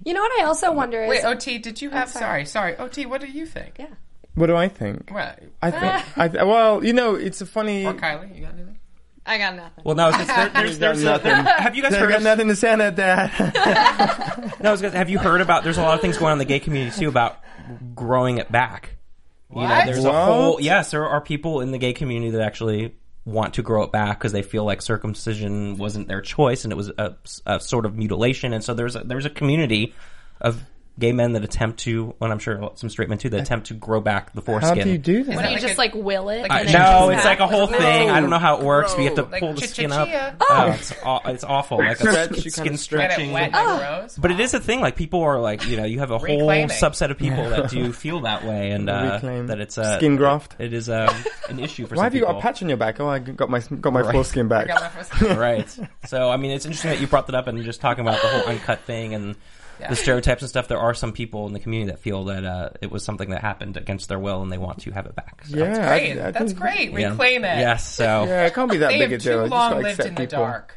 You 0.07 0.13
know 0.13 0.21
what 0.21 0.39
I 0.39 0.45
also 0.45 0.71
wonder 0.71 1.03
is 1.03 1.09
Wait, 1.09 1.25
OT, 1.25 1.57
did 1.57 1.81
you 1.81 1.89
have? 1.89 2.07
sorry. 2.09 2.45
sorry, 2.45 2.75
sorry, 2.75 2.77
OT. 2.77 3.05
What 3.05 3.19
do 3.19 3.27
you 3.27 3.45
think? 3.45 3.75
yeah. 3.77 3.87
What 4.35 4.47
do 4.47 4.55
I 4.55 4.69
think? 4.69 5.09
Well, 5.13 5.35
I 5.61 5.69
think. 5.71 6.05
I, 6.17 6.27
th- 6.29 6.43
well, 6.45 6.81
you 6.81 6.93
know, 6.93 7.15
it's 7.15 7.41
a 7.41 7.45
funny. 7.45 7.85
or 7.85 7.93
Kylie, 7.93 8.33
you 8.33 8.41
got 8.43 8.53
anything? 8.53 8.79
I 9.25 9.37
got 9.37 9.55
nothing. 9.57 9.83
well, 9.83 9.95
no, 9.95 10.07
it's, 10.07 10.19
it's, 10.19 10.27
there, 10.27 10.49
there's, 10.49 10.79
there's 10.79 11.03
nothing. 11.03 11.33
Have 11.33 11.75
you 11.75 11.81
guys 11.81 11.93
I've 11.93 11.99
heard? 11.99 12.09
got 12.09 12.17
Of, 12.19 12.23
nothing 12.23 12.47
to 12.47 12.55
say 12.55 12.71
on 12.71 12.79
that, 12.79 12.95
no, 14.61 14.69
I 14.69 14.71
was 14.71 14.81
gonna- 14.81 14.95
have 14.97 15.09
you 15.09 15.19
heard 15.19 15.41
about? 15.41 15.65
There's 15.65 15.77
a 15.77 15.81
lot 15.81 15.95
of 15.95 15.99
things 16.01 16.17
going 16.17 16.27
on 16.31 16.33
in 16.33 16.39
the 16.39 16.45
gay 16.45 16.61
community 16.61 16.97
too 16.97 17.09
about 17.09 17.39
growing 17.93 18.37
it 18.37 18.49
back. 18.49 18.95
You 19.49 19.63
know, 19.63 19.67
What? 19.67 19.85
there's 19.87 20.05
a 20.05 20.07
What? 20.09 20.25
whole 20.25 20.61
yes, 20.61 20.91
there 20.91 21.05
are 21.05 21.19
people 21.19 21.59
in 21.59 21.71
the 21.71 21.77
gay 21.79 21.91
community 21.91 22.31
that 22.31 22.41
actually 22.41 22.95
want 23.27 23.55
to 23.55 23.61
grow 23.61 23.83
it 23.83 23.91
back 23.91 24.17
because 24.17 24.31
they 24.31 24.41
feel 24.41 24.63
like 24.63 24.81
circumcision 24.81 25.77
wasn't 25.77 26.07
their 26.07 26.21
choice 26.21 26.63
and 26.63 26.71
it 26.71 26.77
was 26.77 26.89
a, 26.97 27.13
a 27.45 27.59
sort 27.59 27.85
of 27.85 27.95
mutilation, 27.95 28.53
and 28.53 28.63
so 28.63 28.73
there's 28.73 28.95
a, 28.95 28.99
there's 28.99 29.25
a 29.25 29.29
community 29.29 29.93
of 30.39 30.63
gay 30.99 31.11
men 31.11 31.33
that 31.33 31.43
attempt 31.43 31.79
to, 31.81 32.15
and 32.21 32.31
I'm 32.31 32.39
sure 32.39 32.71
some 32.75 32.89
straight 32.89 33.07
men 33.09 33.17
too, 33.19 33.29
that 33.29 33.39
attempt 33.41 33.67
to 33.67 33.73
grow 33.75 34.01
back 34.01 34.33
the 34.33 34.41
foreskin. 34.41 34.77
How 34.77 34.83
do 34.83 34.89
you 34.89 34.97
do 34.97 35.19
Why 35.19 35.23
that? 35.23 35.33
don't 35.33 35.43
you 35.43 35.49
like 35.51 35.61
just 35.61 35.73
a- 35.75 35.77
like 35.77 35.93
will 35.95 36.29
it? 36.29 36.41
like 36.49 36.51
and 36.65 36.73
No, 36.73 37.09
it's 37.09 37.23
back? 37.23 37.39
like 37.39 37.39
a 37.39 37.47
whole 37.47 37.67
thing. 37.67 38.09
I 38.09 38.19
don't 38.19 38.29
know 38.29 38.39
how 38.39 38.57
it 38.57 38.63
works. 38.63 38.93
But 38.95 39.01
you 39.01 39.05
have 39.09 39.15
to 39.15 39.23
Like 39.23 39.39
pull 39.41 39.53
the 39.53 39.61
skin 39.67 39.91
up. 39.91 40.07
Oh, 40.41 40.71
it's 40.71 40.93
aw- 41.03 41.21
it's 41.29 41.43
awful. 41.43 41.77
Like 41.77 41.99
a 41.99 42.29
Stretch, 42.29 42.39
skin 42.51 42.77
stretching. 42.77 43.29
it 43.29 43.33
wet 43.33 43.53
and. 43.53 44.11
But 44.17 44.31
it 44.31 44.39
is 44.39 44.53
a 44.53 44.59
thing. 44.59 44.81
Like 44.81 44.95
people 44.95 45.21
are 45.21 45.39
like, 45.39 45.67
you 45.67 45.77
know, 45.77 45.85
you 45.85 45.99
have 45.99 46.11
a 46.11 46.17
whole 46.17 46.47
subset 46.47 47.11
of 47.11 47.17
people 47.17 47.49
that 47.49 47.69
do 47.69 47.93
feel 47.93 48.21
that 48.21 48.43
way, 48.43 48.71
and 48.71 48.89
uh, 48.89 49.11
Reclaim. 49.13 49.47
that 49.47 49.59
it's 49.59 49.77
a 49.77 49.97
Skin 49.97 50.15
graft. 50.15 50.55
It 50.59 50.73
is 50.73 50.89
um, 50.89 51.13
an 51.49 51.59
issue 51.59 51.85
for 51.85 51.95
Why 51.95 51.99
some 51.99 52.03
have 52.05 52.15
you 52.15 52.21
got 52.21 52.37
a 52.37 52.41
patch 52.41 52.61
on 52.63 52.69
your 52.69 52.77
back? 52.77 52.99
Oh, 52.99 53.07
I 53.07 53.19
got 53.19 53.49
my 53.49 53.59
got 53.59 53.93
my 53.93 54.01
Right. 54.01 54.11
foreskin 54.13 54.47
back. 54.47 54.65
I 54.65 54.73
got 54.73 54.81
my 54.81 55.03
first- 55.03 55.37
right. 55.37 55.77
So 56.07 56.29
I 56.29 56.37
mean, 56.37 56.51
it's 56.51 56.65
interesting 56.65 56.91
that 56.91 56.99
you 57.01 57.07
brought 57.07 57.27
that 57.27 57.35
up 57.35 57.47
and 57.47 57.61
just 57.63 57.81
talking 57.81 58.01
about 58.01 58.21
the 58.21 58.27
whole 58.27 58.43
uncut 58.49 58.81
thing 58.81 59.13
and 59.13 59.35
Yeah. 59.79 59.89
the 59.89 59.95
stereotypes 59.95 60.41
and 60.41 60.49
stuff. 60.49 60.67
There 60.67 60.77
are 60.79 60.93
some 60.93 61.11
people 61.13 61.47
in 61.47 61.53
the 61.53 61.59
community 61.59 61.91
that 61.91 61.99
feel 61.99 62.25
that 62.25 62.43
uh, 62.45 62.69
it 62.81 62.89
was 62.91 63.03
something 63.03 63.29
that 63.29 63.41
happened 63.41 63.77
against 63.77 64.09
their 64.09 64.19
will 64.19 64.41
and 64.41 64.51
they 64.51 64.57
want 64.57 64.79
to 64.81 64.91
have 64.91 65.05
it 65.05 65.15
back. 65.15 65.43
So, 65.45 65.57
Yeah, 65.57 65.87
Great. 65.87 66.19
I- 66.19 66.27
I 66.27 66.31
That's 66.31 66.51
think- 66.53 66.59
great. 66.59 66.91
yeah. 66.91 67.09
Reclaim 67.09 67.43
it. 67.45 67.59
Yes. 67.59 67.87
So 67.93 68.25
Yeah, 68.25 68.45
it 68.47 68.53
can't 68.53 68.71
be 68.71 68.77
that 68.77 68.89
big 68.89 69.01
have 69.01 69.11
a 69.11 69.17
deal. 69.17 69.19
too 69.19 69.29
You 69.37 69.41
just 69.43 69.51
long 69.51 69.71
gotta 69.71 69.83
lived 69.83 69.99
accept 69.99 70.09
in 70.09 70.15
the 70.15 70.27
dark. 70.27 70.73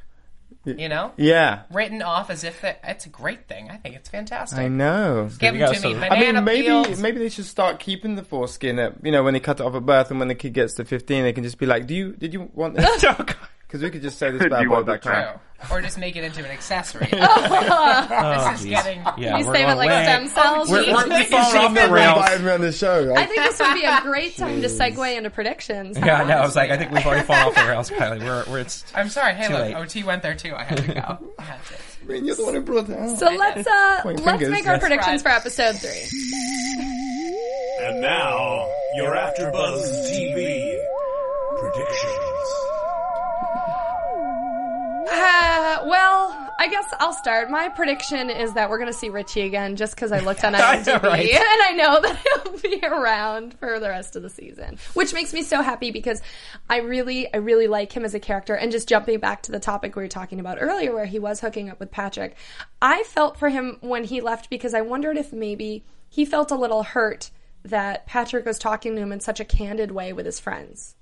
You 0.67 0.91
know, 0.91 1.13
Yeah, 1.17 1.63
written 1.73 2.03
off 2.03 2.29
as 2.29 2.45
if 2.45 2.61
that 2.61 2.81
it's 2.85 3.07
a 3.07 3.09
great 3.09 3.49
thing. 3.49 3.71
I 3.71 3.79
think 3.79 3.97
it's 3.97 4.11
fantastic. 4.11 4.59
I 4.59 4.69
know. 4.69 5.31
Give 5.39 5.55
them 5.55 5.59
go. 5.59 5.73
to 5.73 5.89
me. 5.89 5.95
So- 5.95 6.01
I 6.03 6.21
mean, 6.21 6.45
maybe 6.45 6.67
peels. 6.67 7.01
maybe 7.01 7.19
they 7.19 7.31
should 7.31 7.47
start 7.47 7.79
keeping 7.81 8.15
the 8.15 8.23
foreskin. 8.23 8.79
At, 8.79 9.03
you 9.03 9.11
know, 9.11 9.23
when 9.23 9.33
they 9.33 9.41
cut 9.41 9.59
it 9.61 9.63
off 9.63 9.75
at 9.75 9.87
birth, 9.87 10.11
and 10.11 10.19
when 10.21 10.29
the 10.29 10.35
kid 10.35 10.53
gets 10.53 10.75
to 10.75 10.85
fifteen, 10.85 11.23
they 11.23 11.33
can 11.33 11.45
just 11.45 11.57
be 11.57 11.65
like, 11.65 11.87
"Do 11.87 11.95
you 11.95 12.13
did 12.13 12.35
you 12.35 12.51
want 12.55 12.77
this?" 12.77 13.03
Because 13.67 13.83
we 13.85 13.91
could 13.91 14.03
just 14.03 14.19
say 14.19 14.33
this 14.33 14.43
Do 14.43 14.51
bad 14.51 14.67
boy 14.69 14.83
back 14.83 15.01
this 15.03 15.13
home. 15.13 15.23
True. 15.23 15.41
Or 15.71 15.83
just 15.83 15.99
make 15.99 16.17
it 16.17 16.25
into 16.25 16.41
an 16.45 16.51
accessory. 16.51 17.09
Oh, 17.13 18.47
this 18.51 18.61
is 18.61 18.67
geez. 18.67 18.71
getting. 18.71 19.03
Yeah, 19.19 19.39
you 19.39 19.47
we're 19.47 19.53
save 19.55 19.63
it 19.65 19.67
going 19.67 19.77
like 19.77 19.89
way- 19.91 20.03
stem 20.05 20.27
cells. 20.29 20.71
We're, 20.71 20.81
we're, 20.93 21.03
Jeez. 21.05 21.19
we've 21.31 21.35
off 21.35 21.75
the 21.75 21.91
rails. 21.93 22.17
invited 22.17 22.45
me 22.45 22.51
on 22.53 22.61
the 22.63 22.73
show. 22.73 23.15
I 23.15 23.27
think 23.27 23.43
this 23.43 23.59
would 23.61 23.75
be 23.75 23.85
a 23.85 24.01
great 24.03 24.37
time 24.37 24.63
to 24.63 24.69
segue 24.69 25.17
into 25.17 25.31
predictions. 25.31 25.99
Yeah, 25.99 26.25
no. 26.25 26.35
I 26.39 26.41
was 26.41 26.57
like, 26.57 26.71
I 26.71 26.77
think 26.79 26.91
we've 26.93 27.05
already 27.07 27.27
fallen 27.27 27.49
off 27.49 27.55
the 27.55 27.69
rails, 27.69 27.91
Kylie. 27.91 28.21
We're, 28.21 28.45
we're 28.51 28.59
it's 28.61 28.85
I'm 28.95 29.09
sorry. 29.11 29.35
Hey, 29.35 29.49
Too 29.49 29.53
look, 29.53 29.63
late. 29.63 29.75
OT 29.77 30.03
went 30.03 30.23
there 30.23 30.35
too. 30.35 30.55
I 30.55 30.65
had 30.65 30.79
to 30.79 30.95
go. 30.95 31.33
I 31.39 31.43
had. 31.43 31.59
I 32.03 32.07
mean, 32.07 32.25
you're 32.25 32.35
the 32.37 32.45
one 32.45 32.55
who 32.55 32.63
brought 32.63 32.89
it 32.89 32.97
out. 32.99 33.19
So 33.19 33.27
let's 33.27 33.67
uh 33.67 34.01
Point 34.03 34.21
let's 34.25 34.31
fingers. 34.39 34.51
make 34.51 34.67
our 34.67 34.75
That's 34.79 34.83
predictions 34.83 35.25
right. 35.25 35.35
for 35.35 35.49
episode 35.49 35.77
three. 35.77 36.09
And 37.87 38.01
now, 38.01 38.67
your 38.97 39.15
AfterBuzz 39.15 40.09
TV 40.11 40.81
predictions. 41.59 42.30
Uh, 45.71 45.85
well, 45.87 46.53
I 46.59 46.67
guess 46.67 46.93
I'll 46.99 47.13
start. 47.13 47.49
My 47.49 47.69
prediction 47.69 48.29
is 48.29 48.55
that 48.55 48.69
we're 48.69 48.79
going 48.79 48.91
to 48.91 48.99
see 48.99 49.09
Richie 49.09 49.43
again 49.43 49.77
just 49.77 49.95
because 49.95 50.11
I 50.11 50.19
looked 50.19 50.43
on 50.43 50.53
IMDb 50.55 51.01
right? 51.01 51.31
and 51.31 51.63
I 51.63 51.73
know 51.77 52.01
that 52.01 52.19
he'll 52.45 52.59
be 52.59 52.85
around 52.85 53.55
for 53.55 53.79
the 53.79 53.89
rest 53.89 54.17
of 54.17 54.23
the 54.23 54.31
season, 54.31 54.79
which 54.95 55.15
makes 55.15 55.33
me 55.33 55.45
so 55.45 55.63
happy 55.63 55.93
because 55.93 56.23
I 56.69 56.79
really, 56.79 57.33
I 57.33 57.37
really 57.37 57.69
like 57.69 57.93
him 57.93 58.05
as 58.05 58.15
a 58.15 58.19
character. 58.19 58.57
And 58.57 58.73
just 58.73 58.89
jumping 58.89 59.21
back 59.21 59.43
to 59.45 59.53
the 59.53 59.61
topic 59.61 59.95
we 59.95 60.03
were 60.03 60.09
talking 60.09 60.41
about 60.41 60.59
earlier 60.61 60.93
where 60.93 61.07
he 61.07 61.21
was 61.21 61.39
hooking 61.39 61.71
up 61.71 61.79
with 61.79 61.93
Patrick, 61.93 62.35
I 62.83 63.05
felt 63.05 63.39
for 63.39 63.49
him 63.49 63.77
when 63.81 64.03
he 64.03 64.21
left 64.21 64.51
because 64.51 64.75
I 64.75 64.81
wondered 64.81 65.17
if 65.17 65.33
maybe 65.33 65.85
he 66.09 66.25
felt 66.25 66.51
a 66.51 66.57
little 66.57 66.83
hurt 66.83 67.31
that 67.63 68.07
Patrick 68.07 68.45
was 68.45 68.59
talking 68.59 68.97
to 68.97 69.03
him 69.03 69.13
in 69.13 69.21
such 69.21 69.39
a 69.39 69.45
candid 69.45 69.93
way 69.93 70.13
with 70.13 70.27
his 70.27 70.41
friends. 70.41 70.97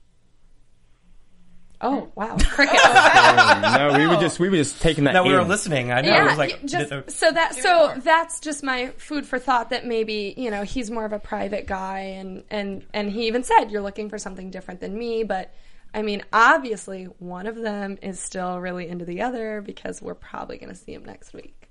Oh, 1.81 2.11
wow. 2.17 2.37
Crickets. 2.43 2.83
no, 2.85 3.95
we 3.97 4.07
were 4.09 4.17
just 4.21 4.41
we 4.41 4.49
were 4.49 4.57
just 4.57 4.81
taking 4.83 5.05
that. 5.05 5.15
no, 5.15 5.23
we 5.23 5.33
were 5.33 5.45
listening. 5.45 5.93
I 5.93 6.01
know. 6.01 6.09
Yeah, 6.09 6.25
it 6.25 6.29
was 6.31 6.39
like 6.39 6.65
just, 6.67 6.91
the- 6.91 7.05
so 7.07 7.31
that 7.31 7.55
so 7.55 7.95
that's 7.99 8.41
just 8.41 8.65
my 8.65 8.89
food 8.97 9.25
for 9.25 9.39
thought 9.39 9.71
that 9.71 9.87
maybe 9.87 10.35
you 10.37 10.51
know 10.51 10.65
he's 10.65 10.91
more 10.91 11.05
of 11.05 11.13
a 11.13 11.21
private 11.21 11.67
guy 11.69 12.01
and 12.01 12.43
and 12.51 12.85
and 12.93 13.13
he 13.13 13.29
even 13.29 13.45
said 13.45 13.67
you're 13.71 13.83
looking 13.83 14.09
for 14.11 14.19
something 14.19 14.51
different 14.51 14.81
than 14.81 14.99
me, 14.99 15.23
but 15.23 15.55
I 15.95 16.03
mean 16.03 16.25
obviously 16.33 17.05
one 17.05 17.47
of 17.47 17.55
them 17.55 17.97
is 18.03 18.19
still 18.19 18.59
really 18.59 18.89
into 18.89 19.05
the 19.05 19.23
other 19.23 19.61
because 19.65 20.03
we're 20.03 20.15
probably 20.15 20.59
going 20.59 20.71
to 20.71 20.75
see 20.75 20.93
him 20.95 21.05
next 21.05 21.33
week. 21.33 21.69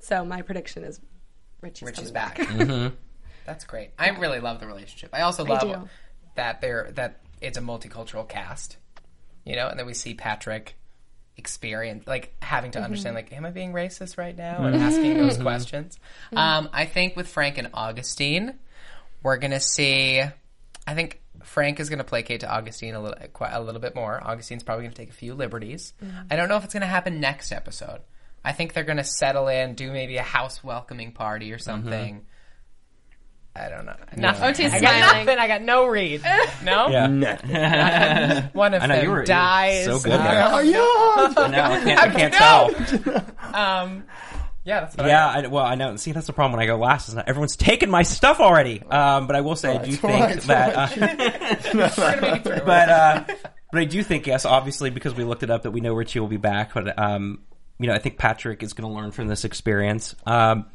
So 0.00 0.26
my 0.26 0.42
prediction 0.42 0.84
is 0.84 1.00
Richie's, 1.62 1.86
Richie's 1.88 2.10
coming 2.10 2.12
back. 2.12 2.36
Mm-hmm. 2.38 2.94
That's 3.46 3.64
great. 3.64 3.92
I 3.98 4.10
really 4.10 4.40
love 4.40 4.60
the 4.60 4.66
relationship. 4.66 5.08
I 5.14 5.22
also 5.22 5.42
love 5.46 5.62
do. 5.62 5.88
that 6.34 6.60
they're 6.60 6.90
that 6.96 7.20
it's 7.40 7.56
a 7.56 7.62
multicultural 7.62 8.28
cast. 8.28 8.76
You 9.48 9.56
know, 9.56 9.68
and 9.68 9.78
then 9.78 9.86
we 9.86 9.94
see 9.94 10.12
Patrick 10.14 10.76
experience 11.38 12.04
like 12.06 12.34
having 12.42 12.72
to 12.72 12.78
mm-hmm. 12.78 12.84
understand 12.84 13.14
like 13.14 13.32
am 13.32 13.46
I 13.46 13.50
being 13.50 13.72
racist 13.72 14.18
right 14.18 14.36
now 14.36 14.56
mm-hmm. 14.56 14.66
and 14.66 14.76
asking 14.76 15.16
those 15.16 15.34
mm-hmm. 15.34 15.42
questions. 15.42 15.98
Um, 16.34 16.68
I 16.72 16.84
think 16.84 17.16
with 17.16 17.28
Frank 17.28 17.56
and 17.56 17.72
Agustín, 17.72 18.54
we're 19.22 19.38
gonna 19.38 19.60
see. 19.60 20.20
I 20.86 20.94
think 20.94 21.22
Frank 21.44 21.80
is 21.80 21.88
gonna 21.88 22.04
placate 22.04 22.40
to 22.40 22.46
Agustín 22.46 22.94
a 22.94 22.98
little 22.98 23.18
quite 23.32 23.52
a 23.52 23.60
little 23.60 23.80
bit 23.80 23.94
more. 23.94 24.20
Agustín's 24.22 24.62
probably 24.62 24.84
gonna 24.84 24.94
take 24.94 25.10
a 25.10 25.14
few 25.14 25.34
liberties. 25.34 25.94
I 26.30 26.36
don't 26.36 26.48
know 26.50 26.56
if 26.56 26.64
it's 26.64 26.74
gonna 26.74 26.86
happen 26.86 27.20
next 27.20 27.50
episode. 27.50 28.00
I 28.44 28.52
think 28.52 28.74
they're 28.74 28.84
gonna 28.84 29.02
settle 29.02 29.48
in, 29.48 29.74
do 29.74 29.90
maybe 29.90 30.18
a 30.18 30.22
house 30.22 30.62
welcoming 30.62 31.12
party 31.12 31.52
or 31.52 31.58
something. 31.58 32.26
I 33.58 33.68
don't 33.68 33.86
know. 33.86 33.94
Nothing. 34.16 34.44
OT's 34.44 34.60
I 34.74 34.80
got 34.80 34.96
smiling. 34.96 35.26
nothing. 35.26 35.38
I 35.38 35.48
got 35.48 35.62
no 35.62 35.86
read. 35.86 36.22
No. 36.64 36.88
yeah. 36.88 38.48
One 38.52 38.74
of 38.74 38.82
I 38.82 38.86
know 38.86 38.94
them 38.96 39.04
you 39.04 39.10
were 39.10 39.16
you 39.16 39.20
were 39.20 39.24
dies. 39.24 39.84
so 39.84 39.98
good. 40.00 40.12
Uh, 40.12 40.18
there. 40.18 40.48
Oh 40.50 40.58
yeah. 40.60 40.78
I. 40.78 41.70
I 41.72 41.84
can't, 41.84 42.00
I 42.00 42.10
can't 42.14 42.34
tell. 42.34 43.54
Um, 43.54 44.04
yeah, 44.64 44.80
that's 44.80 44.96
what 44.96 45.06
Yeah, 45.06 45.26
I 45.26 45.40
I, 45.42 45.46
well, 45.46 45.64
I 45.64 45.74
know. 45.76 45.96
See, 45.96 46.12
that's 46.12 46.26
the 46.26 46.32
problem 46.32 46.52
when 46.58 46.62
I 46.62 46.66
go 46.66 46.76
last. 46.76 47.08
Is 47.08 47.14
not 47.14 47.28
everyone's 47.28 47.56
taken 47.56 47.88
my 47.90 48.02
stuff 48.02 48.38
already. 48.40 48.82
Um, 48.82 49.26
but 49.26 49.34
I 49.36 49.40
will 49.40 49.56
say, 49.56 49.76
I 49.76 49.84
do 49.84 49.90
Right, 49.90 49.98
think 49.98 50.12
right, 50.12 50.40
that. 50.42 50.76
Uh, 50.76 50.88
We're 50.96 51.06
gonna 51.06 52.20
make 52.20 52.36
it 52.36 52.44
through. 52.44 52.60
but 52.66 52.88
uh, 52.88 53.24
but 53.72 53.80
I 53.80 53.84
do 53.84 54.02
think 54.02 54.26
yes, 54.26 54.44
obviously 54.44 54.90
because 54.90 55.14
we 55.14 55.24
looked 55.24 55.42
it 55.42 55.50
up 55.50 55.62
that 55.62 55.70
we 55.70 55.80
know 55.80 55.94
Richie 55.94 56.20
will 56.20 56.28
be 56.28 56.36
back. 56.36 56.74
But 56.74 56.98
um, 56.98 57.40
you 57.78 57.86
know, 57.86 57.94
I 57.94 57.98
think 57.98 58.18
Patrick 58.18 58.62
is 58.62 58.72
going 58.74 58.90
to 58.92 58.94
learn 58.94 59.10
from 59.12 59.28
this 59.28 59.44
experience. 59.44 60.14
Um, 60.26 60.66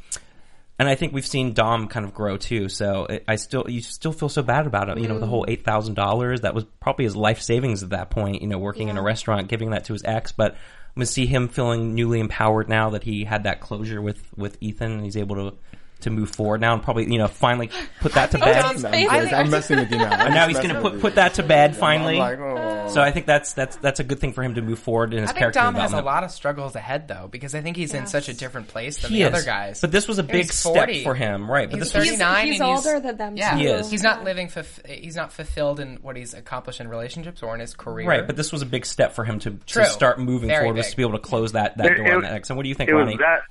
and 0.80 0.90
I 0.90 0.96
think 0.96 1.14
we've 1.14 1.26
seen 1.26 1.54
Dom 1.54 1.88
kind 1.88 2.06
of 2.06 2.14
grow 2.14 2.38
too. 2.38 2.68
So 2.68 3.06
it, 3.06 3.24
I 3.28 3.36
still, 3.36 3.66
you 3.70 3.82
still 3.82 4.12
feel 4.12 4.30
so 4.30 4.42
bad 4.42 4.66
about 4.66 4.90
it. 4.90 4.98
You 4.98 5.08
know, 5.08 5.20
the 5.20 5.28
whole 5.28 5.46
mm. 5.46 5.50
eight 5.50 5.64
thousand 5.64 5.94
dollars 5.94 6.42
that 6.42 6.56
was 6.56 6.66
probably 6.80 7.06
his 7.06 7.16
life 7.16 7.42
savings 7.42 7.84
at 7.84 7.92
that 7.92 8.10
point. 8.10 8.42
You 8.42 8.48
know, 8.48 8.58
working 8.58 8.90
in 8.90 8.98
a 8.98 9.02
restaurant, 9.02 9.48
giving 9.48 9.72
that 9.72 9.86
to 9.86 9.94
his 9.94 10.04
ex. 10.04 10.32
But 10.32 10.54
I'm 10.54 10.60
gonna 10.96 11.06
see 11.06 11.26
him 11.26 11.48
feeling 11.48 11.94
newly 11.94 12.20
empowered 12.20 12.70
now 12.70 12.92
that 12.92 13.04
he 13.04 13.24
had 13.24 13.44
that 13.44 13.60
closure 13.60 14.02
with 14.02 14.22
with 14.36 14.58
Ethan, 14.62 14.94
and 14.94 15.04
he's 15.04 15.18
able 15.18 15.36
to 15.36 15.58
to 16.04 16.10
move 16.10 16.30
forward 16.32 16.62
now, 16.62 16.74
and 16.74 16.82
probably 16.82 17.12
you 17.12 17.18
know 17.18 17.28
finally 17.28 17.70
put 18.00 18.14
that 18.14 18.32
to 18.32 18.38
oh, 18.42 18.46
bed. 18.46 18.62
Dom's 18.62 18.84
No, 18.84 18.90
I'm, 18.90 18.96
is 18.96 19.10
joking. 19.10 19.34
I'm 19.34 19.50
messing 19.50 19.80
with 19.80 19.92
you 19.92 19.98
now. 19.98 20.10
I'm 20.12 20.26
And 20.28 20.36
now 20.36 20.48
he's 20.48 20.58
going 20.60 20.74
to 20.74 20.82
put 20.82 21.02
put 21.02 21.16
that 21.16 21.34
to 21.36 21.44
bed 21.44 21.76
finally. 21.76 22.18
like, 22.18 22.40
oh. 22.40 22.90
So 22.94 23.02
I 23.02 23.12
think 23.12 23.26
that's 23.26 23.54
that's 23.54 23.76
that's 23.78 24.00
a 24.00 24.04
good 24.04 24.20
thing 24.20 24.34
for 24.34 24.44
him 24.44 24.56
to 24.56 24.62
move 24.62 24.80
forward 24.80 25.14
in 25.14 25.22
his 25.22 25.30
I 25.30 25.34
think 25.34 25.40
character 25.40 25.60
Dom 25.60 25.76
has 25.76 25.94
a 25.94 26.02
lot 26.02 26.24
of 26.24 26.32
struggles 26.32 26.76
ahead 26.76 27.08
though, 27.08 27.28
because 27.32 27.56
I 27.56 27.62
think 27.62 27.78
he's 27.78 27.94
in 27.94 28.08
such 28.08 28.30
a 28.30 28.34
different 28.34 28.68
place 28.68 28.98
than 29.02 29.12
He 29.12 29.24
the 29.24 29.30
is. 29.30 29.34
other 29.34 29.44
guys. 29.46 29.82
But 29.82 29.92
this 29.92 30.08
was 30.08 30.20
a 30.20 30.24
big 30.24 30.52
step 30.52 30.90
for 31.04 31.16
him, 31.16 31.50
right? 31.50 31.70
But 31.70 31.80
He's 31.80 31.92
this 31.92 32.00
was 32.00 32.10
39 32.10 32.46
He's 32.48 32.60
and 32.60 32.70
older 32.70 33.00
than 33.00 33.18
them, 33.18 33.38
Yeah, 33.38 33.52
too. 33.54 33.58
He 33.60 33.68
is. 33.68 33.90
He's 33.90 34.04
not 34.04 34.24
living. 34.24 34.48
Fulf- 34.48 34.86
he's 34.88 35.16
not 35.16 35.32
fulfilled 35.34 35.80
in 35.80 35.98
what 36.02 36.16
he's 36.16 36.34
accomplished 36.34 36.80
in 36.82 36.88
relationships 36.88 37.42
or 37.42 37.54
in 37.54 37.60
his 37.60 37.74
career. 37.74 38.08
right. 38.08 38.28
But 38.28 38.36
this 38.36 38.52
was 38.52 38.62
a 38.62 38.66
big 38.66 38.86
step 38.86 39.14
for 39.14 39.24
him 39.24 39.40
to, 39.40 39.52
to 39.52 39.86
start 39.86 40.20
moving 40.20 40.50
Very 40.50 40.62
forward, 40.66 40.78
was 40.78 40.86
big. 40.88 40.92
to 40.92 40.98
be 40.98 41.04
able 41.04 41.14
to 41.14 41.20
close 41.20 41.54
that, 41.54 41.78
that 41.78 41.86
It- 41.88 41.96
door 41.96 42.06
it 42.08 42.14
on 42.16 42.22
that. 42.24 42.50
And 42.50 42.58
what 42.58 42.64
do 42.64 42.70
you 42.70 42.76
think, 42.76 42.92
Ronnie? 42.92 43.18
that 43.18 43.42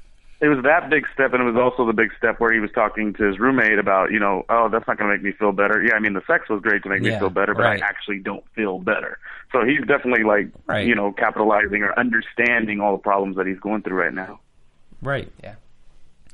it 0.43 0.49
was 0.49 0.63
that 0.65 0.91
big 0.91 1.07
step, 1.15 1.33
and 1.33 1.41
it 1.43 1.47
was 1.51 1.57
also 1.57 1.87
the 1.87 1.93
big 1.95 2.11
step 2.19 2.41
where 2.41 2.53
he 2.53 2.59
was 2.61 2.71
talking 2.75 3.15
to 3.15 3.23
his 3.25 3.39
roommate 3.39 3.79
about, 3.79 4.11
you 4.11 4.19
know, 4.19 4.45
oh, 4.51 4.69
that's 4.69 4.87
not 4.89 4.99
going 4.99 5.09
to 5.11 5.17
make 5.17 5.23
me 5.25 5.31
feel 5.33 5.53
better. 5.53 5.83
Yeah, 5.83 5.95
I 5.95 6.01
mean, 6.01 6.13
the 6.15 6.23
sex 6.27 6.49
was 6.51 6.61
great 6.61 6.83
to 6.83 6.89
make 6.89 7.01
Yeah, 7.03 7.13
me 7.15 7.19
feel 7.21 7.31
better, 7.31 7.55
but 7.55 7.63
right. 7.63 7.83
I 7.83 7.87
actually 7.87 8.19
don't 8.19 8.45
feel 8.55 8.79
better. 8.81 9.19
So 9.53 9.65
he's 9.65 9.81
definitely 9.87 10.25
like, 10.25 10.49
Right. 10.67 10.87
you 10.87 10.95
know, 10.95 11.13
capitalizing 11.13 11.83
or 11.83 11.99
understanding 11.99 12.81
all 12.81 12.93
the 12.97 13.03
problems 13.03 13.37
that 13.37 13.47
he's 13.47 13.61
going 13.61 13.83
through 13.83 13.97
right 13.99 14.13
now. 14.13 14.41
right. 15.01 15.31
yeah. 15.43 15.55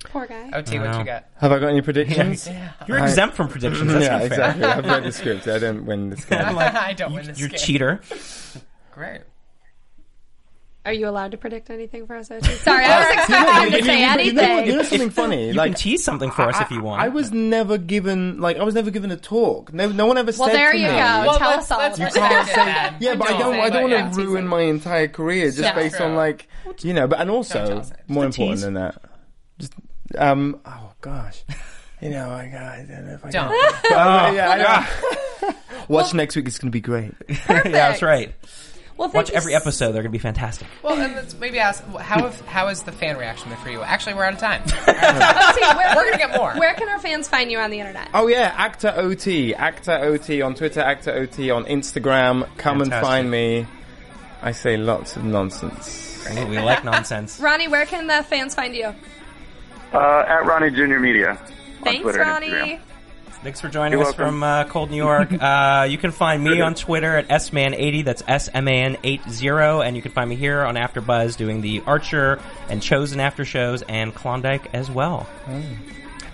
Poor 0.05 0.27
guy. 0.29 0.49
Oh, 0.53 0.59
OT, 0.59 0.79
what 0.79 0.97
you 0.97 1.05
got? 1.05 1.25
Have 1.41 1.51
I 1.51 1.59
got 1.59 1.67
any 1.71 1.83
predictions? 1.83 2.49
You're 2.87 3.01
I- 3.01 3.05
exempt 3.09 3.35
from 3.35 3.49
predictions. 3.49 3.93
That's 3.93 4.05
yeah, 4.07 4.13
not 4.19 4.23
exactly. 4.27 4.65
I've 4.65 4.85
read 4.85 5.03
the 5.05 5.11
script. 5.21 5.49
I 5.49 5.59
don't 5.59 5.85
win 5.87 6.11
this 6.11 6.25
game. 6.25 6.39
I 6.41 6.93
don't 6.93 7.13
win 7.15 7.27
this 7.27 7.39
You're 7.41 7.49
game. 7.49 7.59
cheater. 7.59 8.01
Great. 8.93 9.23
Are 10.89 10.93
you 10.95 11.07
allowed 11.07 11.33
to 11.33 11.37
predict 11.37 11.69
anything 11.69 12.07
for 12.07 12.17
us? 12.17 12.31
OT? 12.31 12.47
Sorry, 12.47 12.83
I 12.83 12.99
was 13.01 13.19
expecting 13.19 13.73
him 13.75 13.79
to 13.79 13.85
say 13.85 14.05
anything. 14.05 14.67
you 14.67 14.77
know 14.77 14.83
something 14.83 15.11
funny? 15.11 15.49
You 15.49 15.53
like, 15.53 15.73
can 15.73 15.79
tease 15.79 16.03
something 16.03 16.31
for 16.31 16.43
us 16.45 16.59
if 16.63 16.71
you 16.71 16.81
want. 16.81 17.03
I 17.03 17.09
was 17.09 17.31
never 17.31 17.77
given 17.77 18.41
like 18.41 18.57
I 18.57 18.63
was 18.63 18.75
never 18.75 18.91
given 18.91 19.11
a 19.11 19.17
talk. 19.19 19.71
No, 19.75 19.91
no 19.91 20.07
one 20.07 20.17
ever 20.17 20.33
Well, 20.39 20.49
said 20.49 20.57
there 20.57 20.73
to 20.73 20.79
you 20.79 20.87
me. 20.87 20.93
go. 20.93 20.97
Well, 20.97 21.39
Tell 21.39 21.51
let's- 21.51 21.65
us 21.65 21.71
all. 21.73 21.79
let's 21.79 21.99
about 21.99 22.07
respect 22.07 22.49
it. 22.49 22.95
it. 22.97 23.03
Yeah, 23.03 23.15
but 23.17 23.29
I 23.29 23.39
don't. 23.39 23.55
I 23.61 23.69
don't 23.69 23.83
but 23.83 23.91
yeah. 23.91 24.03
want 24.05 24.15
to 24.15 24.21
ruin 24.27 24.49
my 24.49 24.63
entire 24.63 25.09
career 25.09 25.45
just 25.49 25.59
Yeah. 25.59 25.75
based 25.75 25.97
True. 25.99 26.07
on 26.07 26.15
like 26.17 26.49
you 26.81 26.95
know. 26.95 27.07
But 27.07 27.21
and 27.21 27.31
also 27.31 27.83
more 28.07 28.25
important 28.25 28.61
than 28.63 28.73
that, 28.75 28.97
just 29.59 29.75
um. 30.17 30.59
Oh 30.65 30.93
gosh, 31.03 31.45
you 32.01 32.09
know 32.09 32.31
I, 32.31 32.45
I 32.45 32.87
don't 32.89 33.07
know 33.09 33.13
if 33.13 33.25
I 33.27 33.31
Don't. 33.31 33.49
can. 33.51 33.73
But, 33.83 33.93
uh, 33.93 34.33
yeah, 34.35 34.87
I 35.43 35.49
know. 35.51 35.55
Watch 35.89 36.15
next 36.15 36.35
week. 36.35 36.47
It's 36.49 36.59
going 36.59 36.71
to 36.71 36.73
be 36.73 36.81
great. 36.81 37.13
yeah, 37.29 37.63
that's 37.65 38.01
right. 38.01 38.35
Well, 38.99 39.09
thank 39.09 39.27
Watch 39.29 39.31
every 39.31 39.55
s- 39.55 39.63
episode; 39.63 39.93
they're 39.93 40.03
going 40.03 40.11
to 40.11 40.11
be 40.11 40.19
fantastic. 40.19 40.67
Well, 40.83 41.01
and 41.01 41.15
let's 41.15 41.35
maybe 41.39 41.59
ask 41.61 41.83
how 41.99 42.25
have, 42.25 42.41
how 42.43 42.67
has 42.69 42.83
the 42.83 42.93
fan 42.93 43.17
reaction 43.17 43.49
been 43.49 43.59
for 43.59 43.71
you? 43.71 43.81
Actually, 43.81 44.15
we're 44.15 44.25
out 44.25 44.35
of 44.35 44.41
time. 44.41 44.61
OT, 44.67 44.77
where, 44.89 45.97
We're 45.97 46.05
gonna 46.05 46.19
get 46.19 46.37
more. 46.37 46.53
Where 46.57 46.75
can 46.75 46.89
our 46.89 46.99
fans 46.99 47.29
find 47.29 47.51
you 47.51 47.59
on 47.59 47.71
the 47.71 47.79
internet? 47.79 48.11
Oh 48.13 48.27
yeah, 48.27 48.53
actor 48.57 48.93
OT, 48.97 49.55
actor 49.55 49.93
OT 49.93 50.43
on 50.43 50.55
Twitter, 50.57 50.81
actor 50.81 51.13
OT 51.13 51.51
on 51.51 51.65
Instagram. 51.65 52.49
Come 52.59 52.83
and 52.83 52.91
find 52.91 53.31
me. 53.31 53.67
I 54.43 54.53
say 54.53 54.77
lots 54.77 55.17
of 55.17 55.25
nonsense. 55.25 56.27
Ooh, 56.37 56.47
we 56.47 56.59
like 56.59 56.85
nonsense. 56.85 57.39
Ronnie, 57.43 57.69
where 57.69 57.87
can 57.87 58.07
the 58.09 58.23
fans 58.25 58.55
find 58.55 58.75
you? 58.75 58.95
Uh, 59.93 60.25
at 60.29 60.45
Ronnie 60.45 60.71
Junior 60.71 61.01
Media. 61.01 61.31
on 61.31 61.39
Thanks, 61.85 62.03
Twitter 62.03 62.21
and 62.23 62.31
Ronnie. 62.31 62.81
Instagram. 63.39 63.43
Thanks 63.43 63.61
for 63.61 63.69
joining 63.69 63.93
You're 63.93 64.03
us 64.03 64.17
welcome. 64.19 64.27
from 64.35 64.43
uh, 64.43 64.65
cold 64.65 64.91
New 64.91 64.97
York. 64.97 65.29
Uh, 65.49 65.85
you 65.89 65.99
can 65.99 66.11
find 66.11 66.43
me 66.43 66.61
on 66.61 66.75
Twitter 66.75 67.17
at 67.17 67.29
sman80. 67.29 68.05
That's 68.05 68.23
S 68.27 68.49
M 68.53 68.67
A 68.69 68.73
N 68.73 68.97
80, 69.03 69.49
and 69.85 69.97
you 69.97 70.03
can 70.03 70.11
find 70.13 70.29
me 70.29 70.37
here 70.37 70.63
on 70.63 70.75
AfterBuzz 70.75 71.37
doing 71.37 71.61
the 71.61 71.83
Archer 71.87 72.41
and 72.69 72.83
Chosen 72.83 73.21
after 73.21 73.45
shows 73.45 73.83
and 73.83 74.15
Klondike 74.15 74.69
as 74.75 74.91
well. 74.91 75.27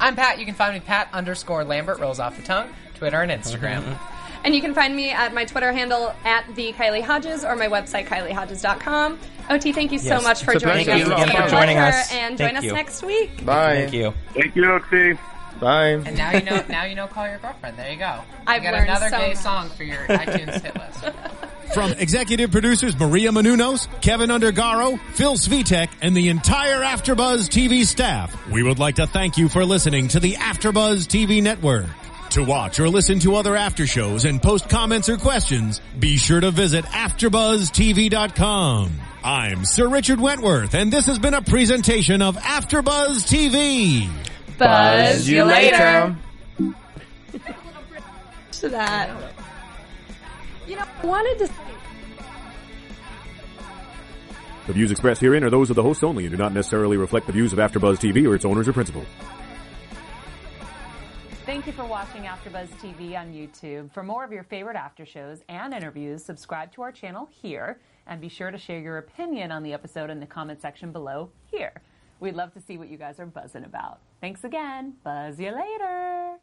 I'm 0.01 0.17
Pat. 0.17 0.39
You 0.39 0.47
can 0.47 0.55
find 0.55 0.75
me 0.75 0.81
Pat 0.81 1.09
underscore 1.13 1.65
Lambert 1.65 1.99
rolls 2.01 2.19
off 2.19 2.37
the 2.37 2.43
tongue, 2.43 2.69
Twitter 2.95 3.21
and 3.21 3.31
Instagram. 3.31 3.99
And 4.45 4.55
you 4.55 4.61
can 4.61 4.75
find 4.75 4.95
me 4.97 5.11
at 5.11 5.33
my 5.35 5.45
Twitter 5.45 5.73
handle 5.73 6.13
at 6.25 6.45
the 6.55 6.73
Kylie 6.73 7.03
Hodges 7.03 7.45
or 7.45 7.57
my 7.57 7.69
website 7.69 8.07
kyliehodges.com. 8.07 9.19
OT, 9.51 9.73
thank 9.73 9.93
you 9.93 9.99
so 9.99 10.15
Yes. 10.15 10.23
much 10.23 10.45
for 10.45 10.55
joining 10.55 10.85
pleasure. 10.87 10.91
us. 10.91 11.09
Thank 11.09 11.19
you 11.19 11.25
again 11.35 11.43
for 11.45 11.49
joining 11.51 11.77
us. 11.79 12.13
And 12.13 12.39
join 12.39 12.47
Thank 12.49 12.59
us 12.59 12.65
you. 12.65 12.73
next 12.73 13.03
week. 13.03 13.45
Bye. 13.45 13.75
Thank 13.77 13.93
you. 13.93 14.15
Thank 14.35 14.57
you, 14.57 14.65
Oxy. 14.73 15.19
Bye. 15.61 15.89
And 15.91 16.17
now 16.17 16.33
you 16.33 16.43
know. 16.43 16.65
Now 16.69 16.85
you 16.85 16.95
know. 16.95 17.07
Call 17.07 17.27
your 17.29 17.39
girlfriend. 17.39 17.77
There 17.79 17.91
you 17.91 17.99
go. 17.99 18.21
I've 18.47 18.63
you 18.63 18.71
got 18.71 18.77
learned 18.77 18.91
another 18.91 19.09
so 19.09 19.19
gay 19.19 19.29
much. 19.29 19.37
song 19.39 19.69
for 19.71 19.83
your 19.85 19.99
iTunes 20.07 20.61
hit 20.63 20.75
list. 20.77 21.05
From 21.75 21.93
executive 21.93 22.51
producers 22.53 22.97
Maria 22.99 23.31
Menounos, 23.31 23.89
Kevin 24.01 24.31
Undergaro, 24.31 24.99
Phil 25.15 25.35
Svitek, 25.35 25.89
and 26.03 26.17
the 26.17 26.29
entire 26.29 26.81
AfterBuzz 26.83 27.49
TV 27.49 27.85
staff, 27.85 28.37
we 28.49 28.63
would 28.63 28.79
like 28.79 28.95
to 28.97 29.07
thank 29.09 29.39
you 29.39 29.49
for 29.49 29.65
listening 29.65 30.07
to 30.09 30.21
the 30.21 30.35
AfterBuzz 30.35 31.07
TV 31.07 31.43
network. 31.43 31.87
To 32.31 32.45
watch 32.45 32.81
or 32.81 32.89
listen 32.89 33.19
to 33.21 33.37
other 33.37 33.55
after 33.57 33.87
shows 33.87 34.25
and 34.25 34.43
post 34.43 34.69
comments 34.69 35.09
or 35.09 35.17
questions, 35.17 35.81
be 35.99 36.17
sure 36.17 36.41
to 36.41 36.51
visit 36.51 36.85
AfterBuzzTV.com. 36.85 38.91
I'm 39.23 39.65
Sir 39.65 39.89
Richard 39.89 40.21
Wentworth, 40.21 40.75
and 40.75 40.93
this 40.93 41.07
has 41.07 41.19
been 41.19 41.35
a 41.35 41.43
presentation 41.43 42.21
of 42.23 42.37
AfterBuzz 42.37 43.25
TV. 43.27 44.09
Buzz 44.59 45.29
you 45.29 45.45
later. 45.45 46.17
later. 46.59 46.75
To 48.53 48.69
that. 48.69 49.11
You 50.67 50.77
know, 50.77 50.85
I 51.03 51.07
wanted 51.07 51.45
to. 51.45 51.53
The 54.67 54.73
views 54.73 54.91
expressed 54.91 55.21
herein 55.21 55.45
are 55.45 55.51
those 55.51 55.69
of 55.69 55.77
the 55.77 55.83
hosts 55.83 56.03
only 56.03 56.25
and 56.25 56.31
do 56.31 56.39
not 56.39 56.55
necessarily 56.55 56.97
reflect 56.97 57.27
the 57.27 57.33
views 57.33 57.53
of 57.53 57.59
AfterBuzz 57.59 57.99
TV 57.99 58.27
or 58.27 58.35
its 58.35 58.47
owners 58.47 58.67
or 58.67 58.73
principals. 58.73 59.07
Thank 61.45 61.67
you 61.67 61.73
for 61.73 61.85
watching 61.85 62.23
AfterBuzz 62.23 62.69
TV 62.81 63.19
on 63.19 63.35
YouTube. 63.35 63.93
For 63.93 64.03
more 64.03 64.25
of 64.25 64.33
your 64.33 64.45
favorite 64.45 64.77
after 64.77 65.05
shows 65.05 65.41
and 65.51 65.75
interviews, 65.75 66.25
subscribe 66.25 66.73
to 66.73 66.83
our 66.83 66.91
channel 66.91 67.29
here, 67.43 67.79
and 68.07 68.19
be 68.19 68.31
sure 68.31 68.51
to 68.51 68.57
share 68.57 68.81
your 68.81 68.97
opinion 68.97 69.53
on 69.53 69.63
the 69.63 69.75
episode 69.75 70.09
in 70.09 70.21
the 70.21 70.27
comment 70.27 70.63
section 70.63 70.91
below 70.93 71.31
here. 71.51 71.83
We'd 72.21 72.35
love 72.35 72.55
to 72.55 72.61
see 72.61 72.79
what 72.79 72.89
you 72.89 72.97
guys 72.97 73.21
are 73.21 73.27
buzzing 73.27 73.65
about. 73.65 74.01
Thanks 74.25 74.43
again. 74.43 74.95
Buzz 75.05 75.39
you 75.39 75.51
later. 75.51 76.39